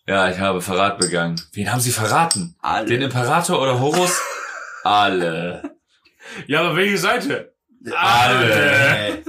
Ja, 0.06 0.28
ich 0.30 0.38
habe 0.38 0.60
Verrat 0.60 0.98
begangen. 0.98 1.40
Wen 1.52 1.72
haben 1.72 1.80
Sie 1.80 1.90
verraten? 1.90 2.54
Alle. 2.60 2.86
Den 2.86 3.02
Imperator 3.02 3.60
oder 3.60 3.80
Horus? 3.80 4.20
Alle. 4.84 5.76
Ja, 6.46 6.60
aber 6.60 6.76
welche 6.76 6.98
Seite? 6.98 7.54
Alle. 7.94 9.22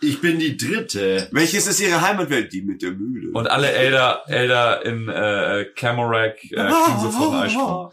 Ich 0.00 0.20
bin 0.20 0.38
die 0.38 0.56
dritte. 0.56 1.28
Welches 1.30 1.66
ist 1.66 1.80
Ihre 1.80 2.00
Heimatwelt? 2.00 2.52
Die 2.52 2.62
mit 2.62 2.82
der 2.82 2.90
Mühle. 2.90 3.30
Und 3.32 3.48
alle 3.48 3.70
Elder, 3.70 4.22
Elder 4.26 4.84
in 4.84 5.08
äh, 5.08 5.66
Camorak 5.76 6.42
äh, 6.44 6.48
kriegen 6.48 7.00
sofort 7.00 7.34
einen 7.34 7.42
Eisprung. 7.42 7.92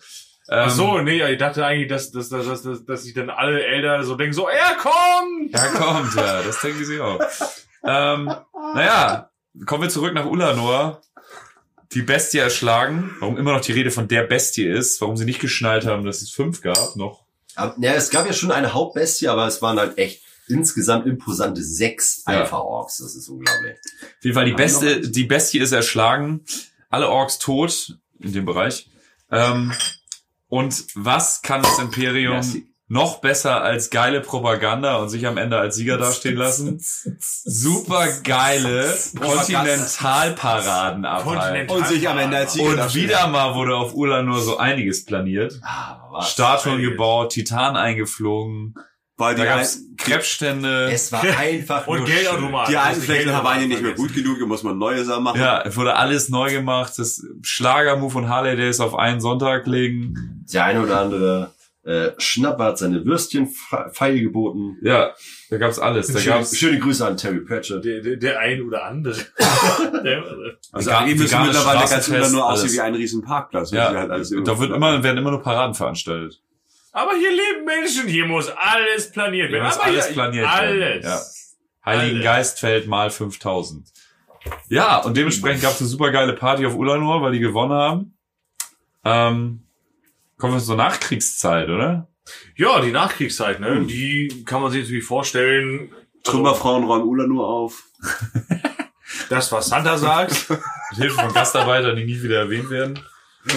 Ähm, 0.52 0.64
Ach 0.66 0.70
so, 0.72 1.00
nee, 1.00 1.24
ich 1.32 1.38
dachte 1.38 1.64
eigentlich, 1.64 1.88
dass, 1.90 2.12
dass, 2.12 2.30
dass, 2.30 2.46
dass, 2.48 2.64
dass, 2.64 2.86
dass 2.86 3.04
sich 3.04 3.14
dann 3.14 3.30
alle 3.30 3.64
Elder 3.64 4.04
so 4.04 4.16
denken, 4.16 4.34
so, 4.34 4.48
er 4.48 4.76
kommt! 4.78 5.54
Ja, 5.54 5.68
kommt, 5.68 6.16
ja, 6.16 6.42
das 6.42 6.60
denken 6.60 6.84
sie 6.84 7.00
auch. 7.00 7.20
Ähm, 7.84 8.34
naja, 8.74 9.30
kommen 9.66 9.84
wir 9.84 9.90
zurück 9.90 10.14
nach 10.14 10.26
Ulanor. 10.26 11.02
Die 11.92 12.02
Bestie 12.02 12.40
erschlagen. 12.40 13.16
Warum 13.20 13.38
immer 13.38 13.54
noch 13.54 13.62
die 13.62 13.72
Rede 13.72 13.92
von 13.92 14.08
der 14.08 14.24
Bestie 14.24 14.66
ist. 14.66 15.02
Warum 15.02 15.18
sie 15.18 15.26
nicht 15.26 15.40
geschnallt 15.40 15.86
haben, 15.86 16.04
dass 16.04 16.22
es 16.22 16.32
fünf 16.32 16.62
gab 16.62 16.96
noch. 16.96 17.24
Aber, 17.56 17.76
ja, 17.80 17.94
es 17.94 18.10
gab 18.10 18.26
ja 18.26 18.34
schon 18.34 18.52
eine 18.52 18.74
Hauptbestie, 18.74 19.28
aber 19.28 19.48
es 19.48 19.62
waren 19.62 19.80
halt 19.80 19.98
echt 19.98 20.24
insgesamt 20.48 21.08
imposante 21.08 21.64
sechs. 21.64 22.24
Alpha-Orks. 22.26 23.00
Das 23.00 23.16
ist 23.16 23.30
unglaublich. 23.30 23.78
Auf 24.02 24.24
jeden 24.24 24.36
Fall, 24.36 24.46
die, 24.46 24.54
Beste, 24.54 25.02
die 25.02 25.24
Bestie 25.24 25.60
ist 25.60 25.72
erschlagen. 25.72 26.44
Alle 26.90 27.10
Orks 27.10 27.40
tot 27.40 27.98
in 28.20 28.34
dem 28.34 28.46
Bereich. 28.46 28.88
Ähm, 29.32 29.74
und 30.50 30.86
was 30.96 31.42
kann 31.42 31.62
das 31.62 31.80
Imperium 31.80 32.34
Merci. 32.34 32.74
noch 32.88 33.22
besser 33.22 33.62
als 33.62 33.92
geile 33.92 34.20
Propaganda 34.20 34.98
und 34.98 35.10
sich 35.10 35.26
am 35.28 35.38
Ende 35.38 35.58
als 35.58 35.76
Sieger 35.76 35.98
dastehen 35.98 36.36
lassen? 36.36 36.82
Super 37.20 38.08
geile 38.24 38.98
Kontinentalparaden 39.18 41.06
abhalten. 41.06 41.70
Und 41.70 41.88
sich 41.88 42.10
am 42.10 42.18
Ende 42.18 42.38
als 42.38 42.54
Sieger 42.54 42.84
Und 42.84 42.96
wieder 42.96 43.28
mal 43.28 43.54
wurde 43.54 43.76
auf 43.76 43.94
Ulanor 43.94 44.42
so 44.42 44.58
einiges 44.58 45.06
planiert. 45.06 45.62
Ah? 45.64 46.22
Statuen 46.24 46.82
gebaut, 46.82 47.32
Titan 47.32 47.78
eingeflogen, 47.78 48.74
Weil 49.20 49.36
die, 49.36 49.42
da 49.44 49.52
ein, 49.52 49.58
gab's 49.58 49.80
Krebsstände. 49.98 50.90
Es 50.92 51.12
war 51.12 51.24
einfach 51.24 51.86
Und 51.88 52.00
nur 52.00 52.08
Geldautomaten. 52.08 52.72
die 52.72 52.78
alten 52.78 52.96
Das 53.00 53.06
Flächen 53.06 53.32
waren 53.32 53.46
ja 53.62 53.68
nicht 53.68 53.70
mehr 53.70 53.78
vergessen. 53.96 54.08
gut 54.08 54.14
genug, 54.16 54.38
hier 54.38 54.48
muss 54.48 54.64
man 54.64 54.78
neue 54.78 55.04
Sachen 55.06 55.24
machen. 55.24 55.40
Ja, 55.40 55.62
es 55.62 55.76
wurde 55.78 55.96
alles 55.96 56.30
neu 56.30 56.52
gemacht. 56.52 56.94
Das 56.98 57.22
Schlagermove 57.44 58.12
von 58.12 58.30
Harley 58.30 58.56
Days 58.56 58.80
auf 58.80 58.96
einen 58.96 59.22
Sonntag 59.22 59.68
legen. 59.68 60.46
Der 60.52 60.66
eine 60.66 60.82
oder 60.82 61.02
andere 61.02 61.54
äh, 61.84 62.12
Schnapper 62.18 62.64
hat 62.66 62.78
seine 62.78 63.06
Würstchen 63.06 63.48
fe- 63.48 63.90
feil 63.94 64.20
geboten. 64.20 64.78
Ja, 64.82 65.12
da 65.50 65.58
gab's 65.58 65.80
alles. 65.80 66.08
Da 66.14 66.20
Schöne, 66.20 66.36
gab's 66.36 66.58
schöne 66.58 66.80
Grüße 66.80 67.06
an 67.06 67.18
Terry 67.18 67.40
Pratchett. 67.42 67.84
Der, 67.84 68.02
der, 68.02 68.16
der 68.18 68.40
ein 68.40 68.62
oder 68.62 68.86
andere. 68.86 69.16
Der- 70.04 70.24
Also 70.72 70.92
eigentlich 70.92 71.20
müssen 71.20 71.42
mittlerweile 71.44 71.90
ganz 71.90 72.32
nur 72.32 72.46
aussehen 72.50 72.72
wie 72.74 72.82
ein 72.82 72.96
riesen 72.96 73.22
Parkplatz. 73.22 73.72
ja, 73.72 73.94
halt 73.94 74.12
alles 74.12 74.30
da 74.30 74.60
wird 74.60 74.72
immer, 74.72 75.04
werden 75.04 75.18
immer 75.18 75.32
nur 75.32 75.42
Paraden 75.42 75.74
veranstaltet. 75.74 76.42
Aber 76.92 77.14
hier 77.16 77.32
leben 77.32 77.66
Menschen, 77.66 78.08
hier 78.08 78.26
muss 78.26 78.50
alles 78.50 79.12
planiert 79.12 79.50
Hier 79.50 79.58
werden. 79.58 79.66
muss 79.68 79.76
Aber 79.76 79.86
alles 79.86 80.06
hier- 80.08 80.14
planiert 80.16 80.48
alles. 80.48 80.80
werden, 80.80 81.04
ja. 81.04 81.20
Heiligen 81.86 82.16
Alles. 82.18 82.24
Geistfeld 82.26 82.88
mal 82.88 83.10
5000. 83.10 83.88
Ja, 84.70 84.98
und 85.00 85.16
dementsprechend 85.18 85.62
gab's 85.62 85.80
eine 85.80 85.88
super 85.90 86.12
geile 86.12 86.34
Party 86.34 86.66
auf 86.66 86.76
Ulanor, 86.76 87.22
weil 87.22 87.32
die 87.34 87.40
gewonnen 87.40 87.74
haben. 87.74 88.18
Ähm, 89.06 89.64
kommen 90.38 90.54
wir 90.54 90.60
zur 90.62 90.76
Nachkriegszeit, 90.76 91.70
oder? 91.70 92.08
Ja, 92.56 92.80
die 92.82 92.92
Nachkriegszeit, 92.92 93.60
ne? 93.60 93.86
Die 93.86 94.44
kann 94.46 94.62
man 94.62 94.72
sich 94.72 94.84
natürlich 94.84 95.06
vorstellen. 95.06 95.92
Also, 95.92 96.32
Trümmerfrauen 96.38 96.84
räumen 96.84 97.06
Ula 97.06 97.28
nur 97.28 97.48
auf. 97.48 97.84
das, 99.30 99.52
was 99.52 99.68
Santa 99.68 99.98
sagt. 99.98 100.50
Mit 100.50 100.60
Hilfe 100.98 101.16
von 101.22 101.34
Gastarbeitern, 101.34 101.96
die 101.96 102.06
nie 102.06 102.22
wieder 102.22 102.40
erwähnt 102.40 102.70
werden. 102.70 103.00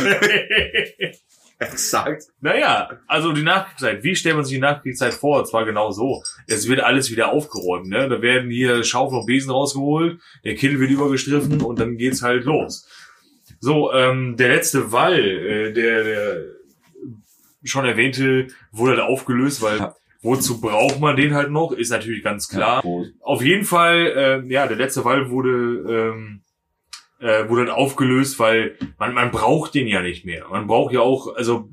Exakt. 1.62 2.24
naja, 2.40 2.90
also 3.06 3.32
die 3.32 3.42
Nachkriegszeit. 3.42 4.02
Wie 4.02 4.14
stellt 4.16 4.36
man 4.36 4.44
sich 4.44 4.54
die 4.54 4.60
Nachkriegszeit 4.60 5.14
vor? 5.14 5.38
Und 5.40 5.46
zwar 5.48 5.64
genau 5.64 5.90
so. 5.90 6.22
Es 6.46 6.68
wird 6.68 6.80
alles 6.80 7.10
wieder 7.10 7.32
aufgeräumt, 7.32 7.88
ne? 7.88 8.08
Da 8.08 8.20
werden 8.22 8.50
hier 8.50 8.82
Schaufel 8.84 9.18
und 9.18 9.26
Besen 9.26 9.50
rausgeholt, 9.50 10.20
der 10.44 10.54
Kittel 10.54 10.80
wird 10.80 10.90
übergestriffen 10.90 11.60
und 11.62 11.78
dann 11.78 11.96
geht's 11.96 12.22
halt 12.22 12.44
los. 12.44 12.86
So, 13.60 13.92
ähm, 13.92 14.36
der 14.36 14.48
letzte 14.48 14.90
Wall, 14.92 15.18
äh, 15.20 15.72
der, 15.72 16.04
der 16.04 16.36
schon 17.64 17.84
erwähnte, 17.84 18.48
wurde 18.72 18.92
halt 18.92 19.02
aufgelöst, 19.02 19.62
weil 19.62 19.78
Ja. 19.78 19.94
wozu 20.20 20.60
braucht 20.60 20.98
man 21.00 21.16
den 21.16 21.34
halt 21.34 21.50
noch? 21.50 21.72
Ist 21.72 21.90
natürlich 21.90 22.24
ganz 22.24 22.48
klar. 22.48 22.82
Auf 23.20 23.42
jeden 23.42 23.64
Fall, 23.64 24.42
äh, 24.46 24.52
ja, 24.52 24.66
der 24.66 24.76
letzte 24.76 25.04
Wall 25.04 25.30
wurde, 25.30 26.12
ähm, 26.12 26.42
äh, 27.22 27.48
wurde 27.48 27.66
dann 27.66 27.74
aufgelöst, 27.74 28.38
weil 28.38 28.76
man, 28.98 29.14
man 29.14 29.30
braucht 29.30 29.74
den 29.74 29.86
ja 29.86 30.02
nicht 30.02 30.24
mehr. 30.24 30.48
Man 30.48 30.66
braucht 30.66 30.92
ja 30.92 31.00
auch, 31.00 31.34
also 31.36 31.68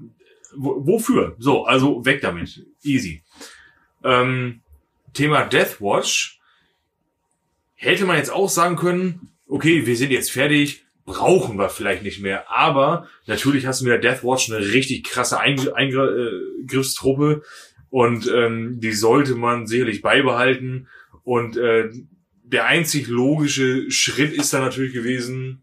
wo, 0.56 0.86
wofür? 0.86 1.36
So, 1.40 1.66
also 1.66 2.06
weg 2.06 2.22
damit. 2.22 2.66
Easy. 2.84 3.24
Ähm, 4.04 4.62
Thema 5.14 5.46
Deathwatch 5.46 6.40
hätte 7.76 8.06
man 8.06 8.18
jetzt 8.18 8.32
auch 8.32 8.50
sagen 8.50 8.76
können, 8.76 9.32
okay, 9.48 9.86
wir 9.86 9.98
sind 9.98 10.12
jetzt 10.12 10.32
fertig, 10.32 10.86
brauchen 11.06 11.58
wir 11.58 11.70
vielleicht 11.70 12.04
nicht 12.04 12.22
mehr. 12.22 12.52
Aber 12.52 13.08
natürlich 13.26 13.66
hast 13.66 13.82
du 13.82 13.86
mit 13.86 13.94
der 13.94 14.00
Deathwatch 14.00 14.52
eine 14.52 14.60
richtig 14.60 15.04
krasse 15.04 15.40
Eingr 15.40 15.76
Eingriffstruppe 15.76 17.42
und 17.90 18.32
ähm, 18.32 18.80
die 18.80 18.92
sollte 18.92 19.34
man 19.34 19.66
sicherlich 19.66 20.02
beibehalten. 20.04 20.88
Und 21.24 21.58
äh, 21.58 21.90
der 22.52 22.66
einzig 22.66 23.08
logische 23.08 23.90
Schritt 23.92 24.34
ist 24.34 24.54
dann 24.54 24.62
natürlich 24.64 24.94
gewesen, 24.94 25.62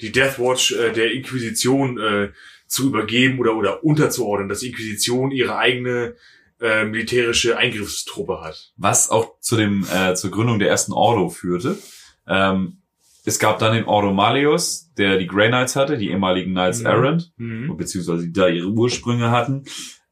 die 0.00 0.12
Deathwatch 0.12 0.72
äh, 0.72 0.92
der 0.92 1.12
Inquisition 1.12 1.98
äh, 1.98 2.30
zu 2.66 2.86
übergeben 2.88 3.38
oder 3.38 3.56
oder 3.56 3.84
unterzuordnen, 3.84 4.48
dass 4.48 4.60
die 4.60 4.68
Inquisition 4.68 5.30
ihre 5.30 5.56
eigene 5.56 6.14
äh, 6.60 6.84
militärische 6.84 7.56
Eingriffstruppe 7.56 8.40
hat. 8.40 8.72
Was 8.76 9.10
auch 9.10 9.38
zu 9.40 9.56
dem, 9.56 9.86
äh, 9.92 10.14
zur 10.14 10.30
Gründung 10.30 10.58
der 10.58 10.68
ersten 10.68 10.92
Ordo 10.92 11.28
führte. 11.28 11.78
Ähm, 12.26 12.78
es 13.24 13.38
gab 13.38 13.58
dann 13.58 13.74
den 13.74 13.84
Ordo 13.86 14.12
Malleus, 14.12 14.92
der 14.96 15.18
die 15.18 15.26
Grey 15.26 15.48
Knights 15.48 15.76
hatte, 15.76 15.96
die 15.96 16.10
ehemaligen 16.10 16.52
Knights 16.52 16.80
Mhm. 16.80 16.86
Errant, 16.86 17.32
Mhm. 17.36 17.76
beziehungsweise 17.76 18.24
die 18.26 18.32
da 18.32 18.48
ihre 18.48 18.68
Ursprünge 18.68 19.30
hatten, 19.30 19.64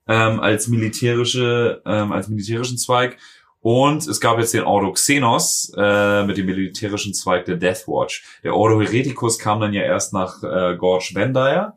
ähm, 0.08 0.40
als 0.40 0.68
militärische, 0.68 1.82
ähm, 1.84 2.10
als 2.12 2.28
militärischen 2.28 2.78
Zweig. 2.78 3.18
Und 3.62 4.06
es 4.08 4.20
gab 4.20 4.38
jetzt 4.38 4.52
den 4.54 4.64
Ordo 4.64 4.92
Xenos 4.92 5.72
äh, 5.76 6.24
mit 6.26 6.36
dem 6.36 6.46
militärischen 6.46 7.14
Zweig 7.14 7.44
der 7.44 7.56
Deathwatch. 7.56 8.24
Der 8.42 8.54
Ordo 8.56 8.80
Hereticus 8.80 9.38
kam 9.38 9.60
dann 9.60 9.72
ja 9.72 9.82
erst 9.82 10.12
nach 10.12 10.42
äh, 10.42 10.76
Gorge 10.76 11.10
Vendire. 11.14 11.74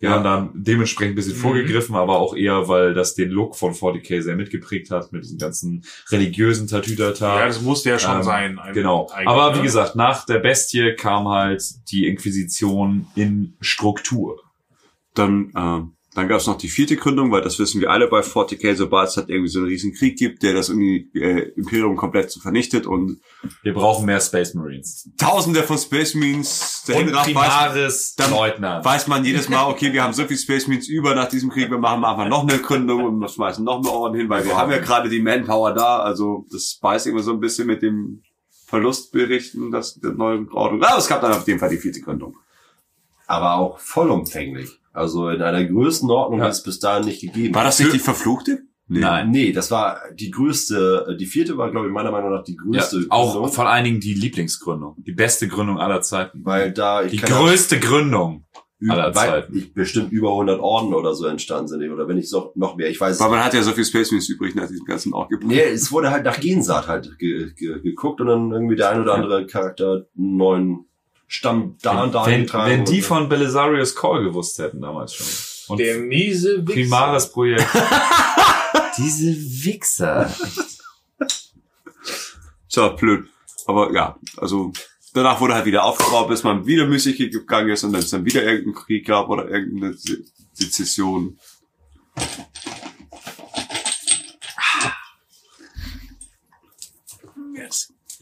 Die 0.00 0.06
Ja. 0.06 0.12
haben 0.14 0.24
dann 0.24 0.50
dementsprechend 0.54 1.12
ein 1.12 1.16
bisschen 1.16 1.34
Mhm. 1.36 1.40
vorgegriffen, 1.42 1.94
aber 1.94 2.18
auch 2.18 2.34
eher, 2.34 2.66
weil 2.66 2.92
das 2.94 3.14
den 3.14 3.28
Look 3.28 3.54
von 3.56 3.72
40k 3.74 4.20
sehr 4.22 4.34
mitgeprägt 4.36 4.90
hat, 4.90 5.12
mit 5.12 5.22
diesen 5.22 5.38
ganzen 5.38 5.84
religiösen 6.10 6.66
Tatütata. 6.66 7.38
Ja, 7.40 7.46
das 7.46 7.60
musste 7.60 7.90
ja 7.90 7.98
schon 8.00 8.16
Ähm, 8.16 8.22
sein. 8.24 8.58
ein- 8.58 8.72
Genau. 8.72 9.08
Aber 9.26 9.52
wie 9.54 9.58
ne? 9.58 9.64
gesagt, 9.64 9.94
nach 9.94 10.24
der 10.26 10.38
Bestie 10.38 10.94
kam 10.96 11.28
halt 11.28 11.62
die 11.92 12.08
Inquisition 12.08 13.06
in 13.14 13.54
Struktur. 13.60 14.40
Dann, 15.14 15.52
ähm, 15.56 15.92
dann 16.14 16.28
gab 16.28 16.40
es 16.40 16.46
noch 16.46 16.58
die 16.58 16.68
vierte 16.68 16.96
Gründung, 16.96 17.32
weil 17.32 17.40
das 17.40 17.58
wissen 17.58 17.80
wir 17.80 17.90
alle 17.90 18.06
bei 18.06 18.20
40k, 18.20 18.74
sobald 18.74 19.08
es 19.08 19.16
halt 19.16 19.30
irgendwie 19.30 19.48
so 19.48 19.60
einen 19.60 19.68
riesen 19.68 19.94
Krieg 19.94 20.18
gibt, 20.18 20.42
der 20.42 20.52
das 20.52 20.68
irgendwie, 20.68 21.08
äh, 21.14 21.52
Imperium 21.56 21.96
komplett 21.96 22.30
so 22.30 22.38
vernichtet 22.40 22.86
und 22.86 23.20
Wir 23.62 23.72
brauchen 23.72 24.04
mehr 24.04 24.20
Space 24.20 24.52
Marines. 24.52 25.08
tausende 25.16 25.62
von 25.62 25.78
Space 25.78 26.14
Marines 26.14 26.84
Und 26.94 27.12
weiß, 27.14 27.24
primares 27.24 28.14
dann 28.14 28.30
Leutnant. 28.30 28.84
weiß 28.84 29.06
man 29.06 29.24
jedes 29.24 29.48
Mal, 29.48 29.66
okay, 29.70 29.92
wir 29.94 30.02
haben 30.04 30.12
so 30.12 30.24
viel 30.24 30.36
Space 30.36 30.66
Marines 30.66 30.88
über 30.88 31.14
nach 31.14 31.28
diesem 31.28 31.48
Krieg, 31.48 31.70
wir 31.70 31.78
machen 31.78 32.04
einfach 32.04 32.28
noch 32.28 32.42
eine 32.46 32.58
Gründung 32.58 33.04
und 33.04 33.30
schmeißen 33.30 33.64
noch 33.64 33.82
mehr 33.82 33.92
Orden 33.92 34.16
hin, 34.16 34.28
weil 34.28 34.44
wir 34.44 34.56
haben 34.56 34.70
ja 34.70 34.78
gerade 34.78 35.08
die 35.08 35.20
Manpower 35.20 35.72
da, 35.72 36.00
also 36.00 36.46
das 36.52 36.78
beißt 36.82 37.06
immer 37.06 37.22
so 37.22 37.32
ein 37.32 37.40
bisschen 37.40 37.66
mit 37.66 37.80
dem 37.80 38.22
Verlustberichten, 38.66 39.70
das 39.70 39.98
der 39.98 40.12
neuen 40.12 40.50
Ordnung. 40.50 40.82
Aber 40.82 40.98
es 40.98 41.08
gab 41.08 41.22
dann 41.22 41.32
auf 41.32 41.46
jeden 41.46 41.58
Fall 41.58 41.70
die 41.70 41.78
vierte 41.78 42.00
Gründung. 42.00 42.36
Aber 43.26 43.54
auch 43.56 43.78
vollumfänglich. 43.78 44.81
Also 44.92 45.28
in 45.30 45.40
einer 45.42 45.64
Größenordnung, 45.64 46.40
Ja. 46.40 46.46
die 46.46 46.50
es 46.50 46.62
bis 46.62 46.78
dahin 46.78 47.04
nicht 47.06 47.20
gegeben 47.20 47.54
War 47.54 47.62
hat. 47.62 47.68
das 47.68 47.78
nicht 47.80 47.92
die 47.92 47.98
verfluchte? 47.98 48.60
Nee. 48.88 49.00
Nein. 49.00 49.30
Nee, 49.30 49.52
das 49.52 49.70
war 49.70 50.00
die 50.14 50.30
größte, 50.30 51.16
die 51.18 51.24
vierte 51.26 51.56
war, 51.56 51.70
glaube 51.70 51.86
ich, 51.86 51.92
meiner 51.92 52.10
Meinung 52.10 52.30
nach 52.30 52.42
die 52.44 52.56
Ja, 52.72 52.80
größte 52.80 53.06
auch 53.08 53.32
Gründung, 53.32 53.52
von 53.52 53.66
einigen 53.66 54.00
die 54.00 54.12
Lieblingsgründung. 54.14 54.96
Die 54.98 55.12
beste 55.12 55.48
Gründung 55.48 55.78
aller 55.78 56.02
Zeiten. 56.02 56.40
weil 56.44 56.72
da, 56.72 57.02
ich 57.02 57.12
Die 57.12 57.16
ja- 57.18 57.26
größte 57.26 57.78
Gründung. 57.80 58.44
aller 58.88 59.12
Zeiten. 59.12 59.56
ich, 59.56 59.72
bestimmt 59.72 60.10
über 60.10 60.32
100 60.34 60.58
Orden 60.60 60.92
oder 60.92 61.14
so 61.14 61.26
entstanden 61.26 61.68
sind. 61.68 61.88
Oder 61.90 62.08
wenn 62.08 62.16
nicht 62.16 62.28
so, 62.28 62.50
noch 62.56 62.74
mehr. 62.76 62.90
Ich 62.90 63.00
weiß 63.00 63.20
Weil 63.20 63.30
man 63.30 63.44
hat 63.44 63.54
ja 63.54 63.62
so 63.62 63.70
viel 63.70 63.84
Space 63.84 64.10
Marines 64.10 64.28
übrig 64.28 64.56
nach 64.56 64.66
diesem 64.66 64.84
ganzen 64.84 65.14
auch 65.14 65.28
gepackt. 65.28 65.48
Nee, 65.48 65.60
es 65.62 65.92
wurde 65.92 66.10
halt 66.10 66.24
nach 66.24 66.40
Gensaat 66.40 66.88
halt 66.88 67.16
ge 67.18 67.52
ge 67.54 67.80
geguckt 67.80 68.20
und 68.20 68.26
dann 68.26 68.50
irgendwie 68.50 68.74
der 68.74 68.90
ein 68.90 69.00
oder 69.00 69.14
andere 69.14 69.46
Charakter 69.46 70.06
einen 70.18 70.36
neuen 70.36 70.86
Stamm 71.34 71.76
da 71.80 72.02
und 72.02 72.12
da 72.14 72.26
wenn, 72.26 72.34
eingetragen 72.34 72.70
wenn 72.70 72.84
die 72.84 73.00
von 73.00 73.26
Belisarius 73.30 73.96
Call 73.96 74.22
gewusst 74.22 74.58
hätten 74.58 74.82
damals 74.82 75.14
schon. 75.14 75.26
Und 75.72 75.78
Der 75.78 75.98
miese 75.98 76.58
Wichser. 76.66 76.74
Primaris 76.74 77.32
Projekt. 77.32 77.66
Diese 78.98 79.34
Wichser. 79.64 80.30
So, 82.68 82.90
blöd. 82.96 83.28
Aber 83.66 83.94
ja, 83.94 84.18
also 84.36 84.72
danach 85.14 85.40
wurde 85.40 85.54
halt 85.54 85.64
wieder 85.64 85.84
aufgebaut, 85.84 86.28
bis 86.28 86.42
man 86.42 86.66
wieder 86.66 86.86
Mystik 86.86 87.16
gegangen 87.16 87.70
ist 87.70 87.84
und 87.84 87.92
dann 87.92 88.02
es 88.02 88.10
dann 88.10 88.26
wieder 88.26 88.42
irgendeinen 88.42 88.74
Krieg 88.74 89.06
gab 89.06 89.30
oder 89.30 89.48
irgendeine 89.48 89.94
Se- 89.94 90.24
Sezession. 90.52 91.38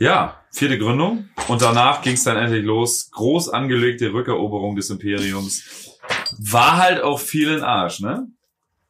Ja, 0.01 0.41
vierte 0.51 0.79
Gründung. 0.79 1.29
Und 1.49 1.61
danach 1.63 2.01
ging 2.03 2.15
es 2.15 2.25
dann 2.25 2.37
endlich 2.37 2.65
los. 2.65 3.11
Groß 3.13 3.51
angelegte 3.51 4.13
Rückeroberung 4.13 4.75
des 4.75 4.89
Imperiums. 4.91 5.63
War 6.39 6.79
halt 6.79 7.03
auch 7.03 7.21
viel 7.21 7.51
in 7.51 7.63
Arsch, 7.63 8.01
ne? 8.01 8.27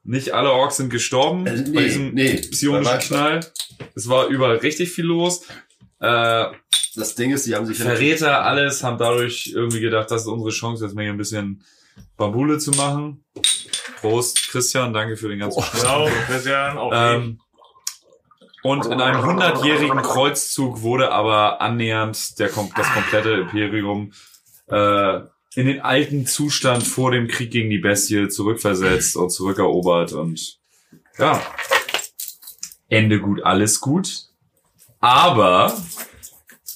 Nicht 0.05 0.33
alle 0.33 0.51
Orks 0.53 0.77
sind 0.79 0.89
gestorben 0.89 1.47
Äh, 1.47 1.65
bei 1.75 1.83
diesem 1.83 2.15
nee. 2.15 2.37
psionischen 2.37 2.99
Knall. 3.01 3.41
Es 3.95 4.09
war 4.09 4.29
überall 4.29 4.57
richtig 4.57 4.91
viel 4.93 5.05
los. 5.05 5.43
Äh, 6.01 6.45
Das 6.95 7.17
Ding 7.17 7.33
ist, 7.33 7.45
die 7.47 7.55
haben 7.55 7.67
sich 7.67 7.77
Verräter, 7.79 8.45
alles 8.45 8.83
haben 8.83 8.97
dadurch 8.99 9.53
irgendwie 9.55 9.81
gedacht, 9.81 10.11
das 10.11 10.23
ist 10.23 10.29
unsere 10.29 10.51
Chance, 10.51 10.85
jetzt 10.85 10.95
mal 10.95 11.03
hier 11.03 11.13
ein 11.13 11.19
bisschen 11.19 11.63
Bambule 12.17 12.59
zu 12.59 12.71
machen. 12.73 13.25
Prost, 14.01 14.49
Christian, 14.51 14.93
danke 14.93 15.17
für 15.17 15.29
den 15.29 15.41
ganzen 15.41 15.63
Genau, 15.73 16.09
Christian, 16.27 16.79
auch 16.79 16.93
ähm, 16.95 17.41
und 18.63 18.87
in 18.87 19.01
einem 19.01 19.25
hundertjährigen 19.25 20.03
Kreuzzug 20.03 20.83
wurde 20.83 21.11
aber 21.13 21.61
annähernd 21.61 22.39
der, 22.39 22.51
kom- 22.53 22.71
das 22.77 22.91
komplette 22.93 23.31
Imperium 23.33 24.13
äh, 24.69 25.21
in 25.55 25.67
den 25.67 25.81
alten 25.81 26.27
Zustand 26.27 26.83
vor 26.85 27.11
dem 27.11 27.27
Krieg 27.27 27.51
gegen 27.51 27.71
die 27.71 27.79
Bestie 27.79 28.29
zurückversetzt 28.29 29.17
und 29.17 29.31
zurückerobert 29.31 30.13
und 30.13 30.59
ja, 31.19 31.41
Ende 32.89 33.21
gut, 33.21 33.43
alles 33.45 33.81
gut. 33.81 34.27
Aber 35.01 35.73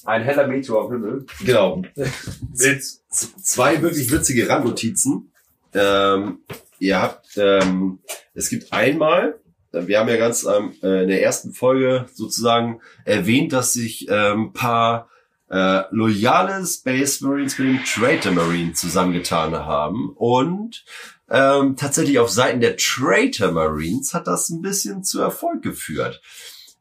Ein 0.05 0.23
heller 0.23 0.47
Meteor 0.47 0.85
am 0.85 0.91
Himmel. 0.91 1.25
Genau. 1.43 1.81
Z- 2.53 3.01
Zwei 3.09 3.81
wirklich 3.81 4.11
witzige 4.11 4.49
Randnotizen. 4.49 5.31
Ähm, 5.73 6.39
ihr 6.79 7.01
habt, 7.01 7.37
ähm, 7.37 7.99
es 8.33 8.49
gibt 8.49 8.71
einmal, 8.73 9.39
wir 9.87 9.99
haben 9.99 10.09
ja 10.09 10.17
ganz 10.17 10.43
ähm, 10.45 10.73
äh, 10.81 11.03
in 11.03 11.09
der 11.09 11.23
ersten 11.23 11.53
Folge 11.53 12.05
sozusagen 12.13 12.81
erwähnt, 13.03 13.53
dass 13.53 13.73
sich 13.73 14.07
ähm, 14.09 14.53
paar 14.53 15.09
äh, 15.49 15.83
loyale 15.91 16.65
Space 16.65 17.21
Marines 17.21 17.57
mit 17.59 17.67
dem 17.67 17.83
Traitor 17.83 18.31
Marine 18.31 18.73
zusammengetan 18.73 19.53
haben 19.55 20.11
und 20.15 20.83
ähm, 21.29 21.75
tatsächlich 21.75 22.19
auf 22.19 22.29
Seiten 22.29 22.61
der 22.61 22.77
Traitor 22.77 23.51
Marines 23.51 24.13
hat 24.13 24.27
das 24.27 24.49
ein 24.49 24.61
bisschen 24.61 25.03
zu 25.03 25.21
Erfolg 25.21 25.61
geführt. 25.61 26.21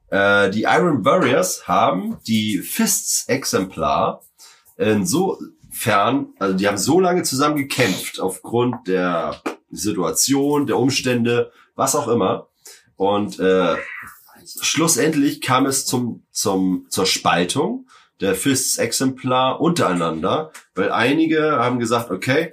Äh, 0.09 0.51
die 0.51 0.63
Iron 0.63 1.05
Warriors 1.05 1.67
haben 1.67 2.19
die 2.27 2.59
Fists 2.59 3.29
Exemplar 3.29 4.23
insofern, 4.77 6.29
also 6.39 6.57
die 6.57 6.67
haben 6.67 6.79
so 6.79 7.01
lange 7.01 7.23
zusammen 7.23 7.57
gekämpft 7.57 8.21
aufgrund 8.21 8.87
der 8.89 9.43
Situation, 9.71 10.67
der 10.67 10.79
Umstände, 10.79 11.53
was 11.75 11.95
auch 11.95 12.09
immer. 12.09 12.49
Und 12.97 13.39
äh, 13.41 13.77
schlussendlich 14.61 15.41
kam 15.41 15.67
es 15.67 15.87
zum, 15.87 16.25
zum, 16.31 16.87
zur 16.89 17.07
Spaltung 17.07 17.87
der 18.21 18.35
Fists 18.35 18.79
Exemplar 18.79 19.61
untereinander, 19.61 20.53
weil 20.75 20.91
einige 20.93 21.53
haben 21.59 21.79
gesagt, 21.79 22.11
okay, 22.11 22.53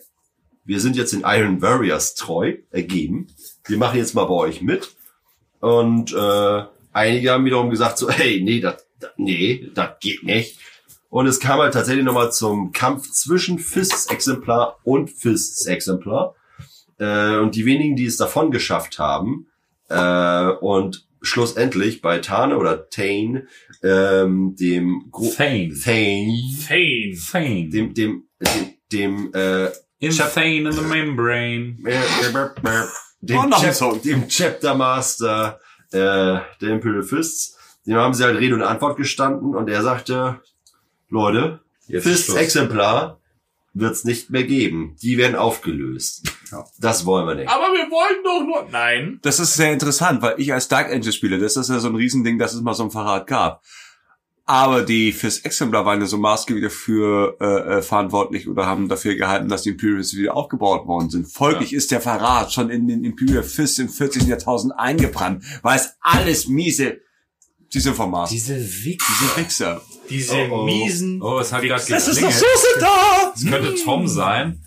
wir 0.63 0.79
sind 0.79 0.95
jetzt 0.95 1.13
den 1.13 1.23
Iron 1.25 1.61
Warriors 1.61 2.15
treu, 2.15 2.57
ergeben. 2.71 3.27
Wir 3.65 3.77
machen 3.77 3.97
jetzt 3.97 4.15
mal 4.15 4.25
bei 4.25 4.33
euch 4.33 4.61
mit. 4.61 4.95
Und 5.59 6.13
äh, 6.13 6.63
einige 6.91 7.31
haben 7.31 7.45
wiederum 7.45 7.69
gesagt 7.69 7.97
so, 7.97 8.09
hey, 8.09 8.41
nee, 8.41 8.59
das, 8.59 8.85
nee, 9.17 9.69
das 9.73 9.91
geht 9.99 10.23
nicht. 10.23 10.59
Und 11.09 11.27
es 11.27 11.39
kam 11.39 11.59
halt 11.59 11.73
tatsächlich 11.73 12.05
nochmal 12.05 12.31
zum 12.31 12.71
Kampf 12.71 13.11
zwischen 13.11 13.59
Fists 13.59 14.05
Exemplar 14.07 14.77
und 14.83 15.09
Fists 15.09 15.65
Exemplar. 15.65 16.35
Äh, 16.99 17.37
und 17.37 17.55
die 17.55 17.65
wenigen, 17.65 17.95
die 17.95 18.05
es 18.05 18.17
davon 18.17 18.49
geschafft 18.49 18.97
haben, 18.97 19.47
äh, 19.91 20.51
und 20.61 21.05
schlussendlich 21.21 22.01
bei 22.01 22.19
Tane 22.19 22.57
oder 22.57 22.89
Tane, 22.89 23.47
ähm, 23.83 24.55
dem 24.59 25.09
Gro 25.11 25.29
Thane. 25.35 25.69
Thane, 25.73 26.37
Fane. 26.59 27.15
Thane. 27.31 27.69
dem, 27.69 27.93
dem, 27.93 28.23
dem, 28.39 28.73
dem, 28.91 29.33
äh, 29.33 29.69
Insane 29.99 30.69
in 30.69 30.71
the 30.71 30.81
membrane. 30.81 31.77
dem, 33.21 33.37
Oh, 33.37 33.43
noch 33.43 33.57
ein 33.59 33.65
Chap 33.65 33.73
Song. 33.75 34.01
dem 34.01 34.27
Chapter 34.27 34.73
Master 34.73 35.59
äh, 35.91 35.97
der 35.99 36.69
Imperial 36.69 37.03
Fists. 37.03 37.57
Dem 37.85 37.95
haben 37.97 38.13
sie 38.13 38.23
halt 38.23 38.39
Rede 38.39 38.55
und 38.55 38.63
Antwort 38.63 38.97
gestanden 38.97 39.55
und 39.55 39.69
er 39.69 39.83
sagte, 39.83 40.39
Leute, 41.09 41.59
Jetzt 41.87 42.05
ist 42.05 42.11
Fists 42.11 42.25
Schluss. 42.25 42.37
Exemplar 43.73 43.89
wird's 43.89 44.03
nicht 44.03 44.29
mehr 44.29 44.43
geben. 44.43 44.95
Die 45.01 45.17
werden 45.17 45.35
aufgelöst. 45.35 46.29
Ja. 46.51 46.65
Das 46.79 47.05
wollen 47.05 47.27
wir 47.27 47.35
nicht. 47.35 47.49
Aber 47.49 47.73
wir 47.73 47.89
wollten 47.89 48.23
doch 48.23 48.43
nur. 48.45 48.69
Nein. 48.71 49.19
Das 49.21 49.39
ist 49.39 49.55
sehr 49.55 49.71
interessant, 49.73 50.21
weil 50.21 50.35
ich 50.37 50.53
als 50.53 50.67
Dark 50.67 50.91
Angel 50.91 51.11
Spieler, 51.11 51.37
das 51.37 51.55
ist 51.55 51.69
ja 51.69 51.79
so 51.79 51.87
ein 51.87 51.95
Riesending, 51.95 52.37
dass 52.37 52.53
es 52.53 52.61
mal 52.61 52.73
so 52.73 52.83
ein 52.83 52.91
Verrat 52.91 53.27
gab. 53.27 53.63
Aber 54.45 54.81
die 54.81 55.13
fürs 55.13 55.39
Exemplar 55.39 55.85
waren 55.85 56.01
ja 56.01 56.07
so 56.07 56.17
maßgeblich 56.17 56.65
dafür 56.65 57.37
äh, 57.39 57.45
äh, 57.77 57.81
verantwortlich 57.81 58.49
oder 58.49 58.65
haben 58.65 58.89
dafür 58.89 59.15
gehalten, 59.15 59.47
dass 59.47 59.61
die 59.61 59.69
Imperials 59.69 60.13
wieder 60.15 60.35
aufgebaut 60.35 60.87
worden 60.87 61.09
sind. 61.09 61.27
Folglich 61.31 61.71
ist 61.73 61.91
der 61.91 62.01
Verrat 62.01 62.51
schon 62.51 62.69
in 62.69 62.87
den 62.87 63.05
Imperial 63.05 63.43
Fists 63.43 63.79
im 63.79 63.87
14. 63.87 64.27
Jahrtausend 64.27 64.73
eingebrannt, 64.77 65.45
weil 65.61 65.77
es 65.77 65.93
alles 66.01 66.47
miese, 66.47 66.97
diese 67.73 67.93
Format, 67.93 68.29
Diese 68.31 68.57
Wichser. 68.57 69.05
diese 69.21 69.37
Wichser. 69.37 69.81
Diese 70.11 70.35
Oh, 70.51 70.61
oh. 70.61 70.63
miesen. 70.65 71.21
Oh, 71.21 71.39
es 71.39 71.51
hat 71.51 71.61
gerade 71.63 71.83
Das 71.87 72.05
geklingelt. 72.05 72.43
da! 72.79 73.31
Das 73.33 73.45
könnte 73.45 73.75
Tom 73.83 74.07
sein. 74.07 74.61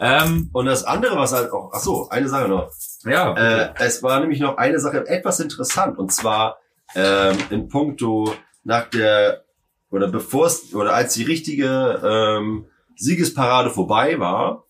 Ähm, 0.00 0.48
Und 0.52 0.66
das 0.66 0.84
andere, 0.84 1.16
was 1.16 1.32
halt 1.32 1.50
auch, 1.52 1.70
ach 1.72 1.80
so, 1.80 2.08
eine 2.08 2.28
Sache 2.28 2.48
noch. 2.48 2.70
ja. 3.04 3.34
Äh, 3.34 3.74
es 3.78 4.02
war 4.02 4.20
nämlich 4.20 4.40
noch 4.40 4.56
eine 4.56 4.78
Sache 4.80 5.06
etwas 5.06 5.40
interessant 5.40 5.98
und 5.98 6.12
zwar 6.12 6.58
ähm, 6.94 7.36
in 7.50 7.68
puncto 7.68 8.34
nach 8.62 8.88
der 8.90 9.44
oder 9.90 10.08
bevor 10.08 10.46
es 10.46 10.74
oder 10.74 10.94
als 10.94 11.14
die 11.14 11.22
richtige 11.22 12.00
ähm, 12.04 12.66
Siegesparade 12.96 13.70
vorbei 13.70 14.18
war, 14.18 14.64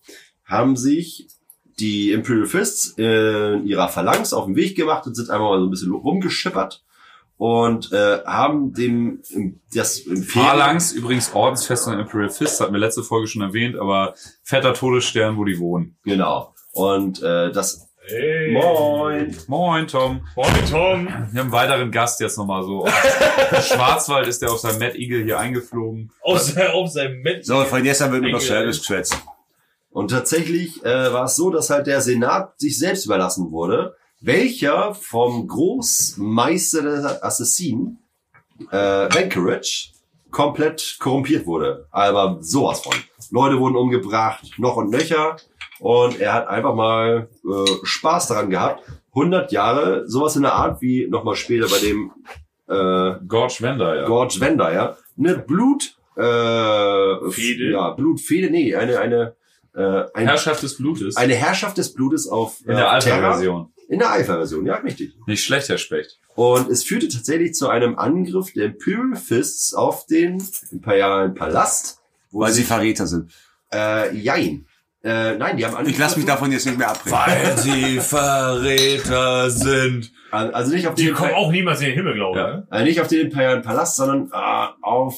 haben 0.44 0.76
sich 0.76 1.28
die 1.80 2.12
Imperial 2.12 2.46
Fists 2.46 2.88
in 2.96 3.66
ihrer 3.66 3.88
Phalanx 3.88 4.32
auf 4.32 4.44
den 4.46 4.54
Weg 4.56 4.76
gemacht 4.76 5.06
und 5.06 5.14
sind 5.14 5.30
einfach 5.30 5.46
mal 5.48 5.58
so 5.60 5.66
ein 5.66 5.70
bisschen 5.70 5.92
rumgeschippert 5.92 6.82
und 7.36 7.92
äh, 7.92 8.24
haben 8.24 8.72
dem 8.72 9.22
das 9.74 10.02
Phalanx, 10.26 10.92
übrigens 10.92 11.34
Ordensfestung 11.34 11.98
Imperial 11.98 12.30
Fist, 12.30 12.60
hatten 12.60 12.72
wir 12.72 12.80
letzte 12.80 13.02
Folge 13.02 13.26
schon 13.26 13.42
erwähnt, 13.42 13.76
aber 13.76 14.14
fetter 14.42 14.74
Todesstern, 14.74 15.36
wo 15.36 15.44
die 15.44 15.58
wohnen. 15.58 15.96
genau 16.04 16.54
und 16.74 17.22
äh, 17.22 17.52
das 17.52 17.88
Hey. 18.06 18.52
Moin 18.52 19.34
Moin, 19.46 19.86
Tom. 19.86 20.20
Moin, 20.36 20.66
Tom. 20.70 21.06
Wir 21.06 21.14
haben 21.14 21.38
einen 21.38 21.52
weiteren 21.52 21.90
Gast 21.90 22.20
jetzt 22.20 22.36
nochmal 22.36 22.62
so. 22.62 22.84
Aus 22.84 22.92
Schwarzwald 23.68 24.28
ist 24.28 24.42
der 24.42 24.52
auf 24.52 24.58
seinem 24.58 24.78
Mad 24.78 24.98
Eagle 24.98 25.24
hier 25.24 25.38
eingeflogen. 25.38 26.12
Auf, 26.20 26.40
sein, 26.40 26.70
auf 26.72 26.90
seinem 26.90 27.22
Met. 27.22 27.46
So, 27.46 27.64
von 27.64 27.78
an 27.78 28.12
wird 28.12 28.22
nur 28.22 28.32
noch. 28.32 28.40
Service 28.42 28.80
geschwätzt. 28.80 29.16
Und 29.88 30.10
tatsächlich 30.10 30.84
äh, 30.84 31.14
war 31.14 31.24
es 31.24 31.36
so, 31.36 31.48
dass 31.48 31.70
halt 31.70 31.86
der 31.86 32.02
Senat 32.02 32.60
sich 32.60 32.78
selbst 32.78 33.06
überlassen 33.06 33.50
wurde, 33.50 33.96
welcher 34.24 34.94
vom 34.94 35.46
Großmeister 35.46 36.82
der 36.82 37.24
Assassinen, 37.24 37.98
äh, 38.70 38.76
Vanquerage, 38.76 39.90
komplett 40.30 40.96
korrumpiert 40.98 41.46
wurde. 41.46 41.86
Aber 41.90 42.38
sowas 42.40 42.80
von. 42.80 42.94
Leute 43.30 43.58
wurden 43.58 43.76
umgebracht, 43.76 44.44
noch 44.58 44.76
und 44.76 44.90
nöcher. 44.90 45.36
Und 45.80 46.20
er 46.20 46.32
hat 46.32 46.48
einfach 46.48 46.74
mal 46.74 47.28
äh, 47.44 47.70
Spaß 47.82 48.28
daran 48.28 48.50
gehabt. 48.50 48.82
100 49.14 49.52
Jahre, 49.52 50.08
sowas 50.08 50.36
in 50.36 50.42
der 50.42 50.54
Art 50.54 50.80
wie 50.80 51.06
nochmal 51.08 51.36
später 51.36 51.68
bei 51.68 51.78
dem 51.78 52.10
äh, 52.68 53.24
Gorge 53.26 53.58
Wender, 53.60 53.96
ja. 53.96 54.06
Gorge 54.06 54.40
Wender, 54.40 54.72
ja. 54.72 54.96
Eine 55.16 55.38
Blut, 55.38 55.96
äh, 56.16 57.30
Fehde? 57.30 57.70
ja, 57.72 57.90
Blutfehde, 57.90 58.50
nee, 58.50 58.74
eine, 58.74 58.98
eine, 58.98 59.36
äh, 59.74 60.04
ein, 60.14 60.26
Herrschaft 60.26 60.62
des 60.62 60.76
Blutes. 60.76 61.16
eine 61.16 61.34
Herrschaft 61.34 61.78
des 61.78 61.94
Blutes 61.94 62.28
auf 62.28 62.60
in 62.66 62.76
der 62.76 62.92
äh, 62.92 62.98
Terra. 63.00 63.66
In 63.88 63.98
der 63.98 64.10
Alpha-Version, 64.10 64.66
ja, 64.66 64.76
richtig. 64.76 65.14
Nicht 65.26 65.44
schlecht, 65.44 65.68
Herr 65.68 65.78
Specht. 65.78 66.18
Und 66.34 66.70
es 66.70 66.82
führte 66.84 67.08
tatsächlich 67.08 67.54
zu 67.54 67.68
einem 67.68 67.98
Angriff 67.98 68.52
der 68.52 68.66
Imperial 68.66 69.14
Fists 69.16 69.74
auf 69.74 70.06
den 70.06 70.42
imperialen 70.70 71.34
Palast, 71.34 71.98
wo 72.30 72.40
Weil 72.40 72.52
sie 72.52 72.62
sie, 72.62 72.66
Verräter 72.66 73.06
sind. 73.06 73.32
äh, 73.72 74.14
jein. 74.16 74.66
Äh, 75.02 75.36
nein, 75.36 75.58
die 75.58 75.66
haben 75.66 75.86
Ich 75.86 75.98
lasse 75.98 76.16
mich 76.16 76.26
davon 76.26 76.50
jetzt 76.50 76.64
nicht 76.64 76.78
mehr 76.78 76.88
abbringen. 76.90 77.18
Weil 77.18 77.58
sie 77.58 78.00
Verräter 78.00 79.50
sind. 79.50 80.10
Also 80.30 80.72
nicht 80.72 80.88
auf 80.88 80.94
Die 80.94 81.04
den, 81.06 81.14
kommen 81.14 81.34
auch 81.34 81.52
niemals 81.52 81.80
in 81.80 81.86
den 81.88 81.94
Himmel, 81.94 82.14
glaube 82.14 82.38
ich. 82.38 82.44
Ja. 82.44 82.56
ne? 82.56 82.66
äh, 82.70 82.84
nicht 82.84 83.00
auf 83.00 83.08
den 83.08 83.26
imperialen 83.26 83.62
Palast, 83.62 83.96
sondern 83.96 84.30
äh, 84.32 84.66
auf, 84.82 85.16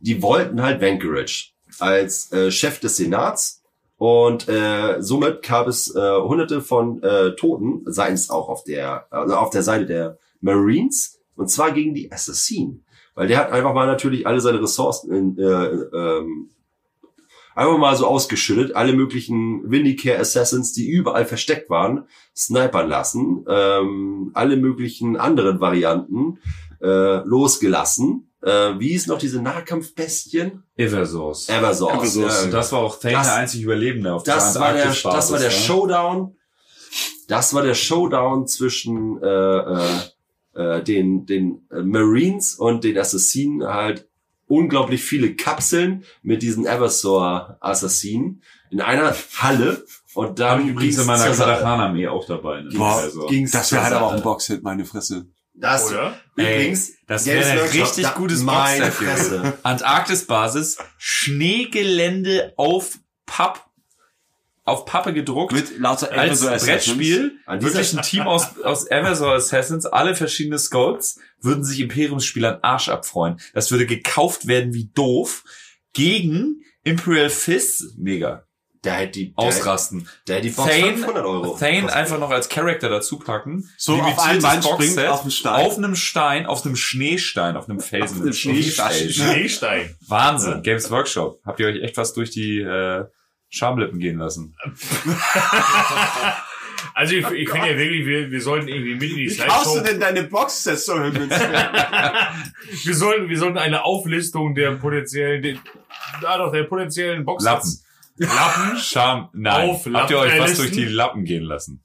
die 0.00 0.20
wollten 0.22 0.62
halt 0.62 0.80
Vanquerage 0.82 1.52
als 1.78 2.30
äh, 2.32 2.50
Chef 2.50 2.80
des 2.80 2.96
Senats 2.98 3.57
und 3.98 4.48
äh, 4.48 5.02
somit 5.02 5.42
gab 5.42 5.66
es 5.66 5.94
äh, 5.94 6.20
hunderte 6.20 6.60
von 6.60 7.02
äh, 7.02 7.34
Toten, 7.34 7.82
seins 7.86 8.30
auch 8.30 8.48
auf 8.48 8.64
der, 8.64 9.06
also 9.10 9.34
auf 9.34 9.50
der 9.50 9.62
Seite 9.62 9.86
der 9.86 10.18
Marines 10.40 11.18
und 11.34 11.50
zwar 11.50 11.72
gegen 11.72 11.94
die 11.94 12.10
Assassinen. 12.10 12.84
Weil 13.14 13.26
der 13.26 13.38
hat 13.38 13.50
einfach 13.50 13.74
mal 13.74 13.88
natürlich 13.88 14.26
alle 14.26 14.40
seine 14.40 14.62
Ressourcen 14.62 15.12
in, 15.12 15.38
äh, 15.38 15.44
ähm, 15.44 16.50
einfach 17.56 17.76
mal 17.76 17.96
so 17.96 18.06
ausgeschüttet, 18.06 18.76
alle 18.76 18.92
möglichen 18.92 19.68
Vindicare 19.68 20.20
Assassins, 20.20 20.72
die 20.72 20.88
überall 20.88 21.24
versteckt 21.24 21.68
waren, 21.68 22.04
snipern 22.36 22.88
lassen, 22.88 23.44
ähm, 23.48 24.30
alle 24.34 24.56
möglichen 24.56 25.16
anderen 25.16 25.58
Varianten 25.58 26.38
äh, 26.80 27.24
losgelassen. 27.24 28.27
Äh, 28.42 28.78
wie 28.78 28.92
ist 28.92 29.08
noch 29.08 29.18
diese 29.18 29.42
Nahkampfbestien? 29.42 30.62
Eversource. 30.76 31.48
Eversource. 31.48 31.94
Eversource. 31.94 32.38
Ja, 32.38 32.44
Und 32.44 32.50
das 32.52 32.72
war 32.72 32.78
auch 32.80 32.98
Thane 33.00 33.14
Das- 33.14 33.26
der 33.26 33.34
einzig 33.36 33.62
Überlebende 33.62 34.12
auf 34.14 34.22
das 34.22 34.48
dieser 34.48 34.60
war 34.60 34.72
der, 34.74 34.86
das 34.86 35.04
war 35.32 35.38
der 35.38 35.48
ne? 35.48 35.54
Showdown. 35.54 36.36
Das 37.26 37.52
war 37.52 37.62
der 37.62 37.74
Showdown 37.74 38.46
zwischen 38.46 39.20
äh, 39.22 39.26
äh, 39.26 39.88
äh, 40.54 40.82
den 40.82 41.26
den 41.26 41.66
Marines 41.70 42.54
und 42.54 42.84
den 42.84 42.96
Assassinen 42.96 43.64
halt 43.66 44.06
unglaublich 44.46 45.02
viele 45.02 45.34
Kapseln 45.34 46.04
mit 46.22 46.42
diesen 46.42 46.64
Eversor 46.64 47.58
Assassinen 47.60 48.42
in 48.70 48.80
einer 48.80 49.14
Halle 49.36 49.84
und 50.14 50.24
Habe 50.26 50.34
dann 50.34 50.60
ich 50.62 50.68
übrigens 50.68 50.98
in 50.98 51.06
meiner. 51.06 51.24
Katakhan-Armee 51.24 52.06
auch 52.08 52.26
dabei. 52.26 52.62
Ne? 52.62 52.70
Boah, 52.74 52.96
also. 52.96 53.26
Ging's 53.26 53.50
Das 53.50 53.72
wäre 53.72 53.82
halt 53.84 53.94
aber 53.94 54.06
auch 54.06 54.12
ein 54.12 54.22
Boxhit, 54.22 54.62
meine 54.62 54.84
Fresse. 54.84 55.26
Das 55.60 55.90
Oder? 55.90 56.20
übrigens, 56.36 56.92
das 57.06 57.24
Games 57.24 57.46
wäre 57.46 57.62
ein 57.62 57.68
richtig 57.70 58.04
da- 58.04 58.12
gutes 58.12 58.42
meine. 58.42 58.92
Fresse. 58.92 59.58
Antarktis-Basis, 59.64 60.78
Schneegelände 60.98 62.52
auf 62.56 62.98
Papp, 63.26 63.66
auf 64.64 64.84
Pappe 64.84 65.12
gedruckt. 65.12 65.52
Mit 65.52 65.78
lauter 65.78 66.12
als 66.12 66.42
Assassins. 66.46 66.64
Brettspiel, 66.66 67.32
wirklich 67.46 67.96
ein 67.96 68.02
Team 68.02 68.22
aus, 68.22 68.58
aus 68.62 68.86
Eversor 68.90 69.34
Assassins, 69.34 69.86
alle 69.86 70.14
verschiedene 70.14 70.58
Scouts, 70.58 71.18
würden 71.40 71.64
sich 71.64 71.80
Imperiumsspielern 71.80 72.58
Arsch 72.62 72.88
abfreuen. 72.88 73.40
Das 73.54 73.70
würde 73.70 73.86
gekauft 73.86 74.46
werden 74.46 74.74
wie 74.74 74.90
doof, 74.94 75.42
gegen 75.92 76.62
Imperial 76.84 77.30
Fists, 77.30 77.94
mega, 77.96 78.44
Der 78.84 78.94
hätte 78.94 79.12
die, 79.12 79.34
der, 79.34 79.44
ausrasten. 79.44 80.08
der 80.26 80.36
hätte 80.36 80.48
die 80.48 80.54
Box 80.54 80.70
Thane, 80.70 80.96
500 80.96 81.24
Euro. 81.24 81.56
Thane 81.56 81.82
kostet. 81.82 81.96
einfach 81.96 82.18
noch 82.18 82.30
als 82.30 82.48
Charakter 82.48 82.88
dazu 82.88 83.18
packen. 83.18 83.68
So 83.76 83.94
auf 84.00 84.18
einem 84.18 84.40
Boxset, 84.40 84.64
springt 84.72 84.98
auf 85.08 85.22
den 85.22 85.30
Stein. 85.30 85.66
Auf 85.66 85.76
einem 85.76 85.94
Stein, 85.96 86.46
auf 86.46 86.64
einem 86.64 86.76
Schneestein, 86.76 87.56
auf 87.56 87.68
einem 87.68 87.80
Felsen. 87.80 88.18
Auf 88.18 88.22
einem 88.22 88.32
Schneestein. 88.32 89.10
Schneestein. 89.10 89.96
Wahnsinn, 90.06 90.62
Games 90.62 90.90
Workshop. 90.90 91.40
Habt 91.44 91.58
ihr 91.60 91.66
euch 91.66 91.82
echt 91.82 91.96
was 91.96 92.12
durch 92.14 92.30
die 92.30 92.60
äh, 92.60 93.04
Schamlippen 93.48 93.98
gehen 93.98 94.18
lassen? 94.18 94.54
Also 96.94 97.14
ich, 97.14 97.24
ich 97.30 97.48
finde 97.48 97.70
ja 97.70 97.78
wirklich, 97.78 98.06
wir, 98.06 98.30
wir 98.30 98.40
sollten 98.40 98.68
irgendwie 98.68 98.94
mit 98.94 99.10
in 99.10 99.16
die 99.16 99.30
Wie 99.30 99.36
kaufst 99.36 99.66
du 99.66 99.70
Slideshow. 99.70 99.90
denn 99.90 100.00
deine 100.00 100.24
Boxsets 100.24 100.86
so 100.86 100.94
günstig? 100.94 101.30
Wir 102.84 102.94
sollten, 102.94 103.28
wir 103.28 103.38
sollten 103.38 103.58
eine 103.58 103.84
Auflistung 103.84 104.54
der 104.54 104.72
potenziellen, 104.72 105.42
der, 105.42 105.56
ah 106.24 106.38
doch, 106.38 106.52
der 106.52 106.64
potenziellen 106.64 107.24
Boxen. 107.24 107.46
Lappen. 108.18 108.76
Scham, 108.78 109.28
nein. 109.32 109.70
Auf 109.70 109.86
Habt 109.86 110.10
ihr 110.10 110.18
euch 110.18 110.38
was 110.38 110.56
durch 110.56 110.72
die 110.72 110.84
Lappen 110.84 111.24
gehen 111.24 111.44
lassen? 111.44 111.82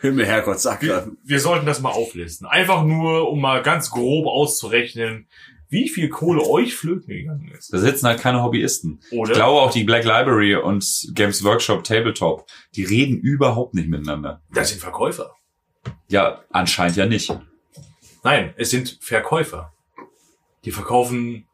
Himmel, 0.00 0.26
Herrgott, 0.26 0.60
sag 0.60 0.80
Wir, 0.82 0.88
grad. 0.88 1.08
wir 1.24 1.40
sollten 1.40 1.66
das 1.66 1.80
mal 1.80 1.90
auflisten. 1.90 2.46
Einfach 2.46 2.84
nur, 2.84 3.30
um 3.30 3.40
mal 3.40 3.62
ganz 3.62 3.90
grob 3.90 4.26
auszurechnen, 4.26 5.26
wie 5.68 5.88
viel 5.88 6.08
Kohle 6.08 6.42
euch 6.46 6.74
flöten 6.74 7.08
gegangen 7.08 7.50
ist. 7.56 7.72
Da 7.72 7.78
sitzen 7.78 8.06
halt 8.06 8.20
keine 8.20 8.42
Hobbyisten. 8.42 9.00
Oder? 9.10 9.32
Ich 9.32 9.36
glaube 9.36 9.60
auch 9.60 9.72
die 9.72 9.84
Black 9.84 10.04
Library 10.04 10.54
und 10.54 11.08
Games 11.14 11.42
Workshop 11.44 11.84
Tabletop, 11.84 12.46
die 12.74 12.84
reden 12.84 13.18
überhaupt 13.18 13.74
nicht 13.74 13.88
miteinander. 13.88 14.40
das 14.52 14.70
sind 14.70 14.80
Verkäufer. 14.80 15.34
Ja, 16.08 16.42
anscheinend 16.50 16.96
ja 16.96 17.06
nicht. 17.06 17.36
Nein, 18.22 18.54
es 18.56 18.70
sind 18.70 18.98
Verkäufer. 19.00 19.72
Die 20.64 20.70
verkaufen 20.72 21.46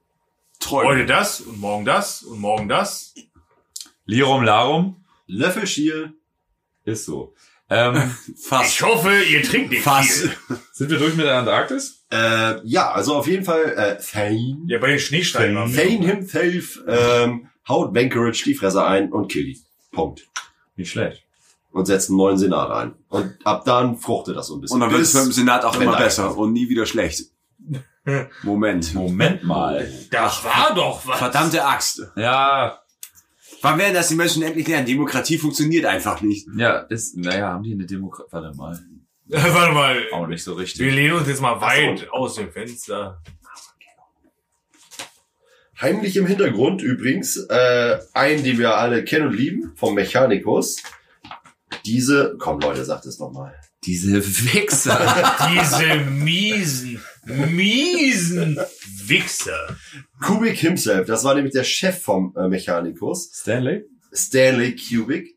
Träume. 0.60 0.88
heute 0.90 1.06
das 1.06 1.40
und 1.40 1.60
morgen 1.60 1.84
das 1.84 2.22
und 2.22 2.40
morgen 2.40 2.68
das. 2.68 3.14
Lirum 4.06 4.42
Larum 4.42 5.04
Löffelschiel. 5.26 6.12
ist 6.84 7.06
so. 7.06 7.34
Ähm, 7.70 8.14
Fast. 8.36 8.74
Ich 8.74 8.82
hoffe, 8.82 9.22
ihr 9.22 9.42
trinkt 9.42 9.70
nicht 9.70 9.82
Fast. 9.82 10.10
viel. 10.10 10.36
sind 10.72 10.90
wir 10.90 10.98
durch 10.98 11.14
mit 11.14 11.24
der 11.26 11.38
Antarktis? 11.38 12.04
Äh, 12.12 12.60
ja, 12.64 12.92
also 12.92 13.14
auf 13.16 13.26
jeden 13.26 13.44
Fall 13.44 13.64
äh, 13.64 13.98
Thane. 14.02 14.58
Ja, 14.66 14.78
bei 14.78 14.88
den 14.88 14.98
Schneesteinen. 14.98 15.56
waren 15.56 15.72
wir 15.72 15.82
Thane 15.82 15.94
noch, 15.98 16.06
ne? 16.06 16.12
himself 16.14 16.80
ähm, 16.86 17.48
haut 17.66 17.94
Vanquerage 17.94 18.44
die 18.44 18.54
Fresse 18.54 18.84
ein 18.84 19.10
und 19.10 19.28
killt 19.30 19.46
die. 19.46 19.62
Punkt. 19.92 20.26
Nicht 20.76 20.90
schlecht. 20.90 21.22
Und 21.72 21.86
setzt 21.86 22.10
einen 22.10 22.18
neuen 22.18 22.36
Senat 22.36 22.70
ein. 22.70 22.94
Und 23.08 23.34
ab 23.44 23.64
dann 23.64 23.96
fruchtet 23.96 24.36
das 24.36 24.48
so 24.48 24.56
ein 24.56 24.60
bisschen. 24.60 24.74
Und 24.74 24.80
dann 24.80 24.90
wird 24.90 25.02
es 25.02 25.12
beim 25.12 25.32
Senat 25.32 25.64
auch 25.64 25.80
immer 25.80 25.96
besser 25.96 26.36
und 26.36 26.52
nie 26.52 26.68
wieder 26.68 26.84
schlecht. 26.84 27.30
Moment. 28.42 28.92
Moment 28.94 29.42
mal. 29.44 29.90
Das 30.10 30.44
war 30.44 30.74
doch 30.74 31.06
was. 31.06 31.18
Verdammte 31.18 31.64
Axt. 31.64 32.02
Ja, 32.16 32.80
Wann 33.64 33.78
werden 33.78 33.94
das 33.94 34.08
die 34.08 34.14
Menschen 34.14 34.42
endlich 34.42 34.68
lernen? 34.68 34.84
Demokratie 34.84 35.38
funktioniert 35.38 35.86
einfach 35.86 36.20
nicht. 36.20 36.46
ja, 36.54 36.80
ist, 36.80 37.16
naja, 37.16 37.48
haben 37.48 37.62
die 37.62 37.72
eine 37.72 37.86
Demokratie? 37.86 38.30
Warte 38.30 38.54
mal. 38.54 38.78
Warte 39.26 39.72
mal. 39.72 40.02
Auch 40.12 40.26
nicht 40.26 40.44
so 40.44 40.52
Wir 40.52 40.64
richtig. 40.64 40.94
lehnen 40.94 41.14
uns 41.14 41.26
jetzt 41.26 41.40
mal 41.40 41.58
weit 41.62 42.00
so. 42.00 42.10
aus 42.10 42.34
dem 42.34 42.52
Fenster. 42.52 43.22
Heimlich 45.80 46.14
im 46.18 46.26
Hintergrund 46.26 46.82
übrigens 46.82 47.38
äh, 47.38 47.98
einen, 48.12 48.44
den 48.44 48.58
wir 48.58 48.76
alle 48.76 49.02
kennen 49.02 49.28
und 49.28 49.34
lieben, 49.34 49.72
vom 49.76 49.94
Mechanicus. 49.94 50.82
Diese, 51.86 52.36
komm 52.38 52.60
Leute, 52.60 52.84
sagt 52.84 53.06
es 53.06 53.18
nochmal. 53.18 53.58
Diese 53.86 54.24
Wichser. 54.54 55.38
Diese 55.52 55.96
miesen, 56.10 57.00
miesen 57.24 58.58
Wichser. 59.04 59.76
Kubik 60.20 60.58
himself, 60.58 61.06
das 61.06 61.24
war 61.24 61.34
nämlich 61.34 61.52
der 61.52 61.64
Chef 61.64 62.02
vom 62.02 62.34
äh, 62.36 62.48
Mechanicus. 62.48 63.30
Stanley? 63.32 63.84
Stanley 64.12 64.76
Kubik. 64.76 65.34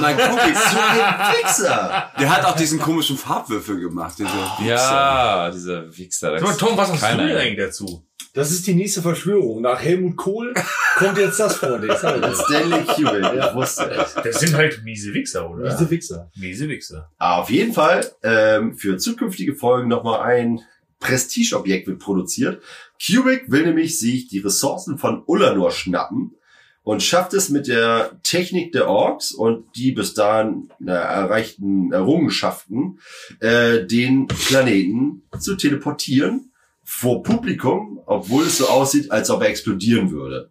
Nein, 0.00 0.16
Kubik, 0.16 0.56
So 0.56 0.78
ein 0.78 1.34
Wichser! 1.34 2.10
der 2.18 2.30
hat 2.30 2.44
auch 2.44 2.56
diesen 2.56 2.80
komischen 2.80 3.16
Farbwürfel 3.16 3.78
gemacht. 3.78 4.16
Diese 4.18 4.68
Ja, 4.68 5.50
dieser 5.50 5.96
Wichser. 5.96 6.32
Da 6.32 6.38
Sag 6.40 6.48
mal, 6.48 6.56
Tom, 6.56 6.76
was 6.76 6.90
hast 6.90 7.02
du 7.02 7.16
denn 7.18 7.36
eigentlich 7.36 7.58
dazu? 7.58 8.04
Das 8.34 8.50
ist 8.50 8.66
die 8.66 8.74
nächste 8.74 9.00
Verschwörung. 9.00 9.62
Nach 9.62 9.80
Helmut 9.80 10.16
Kohl 10.16 10.54
kommt 10.96 11.18
jetzt 11.18 11.38
das 11.38 11.56
vor. 11.56 11.80
Ich. 11.84 11.92
Stanley 11.92 12.84
Kubik, 12.84 13.24
ich 13.32 13.54
wusste 13.54 13.90
es. 13.90 14.14
Das 14.14 14.40
sind 14.40 14.54
halt 14.54 14.82
miese 14.82 15.14
Wichser, 15.14 15.48
oder? 15.48 15.70
Diese 15.70 15.88
Wichser. 15.88 16.30
Miese 16.34 16.68
Wichser. 16.68 17.10
Aber 17.16 17.42
auf 17.42 17.50
jeden 17.50 17.72
Fall, 17.72 18.10
ähm, 18.24 18.76
für 18.76 18.96
zukünftige 18.96 19.54
Folgen 19.54 19.88
nochmal 19.88 20.20
ein 20.20 20.60
Prestigeobjekt 20.98 21.86
wird 21.86 22.00
produziert. 22.00 22.60
Kubik 23.04 23.50
will 23.50 23.66
nämlich 23.66 24.00
sich 24.00 24.26
die 24.26 24.40
Ressourcen 24.40 24.98
von 24.98 25.22
Ullanor 25.26 25.70
schnappen 25.70 26.34
und 26.82 27.04
schafft 27.04 27.34
es 27.34 27.50
mit 27.50 27.68
der 27.68 28.18
Technik 28.24 28.72
der 28.72 28.88
Orks 28.88 29.30
und 29.30 29.66
die 29.76 29.92
bis 29.92 30.14
dahin 30.14 30.70
äh, 30.84 30.90
erreichten 30.90 31.92
Errungenschaften, 31.92 32.98
äh, 33.38 33.84
den 33.84 34.26
Planeten 34.26 35.22
zu 35.38 35.54
teleportieren 35.54 36.50
vor 36.84 37.22
Publikum, 37.22 38.00
obwohl 38.06 38.44
es 38.44 38.58
so 38.58 38.68
aussieht, 38.68 39.10
als 39.10 39.30
ob 39.30 39.42
er 39.42 39.48
explodieren 39.48 40.10
würde. 40.10 40.50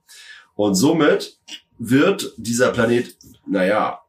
Und 0.56 0.76
somit 0.76 1.38
wird 1.80 2.34
dieser 2.38 2.72
Planet, 2.72 3.16
naja, 3.48 4.00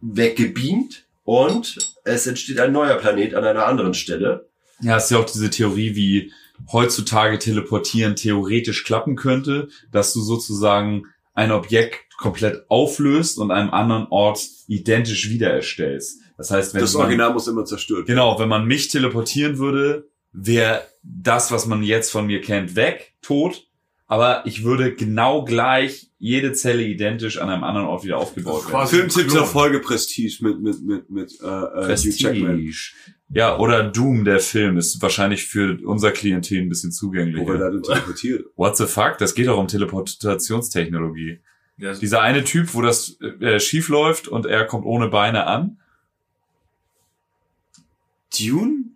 weggebeamt 0.00 1.04
und 1.24 1.76
es 2.04 2.26
entsteht 2.26 2.60
ein 2.60 2.72
neuer 2.72 2.96
Planet 2.96 3.34
an 3.34 3.44
einer 3.44 3.66
anderen 3.66 3.94
Stelle. 3.94 4.48
Ja, 4.80 4.96
ist 4.96 5.10
ja 5.10 5.18
auch 5.18 5.24
diese 5.26 5.50
Theorie, 5.50 5.94
wie 5.96 6.32
heutzutage 6.72 7.38
teleportieren 7.38 8.16
theoretisch 8.16 8.84
klappen 8.84 9.16
könnte, 9.16 9.68
dass 9.90 10.12
du 10.12 10.20
sozusagen 10.20 11.04
ein 11.34 11.50
Objekt 11.52 12.16
komplett 12.16 12.64
auflöst 12.70 13.38
und 13.38 13.50
einem 13.50 13.70
anderen 13.70 14.06
Ort 14.08 14.40
identisch 14.68 15.28
wiedererstellst. 15.28 16.20
Das 16.38 16.50
heißt, 16.50 16.74
wenn 16.74 16.80
Das 16.80 16.94
man, 16.94 17.02
Original 17.04 17.32
muss 17.32 17.46
immer 17.48 17.64
zerstört 17.64 18.00
werden. 18.00 18.06
genau, 18.06 18.38
wenn 18.38 18.48
man 18.48 18.66
mich 18.66 18.88
teleportieren 18.88 19.58
würde, 19.58 20.08
wäre 20.36 20.86
das, 21.02 21.50
was 21.50 21.66
man 21.66 21.82
jetzt 21.82 22.10
von 22.10 22.26
mir 22.26 22.40
kennt, 22.40 22.76
weg, 22.76 23.14
tot. 23.22 23.66
Aber 24.08 24.46
ich 24.46 24.62
würde 24.62 24.94
genau 24.94 25.44
gleich 25.44 26.10
jede 26.18 26.52
Zelle 26.52 26.84
identisch 26.84 27.38
an 27.38 27.50
einem 27.50 27.64
anderen 27.64 27.88
Ort 27.88 28.04
wieder 28.04 28.18
aufgebaut 28.18 28.70
werden. 28.70 29.08
Klon. 29.08 29.28
der 29.28 29.44
Folge 29.44 29.80
Prestige 29.80 30.36
mit, 30.42 30.60
mit, 30.60 30.82
mit, 30.82 31.10
mit, 31.10 31.40
äh, 31.42 31.46
äh. 31.46 31.86
Prestige. 31.86 32.70
Ja, 33.28 33.58
oder 33.58 33.82
Doom, 33.82 34.24
der 34.24 34.38
Film, 34.38 34.76
ist 34.76 35.02
wahrscheinlich 35.02 35.46
für 35.46 35.78
unser 35.84 36.12
Klientel 36.12 36.62
ein 36.62 36.68
bisschen 36.68 36.90
Wo 36.90 36.94
zugänglicher. 36.94 37.58
da 37.58 37.70
denn 37.70 37.82
teleportiert. 37.82 38.46
What 38.54 38.76
the 38.76 38.86
fuck? 38.86 39.18
Das 39.18 39.34
geht 39.34 39.48
doch 39.48 39.58
um 39.58 39.66
Teleportationstechnologie. 39.66 41.40
Ja, 41.78 41.92
Dieser 41.94 42.22
eine 42.22 42.44
Typ, 42.44 42.72
wo 42.74 42.82
das 42.82 43.20
äh, 43.40 43.58
schief 43.58 43.88
läuft 43.88 44.28
und 44.28 44.46
er 44.46 44.64
kommt 44.64 44.86
ohne 44.86 45.08
Beine 45.08 45.48
an. 45.48 45.80
Dune? 48.38 48.95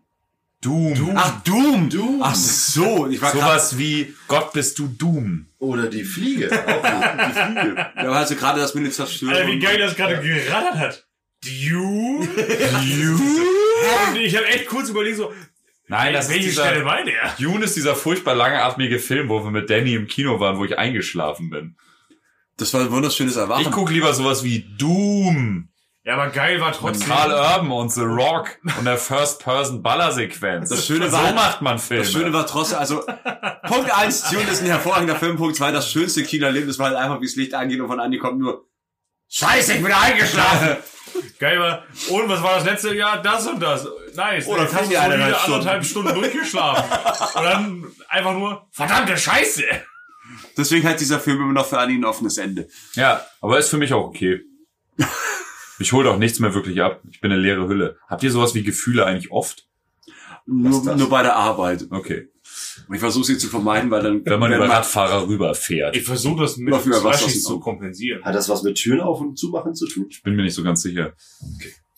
Doom. 0.63 1.13
Ach, 1.17 1.43
Doom! 1.43 1.89
Doom. 1.89 2.21
Ach 2.23 2.35
so, 2.35 3.09
ich 3.09 3.21
war 3.23 3.33
Sowas 3.33 3.79
wie 3.79 4.15
Gott 4.29 4.53
bist 4.53 4.79
du 4.79 4.89
Doom. 4.89 5.47
Oder 5.59 5.89
die 5.89 6.05
Fliege. 6.05 6.51
Auch 6.67 6.83
die 6.83 7.33
Fliege. 7.33 7.77
Ja, 7.77 7.93
aber 7.97 8.17
also 8.17 8.37
gerade 8.37 8.61
das 8.61 8.75
mit 8.75 8.85
den 8.85 8.93
Zerstören. 8.93 9.35
Alter, 9.35 9.49
wie 9.49 9.59
geil 9.59 9.79
das 9.79 9.97
gerade 9.97 10.21
gerattert 10.21 10.75
hat. 10.75 11.07
Dune? 11.43 12.29
Und 14.09 14.17
ich 14.17 14.37
habe 14.37 14.47
echt 14.49 14.67
kurz 14.67 14.91
überlegt, 14.91 15.17
so, 15.17 15.33
Nein, 15.89 16.13
das 16.13 16.27
ist 16.27 16.33
welche 16.33 16.51
dieser, 16.51 16.67
Stelle 16.67 16.85
meint 16.85 17.09
er? 17.09 17.35
Dune 17.39 17.65
ist 17.65 17.75
dieser 17.75 17.97
furchtbar 17.97 18.35
langatmige 18.35 18.99
Film, 18.99 19.29
wo 19.29 19.43
wir 19.43 19.51
mit 19.51 19.71
Danny 19.71 19.95
im 19.95 20.07
Kino 20.07 20.39
waren, 20.39 20.59
wo 20.59 20.65
ich 20.65 20.79
eingeschlafen 20.79 21.51
bin. 21.51 21.77
Das 22.59 22.75
war 22.75 22.83
ein 22.83 22.91
wunderschönes 22.91 23.37
Erwachen. 23.37 23.63
Ich 23.63 23.71
guck 23.71 23.91
lieber 23.91 24.13
sowas 24.13 24.45
wie 24.45 24.67
Doom. 24.79 25.70
Ja, 26.11 26.17
aber 26.17 26.27
geil 26.33 26.61
war 26.61 26.71
Mit 26.71 26.79
trotzdem. 26.79 27.09
Karl 27.09 27.31
Urban 27.31 27.71
und 27.71 27.93
The 27.93 28.01
Rock 28.01 28.59
und 28.77 28.85
der 28.85 28.99
First-Person-Ballersequenz. 28.99 30.69
Das 30.69 30.85
Schöne 30.85 31.09
so 31.09 31.17
war- 31.17 31.33
macht 31.35 31.63
man 31.63 31.79
Filme. 31.79 32.03
Das 32.03 32.11
Schöne 32.11 32.33
war 32.33 32.49
trotzdem, 32.49 32.79
also 32.79 33.05
Punkt 33.69 33.97
eins, 33.97 34.25
Dune 34.29 34.43
ist 34.51 34.61
ein 34.61 34.67
hervorragender 34.67 35.15
Film. 35.15 35.37
Punkt 35.37 35.55
zwei, 35.55 35.71
das 35.71 35.89
schönste 35.89 36.25
Kinoerlebnis 36.25 36.81
war 36.81 36.87
halt 36.89 36.97
einfach, 36.97 37.21
wie 37.21 37.27
das 37.27 37.37
Licht 37.37 37.55
angeht 37.55 37.79
und 37.81 37.87
von 37.87 38.01
Andi 38.01 38.19
kommt 38.19 38.41
nur 38.41 38.67
Scheiße, 39.29 39.75
ich 39.75 39.83
bin 39.85 39.93
eingeschlafen. 39.93 40.79
Geil 41.39 41.61
war. 41.61 41.85
Und 42.09 42.29
was 42.29 42.43
war 42.43 42.57
das 42.57 42.65
letzte 42.65 42.93
Jahr? 42.93 43.23
Das 43.23 43.47
und 43.47 43.61
das. 43.61 43.87
Nice. 44.17 44.47
Oh, 44.49 44.57
dann 44.57 44.65
Jetzt 44.65 44.75
hast 44.75 44.91
du 44.91 44.97
eineinhalb 45.01 45.37
solide 45.37 45.55
anderthalb 45.55 45.85
Stunden 45.85 46.15
durchgeschlafen. 46.15 46.91
und 47.37 47.45
dann 47.45 47.85
einfach 48.09 48.33
nur, 48.33 48.67
verdammte 48.73 49.17
Scheiße. 49.17 49.63
Deswegen 50.57 50.89
hat 50.89 50.99
dieser 50.99 51.21
Film 51.21 51.41
immer 51.41 51.53
noch 51.53 51.67
für 51.67 51.79
Andi 51.79 51.95
ein 51.95 52.05
offenes 52.05 52.37
Ende. 52.37 52.67
Ja, 52.95 53.25
aber 53.41 53.61
ist 53.61 53.71
für 53.71 53.77
mich 53.79 53.93
auch 53.93 54.07
okay. 54.07 54.41
Ich 55.81 55.93
hole 55.93 56.05
doch 56.05 56.19
nichts 56.19 56.39
mehr 56.41 56.55
wirklich 56.55 56.83
ab. 56.83 57.03
Ich 57.11 57.21
bin 57.21 57.33
eine 57.33 57.41
leere 57.41 57.67
Hülle. 57.67 57.97
Habt 58.07 58.23
ihr 58.23 58.31
sowas 58.31 58.55
wie 58.55 58.63
Gefühle 58.63 59.07
eigentlich 59.07 59.31
oft? 59.33 59.67
Nur, 60.47 60.97
nur 60.97 61.09
bei 61.09 61.23
der 61.23 61.37
Arbeit. 61.37 61.87
Okay. 61.91 62.29
Und 62.89 62.95
ich 62.95 63.01
versuche 63.01 63.25
sie 63.25 63.39
zu 63.39 63.49
vermeiden, 63.49 63.91
weil 63.91 64.03
dann, 64.03 64.25
Wenn 64.25 64.41
man 64.41 64.53
über 64.53 64.69
Radfahrer 64.69 65.27
rüberfährt. 65.27 65.97
Ich 65.97 66.05
versuche 66.05 66.43
das 66.43 66.57
mit 66.57 66.75
dem 66.75 67.13
zu 67.41 67.61
kompensieren. 67.61 68.23
Hat 68.25 68.35
das 68.35 68.49
was 68.49 68.63
mit 68.63 68.77
Türen 68.77 69.01
auf 69.01 69.21
und 69.21 69.39
zumachen 69.39 69.75
zu 69.75 69.87
tun? 69.87 70.07
Ich 70.11 70.23
bin 70.23 70.37
mir 70.37 70.43
nicht 70.43 70.55
so 70.55 70.63
ganz 70.63 70.83
sicher. 70.83 71.15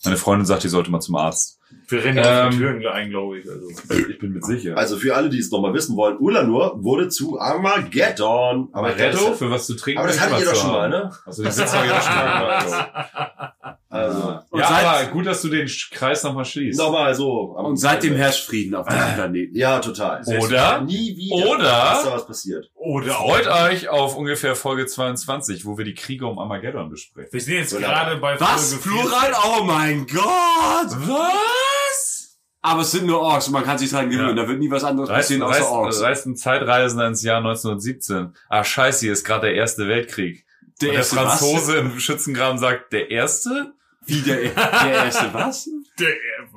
Meine 0.04 0.16
Freundin 0.16 0.46
sagt, 0.46 0.64
die 0.64 0.68
sollte 0.68 0.90
mal 0.90 1.00
zum 1.00 1.14
Arzt. 1.16 1.58
Wir 1.88 2.04
rennen 2.04 2.18
auf 2.18 2.26
Ähm, 2.26 2.50
die 2.50 2.58
Türen 2.58 2.86
ein, 2.86 3.10
glaube 3.10 3.38
ich. 3.38 3.48
Also. 3.48 3.68
Ich 4.08 4.18
bin 4.18 4.32
mir 4.32 4.42
sicher. 4.42 4.76
Also 4.76 4.96
für 4.96 5.14
alle, 5.14 5.28
die 5.30 5.38
es 5.38 5.50
nochmal 5.50 5.72
wissen 5.74 5.96
wollen, 5.96 6.18
Ulanur 6.18 6.82
wurde 6.82 7.08
zu 7.08 7.38
Armageddon. 7.40 8.68
Amaretto? 8.72 9.34
Für 9.34 9.50
was 9.50 9.66
zu 9.66 9.74
trinken? 9.76 10.00
Aber 10.00 10.08
das 10.08 10.20
hattet 10.20 10.40
ihr 10.40 10.46
doch 10.46 10.54
schon 10.56 10.72
mal, 10.72 10.88
ne? 10.88 11.12
Also 11.24 11.42
den 11.42 11.56
Witz 11.56 11.74
habe 11.74 11.86
ich 11.86 11.92
auch 11.92 12.02
schon 12.02 12.14
mal 12.14 12.62
gemacht. 12.64 13.78
Also, 13.94 14.40
Und 14.48 14.58
Ja, 14.60 14.68
seit- 14.68 14.84
aber 14.86 15.06
gut, 15.12 15.26
dass 15.26 15.42
du 15.42 15.48
den 15.48 15.68
Kreis 15.90 16.22
nochmal 16.22 16.46
schließt. 16.46 16.78
nochmal 16.78 17.14
so. 17.14 17.28
Und 17.58 17.76
seitdem 17.76 18.16
herrscht 18.16 18.46
Frieden 18.46 18.74
auf 18.74 18.88
diesem 18.88 19.14
Planeten. 19.14 19.54
Ja, 19.54 19.80
total. 19.80 20.22
Oder? 20.40 20.80
Nie 20.80 21.14
wieder. 21.14 21.46
Oder- 21.50 21.92
Ist 21.98 22.06
da 22.06 22.12
was 22.12 22.26
passiert. 22.26 22.70
Oder. 22.74 23.12
Freut 23.12 23.46
euch 23.48 23.90
auf 23.90 24.16
ungefähr 24.16 24.56
Folge 24.56 24.86
22, 24.86 25.66
wo 25.66 25.76
wir 25.76 25.84
die 25.84 25.92
Kriege 25.92 26.26
um 26.26 26.38
Armageddon 26.38 26.88
besprechen. 26.88 27.32
Wir 27.34 27.40
sind 27.42 27.54
jetzt 27.54 27.74
Oder- 27.74 27.86
gerade 27.86 28.16
bei 28.16 28.40
Was? 28.40 28.72
Folge 28.72 28.98
Plural? 29.00 29.32
Oh 29.58 29.64
mein 29.64 30.06
Gott! 30.06 30.96
Was? 31.06 32.38
Aber 32.62 32.82
es 32.82 32.92
sind 32.92 33.06
nur 33.06 33.20
Orks 33.20 33.48
und 33.48 33.52
man 33.54 33.64
kann 33.64 33.76
sich 33.76 33.90
dran 33.90 34.08
gewöhnen. 34.08 34.36
Da 34.36 34.46
wird 34.48 34.58
nie 34.58 34.70
was 34.70 34.84
anderes 34.84 35.10
Reist, 35.10 35.28
passieren 35.28 35.42
außer 35.42 35.58
reist, 35.60 35.70
Orks. 35.70 36.00
reist 36.02 36.26
ein 36.26 36.36
Zeitreisender 36.36 37.06
ins 37.08 37.22
Jahr 37.22 37.40
1917. 37.42 38.34
Ah, 38.48 38.64
scheiße, 38.64 39.00
hier 39.00 39.12
ist 39.12 39.24
gerade 39.24 39.48
der 39.48 39.54
Erste 39.56 39.88
Weltkrieg. 39.88 40.46
Der 40.80 40.88
Und 40.88 40.92
der 40.94 40.98
erste 41.00 41.16
was? 41.16 41.38
Franzose 41.40 41.76
im 41.76 41.98
Schützengraben 41.98 42.58
sagt, 42.58 42.92
der 42.92 43.10
Erste? 43.10 43.72
Wie 44.06 44.20
der, 44.20 44.36
der 44.36 45.04
erste 45.04 45.32
was? 45.32 45.68
Der, 45.98 46.08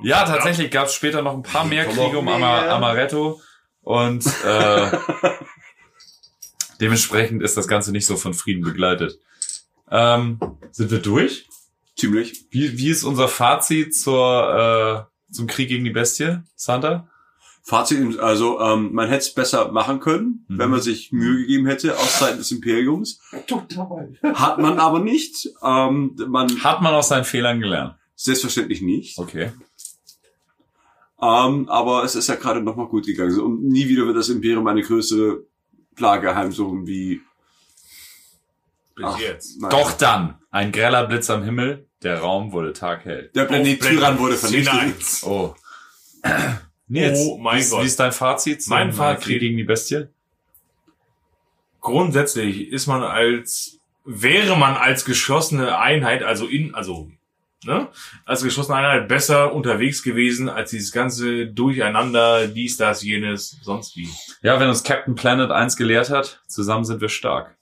Ja, 0.03 0.25
tatsächlich 0.25 0.71
gab 0.71 0.87
es 0.87 0.95
später 0.95 1.21
noch 1.21 1.33
ein 1.33 1.43
paar 1.43 1.65
mehr 1.65 1.85
Kriege 1.85 2.19
um 2.19 2.25
mehr. 2.25 2.35
Ama 2.35 2.69
Amaretto. 2.69 3.41
Und 3.81 4.25
äh, 4.43 4.91
dementsprechend 6.81 7.43
ist 7.43 7.55
das 7.55 7.67
Ganze 7.67 7.91
nicht 7.91 8.05
so 8.05 8.17
von 8.17 8.33
Frieden 8.33 8.63
begleitet. 8.63 9.19
Ähm, 9.91 10.39
sind 10.71 10.89
wir 10.89 10.99
durch? 10.99 11.47
Ziemlich. 11.95 12.45
Wie, 12.49 12.77
wie 12.77 12.89
ist 12.89 13.03
unser 13.03 13.27
Fazit 13.27 13.95
zur, 13.95 15.07
äh, 15.29 15.33
zum 15.33 15.47
Krieg 15.47 15.69
gegen 15.69 15.85
die 15.85 15.91
Bestie, 15.91 16.39
Santa? 16.55 17.07
Fazit, 17.67 18.19
also 18.19 18.59
ähm, 18.61 18.93
man 18.93 19.07
hätte 19.07 19.21
es 19.21 19.33
besser 19.33 19.71
machen 19.71 19.99
können, 19.99 20.45
Mhm. 20.47 20.59
wenn 20.59 20.69
man 20.69 20.81
sich 20.81 21.11
Mühe 21.11 21.37
gegeben 21.41 21.65
hätte 21.65 21.97
aus 21.97 22.19
Seiten 22.19 22.37
des 22.37 22.51
Imperiums. 22.51 23.19
Total. 23.47 24.13
Hat 24.21 24.59
man 24.59 24.77
aber 24.77 24.99
nicht. 24.99 25.49
Ähm, 25.63 26.15
man 26.27 26.63
Hat 26.63 26.81
man 26.83 26.93
aus 26.93 27.07
seinen 27.09 27.25
Fehlern 27.25 27.59
gelernt? 27.59 27.95
selbstverständlich 28.15 28.81
nicht. 28.81 29.17
Okay. 29.17 29.51
Ähm, 31.21 31.67
aber 31.69 32.03
es 32.03 32.15
ist 32.15 32.27
ja 32.27 32.35
gerade 32.35 32.61
noch 32.61 32.75
mal 32.75 32.87
gut 32.87 33.05
gegangen. 33.07 33.39
Und 33.39 33.63
nie 33.63 33.87
wieder 33.89 34.05
wird 34.05 34.17
das 34.17 34.29
Imperium 34.29 34.67
eine 34.67 34.83
größere 34.83 35.43
Plage 35.95 36.35
heimsuchen 36.35 36.85
wie 36.85 37.21
bis 38.95 39.05
Ach, 39.05 39.19
jetzt. 39.19 39.59
nein. 39.59 39.71
Doch 39.71 39.91
dann, 39.93 40.35
ein 40.51 40.71
greller 40.71 41.07
Blitz 41.07 41.29
am 41.29 41.43
Himmel, 41.43 41.87
der 42.03 42.19
Raum 42.19 42.51
wurde 42.51 42.73
taghell. 42.73 43.31
Der 43.33 43.45
Planet. 43.45 43.81
Tyrann 43.81 44.19
wurde 44.19 44.35
vernichtet. 44.35 44.73
eins. 44.73 45.23
Oh. 45.25 45.55
Nils, 46.87 47.19
Oh 47.19 47.37
mein 47.37 47.59
wie, 47.63 47.69
Gott. 47.69 47.81
wie 47.83 47.87
ist 47.87 47.99
dein 47.99 48.11
Fazit 48.11 48.61
zum 48.63 48.71
Mein 48.71 48.89
äh, 48.89 48.93
Fazit. 48.93 49.23
Krieg 49.25 49.39
gegen 49.39 49.57
die 49.57 49.63
Bestie? 49.63 50.07
Grundsätzlich 51.81 52.69
ist 52.69 52.87
man 52.87 53.03
als, 53.03 53.79
wäre 54.05 54.57
man 54.57 54.75
als 54.75 55.05
geschlossene 55.05 55.77
Einheit, 55.77 56.23
also 56.23 56.47
in, 56.47 56.73
also, 56.73 57.11
ne, 57.63 57.89
als 58.25 58.43
geschlossene 58.43 58.77
Einheit 58.77 59.07
besser 59.07 59.53
unterwegs 59.53 60.01
gewesen 60.03 60.49
als 60.49 60.71
dieses 60.71 60.91
ganze 60.91 61.47
Durcheinander, 61.47 62.47
dies, 62.47 62.77
das, 62.77 63.03
jenes, 63.03 63.59
sonst 63.61 63.95
wie. 63.95 64.09
Ja, 64.41 64.59
wenn 64.59 64.69
uns 64.69 64.83
Captain 64.83 65.15
Planet 65.15 65.51
eins 65.51 65.75
gelehrt 65.77 66.09
hat, 66.09 66.41
zusammen 66.47 66.85
sind 66.85 67.01
wir 67.01 67.09
stark. 67.09 67.55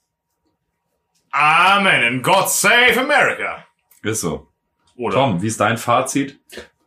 Amen 1.30 2.04
and 2.04 2.22
God 2.22 2.48
save 2.48 2.98
America. 3.00 3.66
Ist 4.02 4.20
so. 4.20 4.48
Oder? 4.96 5.16
Tom, 5.16 5.42
wie 5.42 5.48
ist 5.48 5.58
dein 5.60 5.76
Fazit? 5.76 6.38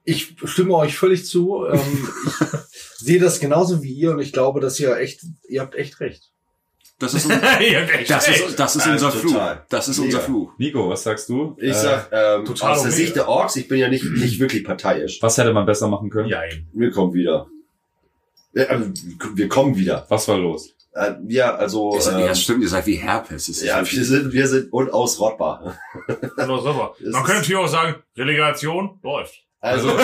Ich 0.10 0.36
stimme 0.46 0.74
euch 0.74 0.98
völlig 0.98 1.26
zu. 1.26 1.66
Ähm, 1.66 1.80
ich 2.26 2.70
sehe 2.98 3.20
das 3.20 3.42
genauso 3.42 3.84
wie 3.84 3.92
ihr 3.92 4.12
und 4.12 4.22
ich 4.22 4.32
glaube, 4.32 4.62
dass 4.62 4.80
ihr 4.80 4.96
echt, 4.96 5.20
ihr 5.50 5.60
habt 5.60 5.76
echt 5.76 6.00
recht. 6.00 6.32
Das 6.98 7.14
ist, 7.14 7.30
das 8.08 8.28
ist, 8.30 8.58
das 8.58 8.76
ist 8.78 8.86
Ja, 8.86 8.94
unser. 8.94 9.12
Fluch. 9.12 9.36
Das 9.68 9.90
ist 9.90 10.00
unser 10.00 10.22
Fluch. 10.22 10.54
Nico, 10.58 10.90
was 10.90 11.04
sagst 11.04 11.28
du? 11.28 11.58
Ich 11.60 11.72
Äh, 11.72 11.74
sag, 11.74 12.10
ähm, 12.14 12.46
total 12.46 12.72
aus 12.76 12.84
der. 12.84 12.92
Sicht 12.94 13.18
der 13.18 13.28
Orks, 13.28 13.58
ich 13.58 13.68
bin 13.68 13.80
ja 13.80 13.90
nicht, 13.90 14.06
nicht 14.06 14.40
wirklich 14.40 14.64
parteiisch. 14.64 15.22
Was 15.22 15.38
hätte 15.38 15.52
man 15.52 15.66
besser 15.66 15.90
machen 15.90 16.10
können? 16.10 16.30
Jein. 16.30 16.70
Wir 16.74 16.90
kommen 16.90 17.14
wieder. 17.14 17.48
Äh, 18.54 18.64
also, 18.68 18.90
wir 19.36 19.50
kommen 19.50 19.76
wieder. 19.76 20.06
Was 20.08 20.26
war 20.30 20.38
los? 20.38 20.74
Äh, 20.94 21.16
ja, 21.28 21.54
also, 21.54 22.00
seid, 22.00 22.14
ähm, 22.22 22.28
ja, 22.28 22.34
stimmt, 22.34 22.64
ihr 22.64 22.70
seid 22.70 22.88
wie 22.88 22.96
Herpes. 22.96 23.48
Das 23.48 23.58
ist 23.58 23.64
ja, 23.64 23.80
wir 23.86 24.06
sind, 24.06 24.32
wir 24.32 24.48
sind 24.48 24.72
unausrottbar. 24.72 25.78
Das 26.38 26.48
Man 26.48 27.24
könnte 27.26 27.46
hier 27.46 27.60
auch 27.60 27.68
sagen, 27.68 28.02
Relegation 28.16 29.00
läuft. 29.04 29.44
Also, 29.60 29.90
ich 29.90 29.96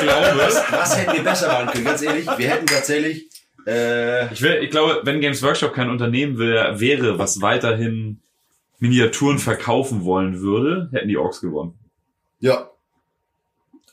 glaube, 0.00 0.32
was, 0.38 0.62
was 0.72 0.96
hätten 0.98 1.12
wir 1.14 1.22
besser 1.24 1.48
machen 1.48 1.68
können? 1.72 1.84
Ganz 1.84 2.02
ehrlich, 2.02 2.26
wir 2.26 2.48
hätten 2.48 2.66
tatsächlich, 2.66 3.28
äh, 3.66 4.32
ich, 4.32 4.40
will, 4.42 4.62
ich 4.62 4.70
glaube, 4.70 5.00
wenn 5.04 5.20
Games 5.20 5.42
Workshop 5.42 5.74
kein 5.74 5.90
Unternehmen 5.90 6.38
wär, 6.38 6.80
wäre, 6.80 7.18
was 7.18 7.40
weiterhin 7.42 8.20
Miniaturen 8.78 9.38
verkaufen 9.38 10.04
wollen 10.04 10.40
würde, 10.40 10.88
hätten 10.92 11.08
die 11.08 11.16
Orks 11.18 11.40
gewonnen. 11.40 11.74
ja, 12.40 12.70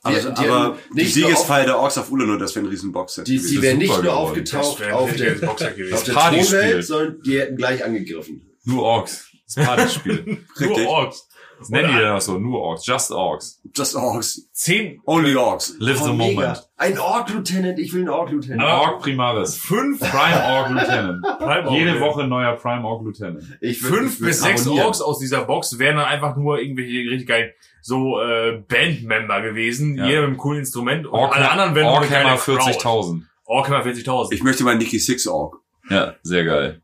aber, 0.03 0.15
Die- 0.15 0.21
die 0.41 0.49
aber 0.49 0.77
die 0.95 1.05
Siegesfeier 1.05 1.65
der 1.65 1.77
Orks 1.77 1.97
auf 1.97 2.09
Ulanor, 2.11 2.39
das 2.39 2.55
wäre 2.55 2.65
ein 2.65 2.69
riesen 2.69 2.91
Boxset. 2.91 3.27
die, 3.27 3.37
die 3.37 3.61
wären 3.61 3.77
nicht 3.77 3.89
nur 3.89 4.01
geworden. 4.01 4.17
aufgetaucht 4.17 4.81
auf 4.91 5.13
der, 5.15 5.49
auf 5.49 5.55
der. 5.57 5.75
Thronwelt, 6.03 6.83
sondern 6.85 7.21
die 7.21 7.39
hätten 7.39 7.55
gleich 7.55 7.83
angegriffen. 7.83 8.41
Nur 8.63 8.81
Orks. 8.83 9.27
Das 9.53 9.63
Partyspiel. 9.65 10.45
Nur. 10.59 10.87
Orks. 10.87 11.27
Das 11.61 11.69
nennen 11.69 11.93
die 11.95 12.01
dann 12.01 12.15
auch 12.17 12.21
so. 12.21 12.37
Nur 12.37 12.59
Orks. 12.59 12.85
Just 12.85 13.11
Orks. 13.11 13.61
Just 13.75 13.95
Orks. 13.95 14.49
Zehn, 14.51 14.99
Only 15.05 15.35
Orks. 15.35 15.75
Live 15.79 15.99
the 15.99 16.09
Oh, 16.09 16.13
mega. 16.13 16.41
moment. 16.41 16.69
Ein 16.75 16.97
Ork-Lieutenant, 16.99 17.79
ich 17.79 17.93
will 17.93 18.01
einen 18.01 18.09
Ork-Lieutenant. 18.09 18.61
Ein 18.61 18.67
Aber- 18.67 18.81
Ork 18.93 19.01
Primaris. 19.03 19.55
fünf, 19.57 19.99
Prime 19.99 20.43
Ork 20.43 20.69
Lieutenant. 20.71 21.21
Prime 21.39 21.67
Ork, 21.67 21.71
Jede. 21.77 21.99
Woche 22.01 22.23
ein 22.23 22.29
neuer 22.29 22.55
Prime 22.55 22.83
Ork 22.85 23.05
Lieutenant. 23.05 23.43
Ich 23.61 23.79
würd- 23.81 23.87
fünf 23.87 24.13
ich 24.15 24.25
bis 24.25 24.41
sechs 24.41 24.61
abonnieren. 24.63 24.85
Orks 24.87 25.01
aus 25.01 25.19
dieser 25.19 25.45
Box 25.45 25.77
wären 25.79 25.97
dann 25.97 26.05
einfach 26.05 26.35
nur 26.35 26.59
irgendwelche 26.59 27.09
richtig 27.11 27.27
geilen 27.27 27.51
so 27.83 28.19
äh, 28.21 28.63
Bandmember 28.67 29.41
gewesen, 29.41 29.95
Ja. 29.97 30.05
jeder 30.07 30.21
mit 30.21 30.27
einem 30.29 30.37
coolen 30.37 30.59
Instrument 30.59 31.07
und 31.07 31.13
Ork, 31.13 31.35
alle 31.35 31.49
anderen 31.49 31.73
wären 31.75 31.87
Orkhammer 31.87 32.35
geile 32.35 32.37
Crowd. 32.37 32.61
40.000. 32.71 33.21
Orkhammer 33.45 33.83
40.000. 33.85 34.33
Ich 34.33 34.43
möchte 34.43 34.63
mal 34.63 34.75
Nikki 34.77 34.99
Six 34.99 35.27
Ork. 35.27 35.57
Ja, 35.89 36.15
sehr 36.23 36.43
geil. 36.45 36.81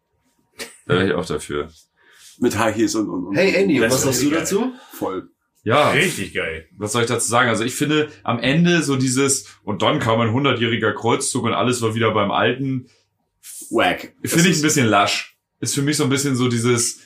Da 0.88 0.96
wäre 0.96 1.08
ich 1.08 1.14
auch 1.14 1.26
dafür. 1.26 1.70
Mit 2.40 2.58
High 2.58 2.76
Heels 2.76 2.96
und, 2.96 3.10
und, 3.10 3.26
und 3.28 3.36
Hey 3.36 3.56
Andy, 3.56 3.80
und 3.82 3.90
was 3.90 4.02
sagst 4.04 4.22
du 4.24 4.30
geil. 4.30 4.40
dazu? 4.40 4.72
voll. 4.94 5.30
Ja, 5.64 5.90
Richtig 5.92 6.34
geil. 6.34 6.68
was 6.78 6.94
soll 6.94 7.02
ich 7.02 7.10
dazu 7.10 7.28
sagen? 7.28 7.50
Also 7.50 7.64
ich 7.66 7.76
finde 7.76 8.08
am 8.24 8.40
Ende 8.40 8.84
so 8.84 8.96
dieses, 8.96 9.48
und 9.64 9.82
dann 9.82 10.00
kam 10.00 10.20
ein 10.22 10.30
100-jähriger 10.30 10.94
Kreuzzug 10.94 11.44
und 11.44 11.54
alles 11.54 11.82
war 11.82 11.94
wieder 11.94 12.12
beim 12.14 12.32
Alten, 12.32 12.88
Wack. 13.70 14.14
finde 14.24 14.50
ich 14.50 14.58
ein 14.58 14.62
bisschen 14.62 14.88
lasch. 14.88 15.38
Ist 15.60 15.74
für 15.76 15.82
mich 15.82 15.98
so 15.98 16.04
ein 16.04 16.10
bisschen 16.10 16.36
so 16.36 16.48
dieses, 16.48 17.00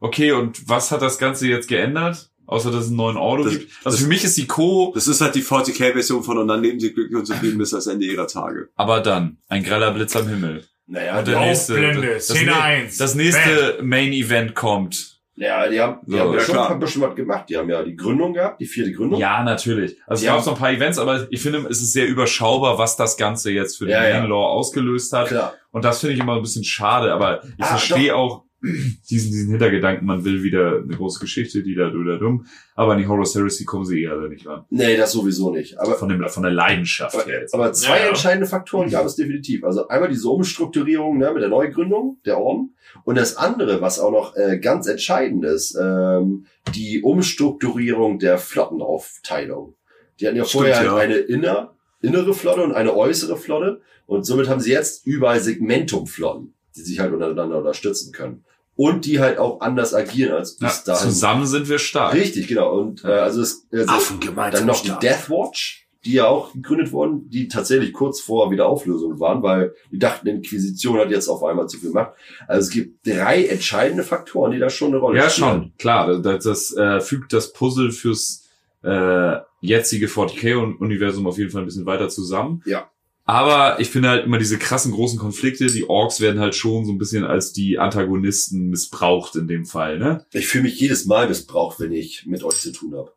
Okay, 0.00 0.32
und 0.32 0.68
was 0.68 0.90
hat 0.90 1.00
das 1.02 1.18
Ganze 1.18 1.46
jetzt 1.46 1.68
geändert? 1.68 2.28
Außer 2.46 2.72
dass 2.72 2.82
es 2.84 2.88
einen 2.88 2.96
neuen 2.96 3.16
Auto 3.16 3.44
Das- 3.44 3.52
gibt. 3.52 3.70
Also 3.84 3.96
das- 3.96 4.02
für 4.02 4.08
mich 4.08 4.24
ist 4.24 4.36
die 4.36 4.46
Co. 4.48 4.90
Das 4.96 5.06
ist 5.06 5.20
halt 5.20 5.36
die 5.36 5.42
40k-Version 5.44 6.24
von 6.24 6.38
und 6.38 6.48
dann 6.48 6.60
leben 6.60 6.80
sie 6.80 6.92
glücklich 6.92 7.16
und 7.16 7.24
zufrieden 7.24 7.56
bis 7.58 7.70
das 7.70 7.86
Ende 7.86 8.04
ihrer 8.06 8.26
Tage. 8.26 8.68
Aber 8.74 9.00
dann, 9.00 9.38
ein 9.48 9.62
greller 9.62 9.92
Blitz 9.92 10.16
am 10.16 10.26
Himmel. 10.28 10.64
Naja, 10.92 11.18
Und 11.20 11.26
der 11.28 11.40
nächste, 11.40 11.92
das, 12.02 12.24
Szene 12.26 12.50
ne- 12.52 12.60
eins. 12.62 12.98
das 12.98 13.14
nächste 13.14 13.78
Main 13.82 14.12
Event 14.12 14.54
kommt. 14.54 15.20
ja, 15.36 15.66
die 15.66 15.80
haben, 15.80 16.00
die 16.06 16.12
So, 16.12 16.18
haben 16.20 16.32
ja 16.32 16.38
ja, 16.38 16.44
schon 16.44 16.54
klar. 16.54 16.70
ein 16.70 16.78
bisschen 16.80 17.00
was 17.02 17.14
gemacht. 17.16 17.48
Die 17.48 17.56
haben 17.56 17.70
ja 17.70 17.82
die 17.82 17.96
Gründung 17.96 18.34
gehabt, 18.34 18.60
die 18.60 18.66
vierte 18.66 18.92
Gründung. 18.92 19.18
Ja, 19.18 19.42
natürlich. 19.42 19.96
Also 20.06 20.22
es 20.22 20.26
gab 20.30 20.44
noch 20.44 20.52
ein 20.52 20.58
paar 20.58 20.70
Events, 20.70 20.98
aber 20.98 21.26
ich 21.30 21.40
finde, 21.40 21.60
es 21.70 21.80
ist 21.80 21.94
sehr 21.94 22.06
überschaubar, 22.06 22.76
was 22.76 22.96
das 22.96 23.16
Ganze 23.16 23.50
jetzt 23.50 23.78
für 23.78 23.86
den 23.86 23.92
Ja, 23.92 24.06
ja. 24.06 24.20
Main 24.20 24.28
Law 24.28 24.44
ausgelöst 24.52 25.12
hat. 25.14 25.28
Klar. 25.28 25.54
Und 25.70 25.84
das 25.86 26.00
finde 26.00 26.14
ich 26.14 26.20
immer 26.20 26.36
ein 26.36 26.42
bisschen 26.42 26.64
schade, 26.64 27.10
aber 27.14 27.42
ich 27.56 27.64
Ah, 27.64 27.68
verstehe 27.68 28.14
auch 28.14 28.44
diesen, 28.62 29.32
diesen 29.32 29.50
Hintergedanken, 29.50 30.06
man 30.06 30.24
will 30.24 30.42
wieder 30.42 30.78
eine 30.78 30.96
große 30.96 31.18
Geschichte, 31.20 31.62
die 31.62 31.74
da 31.74 31.90
oder 31.90 32.18
dumm, 32.18 32.46
aber 32.74 32.92
an 32.92 32.98
die 32.98 33.06
Horus 33.06 33.34
Heresy 33.34 33.64
kommen 33.64 33.84
sie 33.84 34.02
eher 34.02 34.16
nicht 34.28 34.46
ran. 34.46 34.64
Nee, 34.70 34.96
das 34.96 35.12
sowieso 35.12 35.50
nicht. 35.50 35.78
Aber, 35.78 35.94
Von, 35.94 36.08
dem, 36.08 36.26
von 36.28 36.42
der 36.42 36.52
Leidenschaft 36.52 37.14
aber, 37.14 37.24
her 37.24 37.40
jetzt. 37.40 37.54
aber 37.54 37.72
zwei 37.72 37.98
Ja, 37.98 38.02
ja. 38.04 38.08
entscheidende 38.10 38.46
Faktoren 38.46 38.90
gab 38.90 39.04
es 39.04 39.16
definitiv. 39.16 39.64
Also 39.64 39.88
einmal 39.88 40.08
diese 40.08 40.28
Umstrukturierung 40.28 41.18
ne, 41.18 41.32
mit 41.32 41.42
der 41.42 41.50
Neugründung 41.50 42.18
der 42.24 42.38
Orden. 42.38 42.74
Und 43.04 43.16
das 43.16 43.36
andere, 43.36 43.80
was 43.80 43.98
auch 43.98 44.12
noch 44.12 44.36
äh, 44.36 44.58
ganz 44.58 44.86
entscheidend 44.86 45.44
ist, 45.44 45.76
ähm, 45.80 46.46
die 46.74 47.02
Umstrukturierung 47.02 48.18
der 48.18 48.38
Flottenaufteilung. 48.38 49.74
Die 50.20 50.26
hatten 50.26 50.36
ja 50.36 50.44
Stimmt, 50.44 50.66
vorher 50.66 50.84
ja. 50.84 50.96
eine 50.96 51.16
inner, 51.16 51.74
innere 52.00 52.34
Flotte 52.34 52.62
und 52.62 52.72
eine 52.72 52.94
äußere 52.94 53.36
Flotte. 53.36 53.80
Und 54.06 54.24
somit 54.24 54.48
haben 54.48 54.60
sie 54.60 54.70
jetzt 54.70 55.06
überall 55.06 55.40
Segmentumflotten, 55.40 56.54
die 56.76 56.80
sich 56.82 57.00
halt 57.00 57.12
untereinander 57.12 57.58
unterstützen 57.58 58.12
können. 58.12 58.44
Und 58.74 59.04
die 59.04 59.20
halt 59.20 59.38
auch 59.38 59.60
anders 59.60 59.94
agieren 59.94 60.32
als 60.32 60.58
ja, 60.58 60.66
bis 60.68 60.84
dahin. 60.84 61.08
zusammen 61.10 61.46
sind 61.46 61.68
wir 61.68 61.78
stark. 61.78 62.14
Richtig, 62.14 62.48
genau. 62.48 62.72
Und 62.78 63.04
äh, 63.04 63.08
also, 63.08 63.42
es, 63.42 63.66
also 63.70 64.14
dann 64.34 64.66
noch 64.66 64.82
die 64.82 64.92
Death 65.00 65.28
Watch, 65.28 65.86
die 66.04 66.14
ja 66.14 66.26
auch 66.26 66.52
gegründet 66.52 66.90
wurden, 66.90 67.28
die 67.28 67.48
tatsächlich 67.48 67.92
kurz 67.92 68.20
vor 68.20 68.50
Wiederauflösung 68.50 69.20
waren, 69.20 69.42
weil 69.42 69.74
die 69.92 69.98
dachten, 69.98 70.26
Inquisition 70.26 70.98
hat 70.98 71.10
jetzt 71.10 71.28
auf 71.28 71.44
einmal 71.44 71.68
zu 71.68 71.78
viel 71.78 71.90
Macht. 71.90 72.12
Also 72.48 72.66
es 72.66 72.70
gibt 72.70 73.06
drei 73.06 73.44
entscheidende 73.44 74.02
Faktoren, 74.02 74.52
die 74.52 74.58
da 74.58 74.68
schon 74.70 74.88
eine 74.88 74.96
Rolle 74.98 75.18
Ja, 75.18 75.28
spielen. 75.30 75.48
schon, 75.48 75.72
klar. 75.78 76.18
Das, 76.20 76.42
das 76.44 76.76
äh, 76.76 77.00
fügt 77.00 77.32
das 77.32 77.52
Puzzle 77.52 77.92
fürs 77.92 78.48
äh, 78.82 79.36
jetzige 79.60 80.08
40k-Universum 80.08 81.26
auf 81.26 81.38
jeden 81.38 81.50
Fall 81.50 81.62
ein 81.62 81.66
bisschen 81.66 81.86
weiter 81.86 82.08
zusammen. 82.08 82.62
Ja. 82.66 82.90
Aber 83.24 83.78
ich 83.78 83.88
finde 83.90 84.08
halt 84.08 84.24
immer 84.26 84.38
diese 84.38 84.58
krassen 84.58 84.90
großen 84.92 85.18
Konflikte, 85.18 85.66
die 85.66 85.88
Orks 85.88 86.20
werden 86.20 86.40
halt 86.40 86.54
schon 86.56 86.84
so 86.84 86.90
ein 86.92 86.98
bisschen 86.98 87.24
als 87.24 87.52
die 87.52 87.78
Antagonisten 87.78 88.68
missbraucht 88.68 89.36
in 89.36 89.46
dem 89.46 89.64
Fall, 89.64 89.98
ne? 89.98 90.26
Ich 90.32 90.48
fühle 90.48 90.64
mich 90.64 90.78
jedes 90.80 91.04
Mal 91.06 91.28
missbraucht, 91.28 91.78
wenn 91.78 91.92
ich 91.92 92.26
mit 92.26 92.42
euch 92.42 92.56
zu 92.56 92.72
tun 92.72 92.94
habe. 92.96 93.12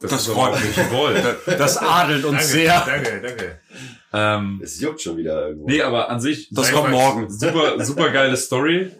Das 0.00 0.12
ist 0.12 0.26
freut 0.26 0.54
mich. 0.60 0.74
gewollt. 0.74 1.22
Das 1.46 1.76
adelt 1.78 2.24
uns 2.24 2.32
Danke, 2.38 2.44
sehr. 2.48 2.84
danke, 2.84 3.20
danke. 3.22 3.60
ähm, 4.12 4.60
Es 4.60 4.80
juckt 4.80 5.00
schon 5.00 5.16
wieder 5.16 5.46
irgendwo. 5.46 5.68
nee, 5.68 5.80
aber 5.82 6.10
an 6.10 6.20
sich 6.20 6.48
Das 6.50 6.66
Sei 6.66 6.72
kommt 6.72 6.90
morgen. 6.90 7.30
super, 7.30 7.84
super 7.84 8.10
geile 8.10 8.36
Story. 8.36 8.90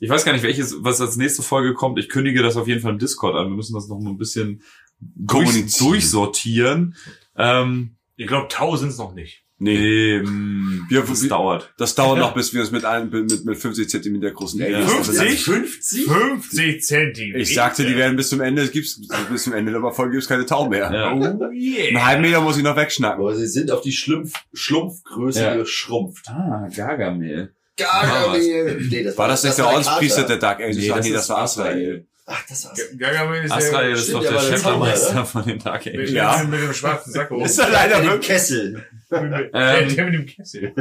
Ich 0.00 0.08
weiß 0.08 0.24
gar 0.24 0.32
nicht, 0.32 0.42
welches, 0.42 0.76
was 0.80 1.02
als 1.02 1.16
nächste 1.18 1.42
Folge 1.42 1.74
kommt. 1.74 1.98
Ich 1.98 2.08
kündige 2.08 2.42
das 2.42 2.56
auf 2.56 2.66
jeden 2.66 2.80
Fall 2.80 2.92
im 2.92 2.98
Discord 2.98 3.36
an. 3.36 3.48
Wir 3.50 3.54
müssen 3.56 3.74
das 3.74 3.88
noch 3.88 3.98
mal 4.00 4.08
ein 4.10 4.16
bisschen 4.18 4.62
durch, 5.00 5.76
durchsortieren. 5.78 6.96
Ähm, 7.36 7.96
Ich 8.16 8.26
glaube, 8.26 8.48
Tau 8.48 8.74
sind's 8.76 8.96
noch 8.96 9.12
nicht. 9.14 9.44
Nee. 9.58 10.16
ähm, 10.16 10.84
Wir- 10.90 11.02
das 11.02 11.22
wir- 11.22 11.28
dauert. 11.30 11.72
Das 11.78 11.94
dauert 11.94 12.18
noch, 12.18 12.34
bis 12.34 12.52
wir 12.52 12.62
es 12.62 12.70
mit 12.70 12.84
einem, 12.84 13.08
mit, 13.10 13.44
mit 13.44 13.56
50 13.58 13.88
Zentimeter 13.88 14.30
großen. 14.30 14.60
Aliens 14.62 14.90
50? 14.92 15.44
50? 15.44 16.04
50 16.04 16.82
Zentimeter. 16.84 17.38
Ich 17.38 17.54
sagte, 17.54 17.86
die 17.86 17.96
werden 17.96 18.16
bis 18.16 18.28
zum 18.28 18.40
Ende, 18.42 18.62
es 18.62 18.70
gibt's, 18.70 19.00
bis 19.30 19.44
zum 19.44 19.54
Ende 19.54 19.72
der 19.72 19.92
Folge 19.92 20.12
gibt's 20.12 20.28
keine 20.28 20.44
Tau 20.44 20.68
mehr. 20.68 20.90
Ja. 20.92 21.12
Oh 21.14 21.22
Einen 21.22 21.52
yeah. 21.54 22.04
halben 22.04 22.22
Meter 22.22 22.40
muss 22.42 22.56
ich 22.58 22.62
noch 22.62 22.76
wegschnacken. 22.76 23.20
Aber 23.20 23.34
sie 23.34 23.46
sind 23.46 23.70
auf 23.70 23.80
die 23.80 23.92
Schlumpf, 23.92 24.34
Schlumpfgröße 24.52 25.40
Ja. 25.40 25.56
geschrumpft. 25.56 26.28
Ah, 26.28 26.68
Gargamel. 26.76 27.54
Gargamel. 27.78 28.86
Nee, 28.90 29.04
das 29.04 29.16
War 29.18 29.28
das 29.28 29.42
nicht 29.44 29.56
der 29.58 29.64
war 29.64 29.72
Ordenspriester 29.72 30.24
der 30.24 30.36
Dark 30.36 30.60
Angels? 30.60 30.76
Nee, 30.78 30.90
Ach 30.90 30.96
das 30.96 31.06
nee, 31.06 31.14
war 31.14 31.38
Asrael. 31.38 32.06
Ach, 32.28 32.42
das 32.48 32.64
war's. 32.64 32.80
Gargamel 32.98 33.44
ist 33.44 33.52
Asrael 33.52 33.92
ist 33.92 34.12
doch 34.12 34.20
der 34.20 34.56
Zauberer, 34.56 35.24
von 35.24 35.44
den 35.44 35.58
Dark 35.60 35.86
Angels. 35.86 36.10
Ja. 36.10 36.42
mit 36.42 36.60
dem 36.60 36.72
schwarzen 36.74 37.12
Sakko. 37.12 37.44
Ist 37.44 37.58
er 37.58 37.70
leider 37.70 37.98
Im 38.02 38.06
wirklich? 38.10 38.26
Kessel. 38.26 38.84
der, 39.10 39.50
Ähm, 39.54 39.94
der 39.94 40.04
mit 40.06 40.14
dem 40.14 40.26
Kessel. 40.26 40.72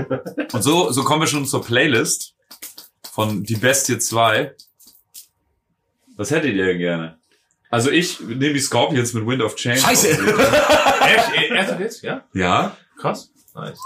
Und 0.51 0.61
so, 0.63 0.91
so 0.91 1.03
kommen 1.03 1.21
wir 1.21 1.27
schon 1.27 1.45
zur 1.45 1.63
Playlist 1.63 2.33
von 3.13 3.43
Die 3.43 3.55
Bestie 3.55 3.99
2. 3.99 4.55
Was 6.17 6.31
hättet 6.31 6.55
ihr 6.55 6.65
denn 6.65 6.79
gerne? 6.79 7.19
Also 7.69 7.91
ich 7.91 8.19
nehme 8.21 8.53
die 8.53 8.59
Scorpions 8.59 9.13
mit 9.13 9.27
Wind 9.27 9.41
of 9.43 9.55
Change. 9.55 9.79
Scheiße. 9.81 10.09
Echt? 10.09 11.51
Ernsthaft 11.51 11.79
jetzt? 11.79 12.01
Ja? 12.01 12.23
Ja, 12.33 12.75
Krass. 12.99 13.29
Nice. 13.53 13.79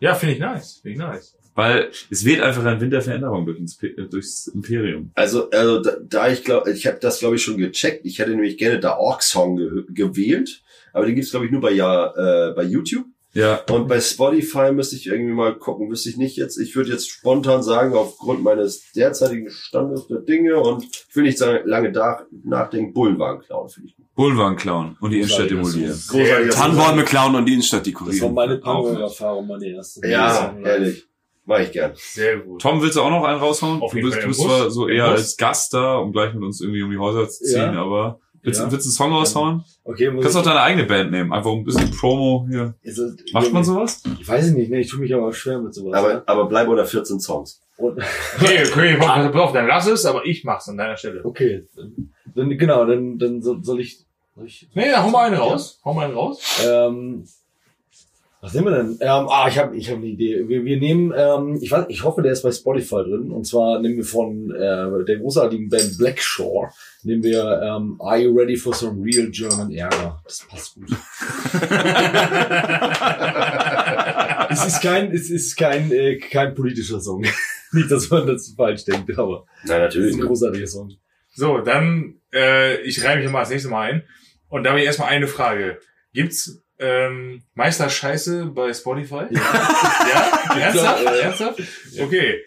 Ja, 0.00 0.14
finde 0.14 0.34
ich 0.34 0.40
nice. 0.40 0.80
Finde 0.82 0.90
ich 0.90 0.98
nice. 0.98 1.36
Weil 1.54 1.90
es 2.10 2.24
weht 2.24 2.40
einfach 2.40 2.64
ein 2.64 2.80
Wind 2.80 2.92
der 2.92 3.02
Veränderung 3.02 3.44
durch 3.46 3.58
ins, 3.58 3.76
Pe- 3.76 3.94
durchs 4.10 4.46
Imperium. 4.48 5.10
Also, 5.14 5.50
also 5.50 5.80
da, 5.80 5.92
da 6.02 6.28
ich 6.30 6.44
glaube, 6.44 6.72
ich 6.72 6.86
habe 6.86 6.98
das 7.00 7.18
glaube 7.20 7.36
ich 7.36 7.42
schon 7.42 7.58
gecheckt. 7.58 8.04
Ich 8.04 8.18
hätte 8.18 8.30
nämlich 8.30 8.56
gerne 8.58 8.80
da 8.80 8.96
Orc 8.96 9.22
Song 9.22 9.56
ge 9.56 9.84
gewählt, 9.88 10.62
aber 10.92 11.06
den 11.06 11.14
gibt's 11.14 11.30
glaube 11.30 11.46
ich 11.46 11.52
nur 11.52 11.60
bei 11.60 11.72
ja 11.72 12.06
äh, 12.50 12.52
bei 12.54 12.62
YouTube 12.64 13.04
Ja, 13.34 13.60
und 13.70 13.88
bei 13.88 13.98
Spotify 14.00 14.72
müsste 14.72 14.94
ich 14.96 15.06
irgendwie 15.06 15.32
mal 15.32 15.54
gucken. 15.54 15.90
Wüsste 15.90 16.10
ich 16.10 16.16
nicht 16.18 16.36
jetzt. 16.36 16.58
Ich 16.58 16.76
würde 16.76 16.90
jetzt 16.90 17.08
spontan 17.08 17.62
sagen 17.62 17.94
aufgrund 17.94 18.42
meines 18.42 18.90
derzeitigen 18.92 19.48
Standes 19.50 20.06
der 20.06 20.18
Dinge 20.18 20.58
und 20.60 20.84
ich 20.84 21.16
will 21.16 21.22
nicht 21.24 21.38
sagen, 21.38 21.66
lange 21.66 21.92
da, 21.92 22.26
nachdenken. 22.44 22.92
Bullenwagen 22.92 23.40
klauen 23.42 23.68
finde 23.70 23.88
ich. 23.88 23.96
gut. 23.96 24.04
Bulwan 24.14 24.56
klauen 24.56 24.96
und 25.00 25.10
die 25.10 25.16
Innenstadt 25.16 25.48
demolieren. 25.50 25.98
Tannenbäume 26.50 27.02
klauen 27.04 27.34
und 27.34 27.46
die 27.46 27.54
Innenstadt 27.54 27.86
Das 27.86 27.94
war 27.94 28.04
dekorieren. 28.04 28.34
meine. 28.34 28.58
Punk-Erfahrung, 28.58 29.46
meine 29.46 29.66
erste. 29.68 30.06
Ja, 30.06 30.54
ehrlich, 30.62 31.06
mache 31.44 31.62
ich 31.64 31.72
gern. 31.72 31.92
Sehr 31.96 32.38
gut. 32.38 32.60
Tom, 32.62 32.80
willst 32.82 32.96
du 32.96 33.02
auch 33.02 33.10
noch 33.10 33.24
einen 33.24 33.38
raushauen? 33.40 33.82
Auf 33.82 33.90
du 33.92 33.96
jeden 33.98 34.08
bist, 34.10 34.16
Fall 34.20 34.22
du 34.22 34.28
bist 34.28 34.40
zwar 34.40 34.70
so 34.70 34.88
eher 34.88 35.10
Bus. 35.10 35.18
als 35.20 35.36
Gast 35.36 35.74
da, 35.74 35.96
um 35.96 36.12
gleich 36.12 36.34
mit 36.34 36.42
uns 36.42 36.60
irgendwie 36.60 36.82
um 36.82 36.90
die 36.90 36.98
Häuser 36.98 37.28
zu 37.28 37.44
ziehen, 37.44 37.74
Ja. 37.74 37.82
aber 37.82 38.20
willst, 38.42 38.60
Ja. 38.60 38.66
du 38.66 38.72
willst 38.72 38.86
du 38.86 38.88
einen 38.88 38.94
Song 38.94 39.12
raushauen? 39.12 39.64
Okay, 39.84 40.10
muss 40.10 40.22
Kannst 40.22 40.36
ich, 40.36 40.40
auch 40.42 40.46
deine 40.46 40.60
eigene 40.62 40.84
Band 40.86 41.10
nehmen, 41.10 41.32
einfach 41.32 41.50
ein 41.50 41.64
bisschen 41.64 41.90
Promo 41.90 42.46
hier. 42.48 42.74
also, 42.84 43.08
Macht 43.32 43.52
man 43.52 43.64
sowas? 43.64 44.02
Ich 44.20 44.28
weiß 44.28 44.46
es 44.46 44.52
nicht, 44.52 44.70
ne? 44.70 44.80
Ich 44.80 44.88
tue 44.90 45.00
mich 45.00 45.12
aber 45.14 45.32
schwer 45.32 45.58
mit 45.60 45.74
sowas. 45.74 45.94
Aber, 45.94 46.22
aber 46.26 46.46
bleib 46.46 46.68
unter 46.68 46.84
14 46.86 47.18
Songs. 47.20 47.60
Und, 47.76 47.98
Okay, 48.40 48.62
okay, 48.70 48.96
pass 48.98 49.34
auf, 49.34 49.52
dann 49.52 49.66
lass 49.66 49.86
es, 49.88 50.04
aber 50.06 50.24
ich 50.24 50.44
mach's 50.44 50.68
an 50.68 50.76
deiner 50.76 50.96
Stelle. 50.96 51.24
okay, 51.24 51.66
dann, 52.34 52.56
genau, 52.56 52.84
dann, 52.86 53.18
dann 53.18 53.42
soll, 53.42 53.62
soll 53.64 53.80
ich. 53.80 53.98
Soll 54.36 54.46
ich 54.46 54.68
Nee, 54.74 54.92
hau 54.96 55.10
mal 55.10 55.26
einen 55.26 55.36
raus. 55.36 55.80
Hau 55.84 55.92
mal 55.92 56.06
einen 56.06 56.14
raus. 56.14 56.40
ähm, 56.66 57.24
was 58.42 58.52
nehmen 58.54 58.66
wir 58.66 58.76
denn? 58.76 58.98
Ähm, 59.00 59.28
ah, 59.28 59.46
ich 59.48 59.56
habe 59.56 59.76
ich 59.76 59.88
hab 59.88 59.98
eine 59.98 60.06
Idee. 60.06 60.48
Wir, 60.48 60.64
wir 60.64 60.80
nehmen, 60.80 61.14
ähm, 61.16 61.60
ich 61.62 61.70
weiß, 61.70 61.84
ich 61.88 62.02
hoffe, 62.02 62.22
der 62.22 62.32
ist 62.32 62.42
bei 62.42 62.50
Spotify 62.50 63.04
drin. 63.04 63.30
Und 63.30 63.46
zwar 63.46 63.80
nehmen 63.80 63.98
wir 63.98 64.04
von 64.04 64.50
äh, 64.50 65.04
der 65.04 65.18
großartigen 65.18 65.68
Band 65.68 65.96
Blackshore, 65.96 66.70
nehmen 67.04 67.22
wir 67.22 67.62
ähm, 67.62 68.00
Are 68.00 68.18
You 68.18 68.36
Ready 68.36 68.56
for 68.56 68.74
Some 68.74 69.00
Real 69.00 69.30
German 69.30 69.70
Ärger? 69.70 70.20
Das 70.24 70.44
passt 70.50 70.74
gut. 70.74 70.90
es 74.50 74.66
ist 74.66 74.82
kein, 74.82 75.12
es 75.12 75.30
ist 75.30 75.56
kein, 75.56 75.92
äh, 75.92 76.18
kein 76.18 76.52
politischer 76.52 77.00
Song. 77.00 77.20
Nicht, 77.72 77.92
dass 77.92 78.10
man 78.10 78.26
das 78.26 78.52
falsch 78.56 78.84
denkt, 78.84 79.16
aber 79.16 79.46
Nein, 79.66 79.82
es 79.82 79.94
ist 79.94 80.16
ein 80.16 80.20
großartiger 80.20 80.66
Song. 80.66 80.90
So, 81.32 81.58
dann, 81.58 82.16
äh, 82.34 82.82
ich 82.82 83.04
reibe 83.04 83.22
mich 83.22 83.30
mal 83.30 83.38
als 83.38 83.50
nächstes 83.50 83.70
Mal 83.70 83.92
ein. 83.92 84.02
Und 84.48 84.64
da 84.64 84.70
habe 84.70 84.80
ich 84.80 84.86
erstmal 84.86 85.10
eine 85.10 85.28
Frage. 85.28 85.78
Gibt's 86.12 86.58
ähm, 86.82 87.42
Meister 87.54 87.88
Scheiße 87.88 88.46
bei 88.46 88.72
Spotify? 88.74 89.26
Ja? 89.30 89.40
Ernsthaft? 90.58 91.04
Ja, 91.04 91.14
ja. 91.14 91.20
Ernsthaft? 91.20 91.62
Okay. 92.00 92.40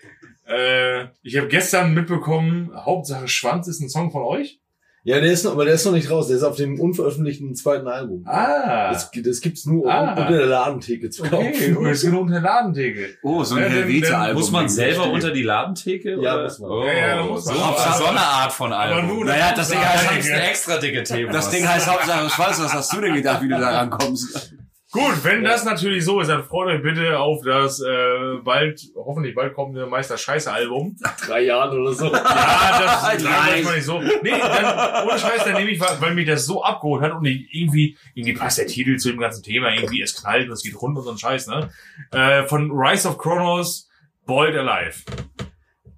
Äh, 0.47 1.05
ich 1.23 1.37
habe 1.37 1.47
gestern 1.47 1.93
mitbekommen, 1.93 2.71
Hauptsache 2.75 3.27
Schwanz 3.27 3.67
ist 3.67 3.81
ein 3.81 3.89
Song 3.89 4.11
von 4.11 4.23
euch. 4.23 4.59
Ja, 5.07 5.19
der 5.21 5.31
ist 5.31 5.45
noch, 5.45 5.51
aber 5.51 5.65
der 5.65 5.75
ist 5.75 5.85
noch 5.85 5.91
nicht 5.91 6.09
raus. 6.09 6.27
Der 6.29 6.37
ist 6.37 6.41
auf 6.43 6.55
dem 6.55 6.79
unveröffentlichten 6.79 7.53
zweiten 7.53 7.87
Album. 7.87 8.23
Ah. 8.27 8.89
Das, 8.91 9.11
das 9.13 9.39
gibt's 9.39 9.67
nur 9.67 9.87
Ah. 9.87 10.09
unter 10.09 10.31
der 10.31 10.47
Ladentheke 10.47 11.11
zu 11.11 11.21
kaufen. 11.21 11.45
Okay, 11.47 11.77
das 11.83 11.97
ist 11.99 12.05
genug 12.05 12.27
eine 12.27 12.39
Ladentheke. 12.39 13.09
Oh, 13.21 13.43
so 13.43 13.53
ein 13.53 13.61
Ja, 13.61 13.69
Helvete-Album. 13.69 14.41
Muss 14.41 14.49
man 14.51 14.67
selber 14.67 15.11
unter 15.11 15.29
die 15.29 15.43
Ladentheke? 15.43 16.19
Ja, 16.19 16.33
oder? 16.33 16.43
muss 16.45 16.57
man. 16.57 16.71
Oh, 16.71 16.83
Ja, 16.87 16.93
ja, 17.17 17.23
muss 17.23 17.45
man. 17.45 17.55
So, 17.55 17.61
so 17.99 18.05
eine 18.05 18.19
Art 18.19 18.51
von 18.51 18.73
Aber 18.73 18.95
Album. 18.95 19.15
nur 19.17 19.25
Naja, 19.25 19.53
das 19.55 19.69
Ding 19.69 19.79
heißt, 19.79 20.05
Das 20.09 20.17
ist 20.25 20.31
eine 20.31 20.49
extra 20.49 20.77
dicke 20.77 21.03
Thema. 21.03 21.31
Das 21.31 21.49
Ding 21.51 21.67
heißt 21.67 21.87
Hauptsache 21.87 22.29
Schwanz. 22.31 22.59
Was 22.63 22.73
hast 22.73 22.91
du 22.93 23.01
denn 23.01 23.13
gedacht, 23.13 23.43
wie 23.43 23.47
du 23.49 23.59
da 23.59 23.69
rankommst? 23.69 24.54
Gut, 24.95 25.23
wenn 25.25 25.43
das 25.43 25.65
natürlich 25.65 26.05
so 26.05 26.21
ist, 26.21 26.29
dann 26.29 26.45
freut 26.45 26.69
euch 26.69 26.81
bitte 26.81 27.19
auf 27.19 27.43
das 27.43 27.81
äh, 27.81 28.37
bald, 28.41 28.81
hoffentlich 28.95 29.35
bald 29.35 29.53
kommende 29.53 29.85
Meister 29.87 30.17
Scheiße 30.17 30.49
Album. 30.49 30.95
Drei 31.27 31.41
Jahren 31.41 31.77
oder 31.77 31.91
so. 31.91 32.05
Ja, 32.05 32.79
das 32.79 33.23
nein. 33.23 33.63
man 33.65 33.75
nicht 33.75 33.83
so. 33.83 33.99
Nee, 33.99 34.39
dann, 34.39 35.05
ohne 35.05 35.19
Scheiß, 35.19 35.43
dann 35.43 35.55
nehme 35.55 35.71
ich, 35.71 35.81
weil, 35.81 35.99
weil 35.99 36.13
mich 36.15 36.27
das 36.27 36.45
so 36.45 36.63
abgeholt 36.63 37.03
hat 37.03 37.11
und 37.11 37.25
ich 37.25 37.53
irgendwie, 37.53 37.97
irgendwie 38.13 38.35
passt 38.35 38.57
der 38.57 38.67
Titel 38.67 38.95
zu 38.95 39.09
dem 39.09 39.19
ganzen 39.19 39.43
Thema, 39.43 39.73
irgendwie 39.73 40.01
es 40.01 40.15
knallt 40.15 40.47
und 40.47 40.53
es 40.53 40.63
geht 40.63 40.81
rund 40.81 40.97
und 40.97 41.03
so 41.03 41.11
ein 41.11 41.17
Scheiß, 41.17 41.47
ne? 41.47 41.69
Äh, 42.11 42.43
von 42.43 42.71
Rise 42.71 43.09
of 43.09 43.17
Chronos, 43.17 43.89
Boiled 44.25 44.55
Alive. 44.55 45.01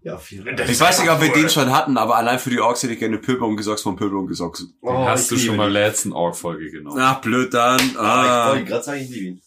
Ja, 0.08 0.18
vielen 0.18 0.46
Dank. 0.46 0.58
Das 0.58 0.70
Ich 0.70 0.80
weiß 0.80 1.00
nicht, 1.02 1.10
ob 1.12 1.20
wir 1.22 1.34
den 1.34 1.50
schon 1.50 1.72
hatten, 1.74 1.98
aber 1.98 2.16
allein 2.16 2.40
für 2.40 2.50
die 2.50 2.62
Orks 2.62 2.82
hätte 2.82 2.94
ich 2.94 3.00
gerne 3.00 3.18
Pöbel 3.18 3.44
und 3.44 3.58
Gesocks 3.58 3.82
von 3.82 3.98
Pöbel 3.98 4.18
und 4.18 4.28
Gesocks. 4.28 4.66
Oh, 4.82 5.06
Hast 5.06 5.30
du 5.32 5.38
schon 5.38 5.58
mal 5.58 5.70
letzten 5.70 6.14
Org-Folge 6.14 6.72
genommen. 6.72 6.98
Ach, 7.02 7.20
blöd, 7.20 7.54
dann. 7.54 7.80
Ah, 7.80 7.84
ich 7.84 7.98
Ah, 8.00 8.50
wollte 8.52 8.66
gerade 8.66 8.84
sagen, 8.86 9.02
ich 9.02 9.10
liebe 9.10 9.26
ihn. 9.26 9.42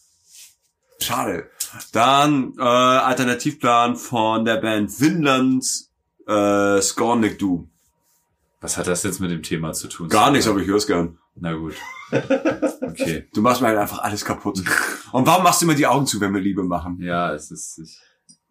schade. 1.01 1.49
Dann 1.93 2.53
äh, 2.59 2.61
Alternativplan 2.61 3.95
von 3.95 4.45
der 4.45 4.57
Band 4.57 4.91
Vinland, 5.01 5.65
äh, 6.27 6.79
Scornic 6.81 7.39
Du. 7.39 7.67
Was 8.59 8.77
hat 8.77 8.85
das 8.85 9.01
jetzt 9.01 9.19
mit 9.19 9.31
dem 9.31 9.41
Thema 9.41 9.73
zu 9.73 9.87
tun? 9.87 10.09
Gar 10.09 10.29
nichts, 10.29 10.47
aber 10.47 10.59
ich 10.59 10.67
hör's 10.67 10.85
gern. 10.85 11.17
Na 11.35 11.53
gut. 11.53 11.73
Okay. 12.91 13.25
Du 13.33 13.41
machst 13.41 13.61
mir 13.61 13.67
halt 13.69 13.77
einfach 13.77 13.99
alles 13.99 14.25
kaputt. 14.25 14.61
Und 15.13 15.25
warum 15.25 15.43
machst 15.45 15.61
du 15.61 15.65
immer 15.65 15.75
die 15.75 15.87
Augen 15.87 16.05
zu, 16.05 16.19
wenn 16.19 16.33
wir 16.33 16.41
Liebe 16.41 16.61
machen? 16.61 16.97
Ja, 17.01 17.33
es 17.33 17.49
ist. 17.51 17.79
Ich, 17.79 17.97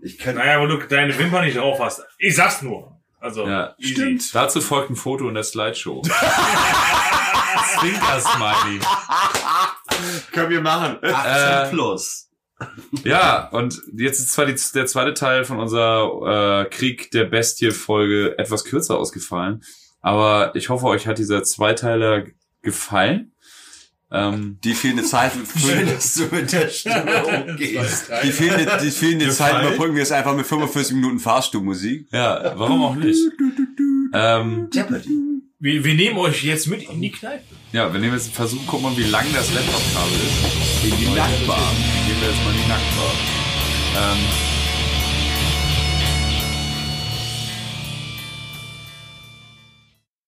Ich 0.03 0.19
kann, 0.19 0.37
Naja, 0.37 0.61
wo 0.61 0.67
du 0.67 0.79
deine 0.79 1.17
Wimpern 1.19 1.45
nicht 1.45 1.57
drauf 1.57 1.79
hast. 1.81 2.03
Ich 2.19 2.35
sag's 2.35 2.63
nur. 2.63 3.01
Also, 3.21 3.47
ja, 3.47 3.75
easy. 3.79 4.19
Dazu 4.33 4.61
folgt 4.61 4.91
ein 4.91 4.97
Foto 4.97 5.29
in 5.29 5.35
der 5.35 5.45
Slideshow. 5.45 6.03
Zwinker-Smiley. 7.79 8.81
Können 10.33 10.51
wir 10.51 10.61
machen. 10.63 10.99
18 11.03 11.13
äh, 11.13 11.71
plus. 11.71 12.31
Ja, 13.05 13.49
und 13.51 13.81
jetzt 13.95 14.21
ist 14.21 14.33
zwar 14.33 14.47
die, 14.47 14.57
der 14.75 14.87
zweite 14.87 15.15
Teil 15.15 15.45
von 15.45 15.59
unserer 15.59 16.63
äh, 16.63 16.69
Krieg 16.69 17.11
der 17.11 17.25
Bestie-Folge 17.25 18.39
etwas 18.39 18.65
kürzer 18.65 18.99
ausgefallen, 18.99 19.63
aber 20.01 20.55
ich 20.55 20.69
hoffe, 20.69 20.87
euch 20.87 21.07
hat 21.07 21.19
dieser 21.19 21.43
Zweiteiler 21.43 22.25
gefallen. 22.63 23.33
Ähm, 24.13 24.59
Die 24.65 24.75
fehlende 24.75 25.05
Zeit, 25.05 25.33
Schön, 25.57 25.87
dass 25.87 26.15
du 26.15 26.25
mit 26.35 26.51
der 26.53 26.69
Stimme 26.69 27.25
umgehst. 27.49 28.11
die 28.25 28.33
fehlende, 28.33 28.79
die 28.83 28.91
fehlende 28.91 29.31
Zeit 29.31 29.63
überbrücken 29.63 29.95
wir 29.95 30.01
jetzt 30.01 30.13
einfach 30.13 30.35
mit 30.35 30.47
45 30.47 30.95
Minuten 30.97 31.19
Fahrstuhlmusik. 31.21 32.09
ja, 32.13 32.53
warum 32.57 32.83
auch 32.83 32.95
nicht? 32.97 33.19
Ähm. 34.13 34.69
Wir, 35.63 35.85
wir 35.85 35.95
nehmen 35.95 36.17
euch 36.19 36.43
jetzt 36.43 36.69
mit 36.69 36.89
in 36.89 37.03
die 37.03 37.11
Kneipe. 37.13 37.45
ja, 37.73 37.93
wir 37.93 38.01
nehmen 38.01 38.15
jetzt 38.15 38.25
einen 38.27 38.35
Versuch, 38.35 38.67
gucken 38.67 38.85
mal, 38.91 38.97
wie 38.97 39.03
lang 39.05 39.27
das 39.35 39.53
Laptop-Kabel 39.53 40.13
ist. 40.15 40.85
In 40.91 40.99
die 40.99 41.15
Nachtbar. 41.15 41.71
Gehen 42.07 42.17
wir 42.21 42.29
jetzt 42.31 42.43
mal 42.45 42.51
in 42.55 42.63
die 42.63 42.69
Nacktbar. 42.69 43.13
Ähm, 43.97 44.19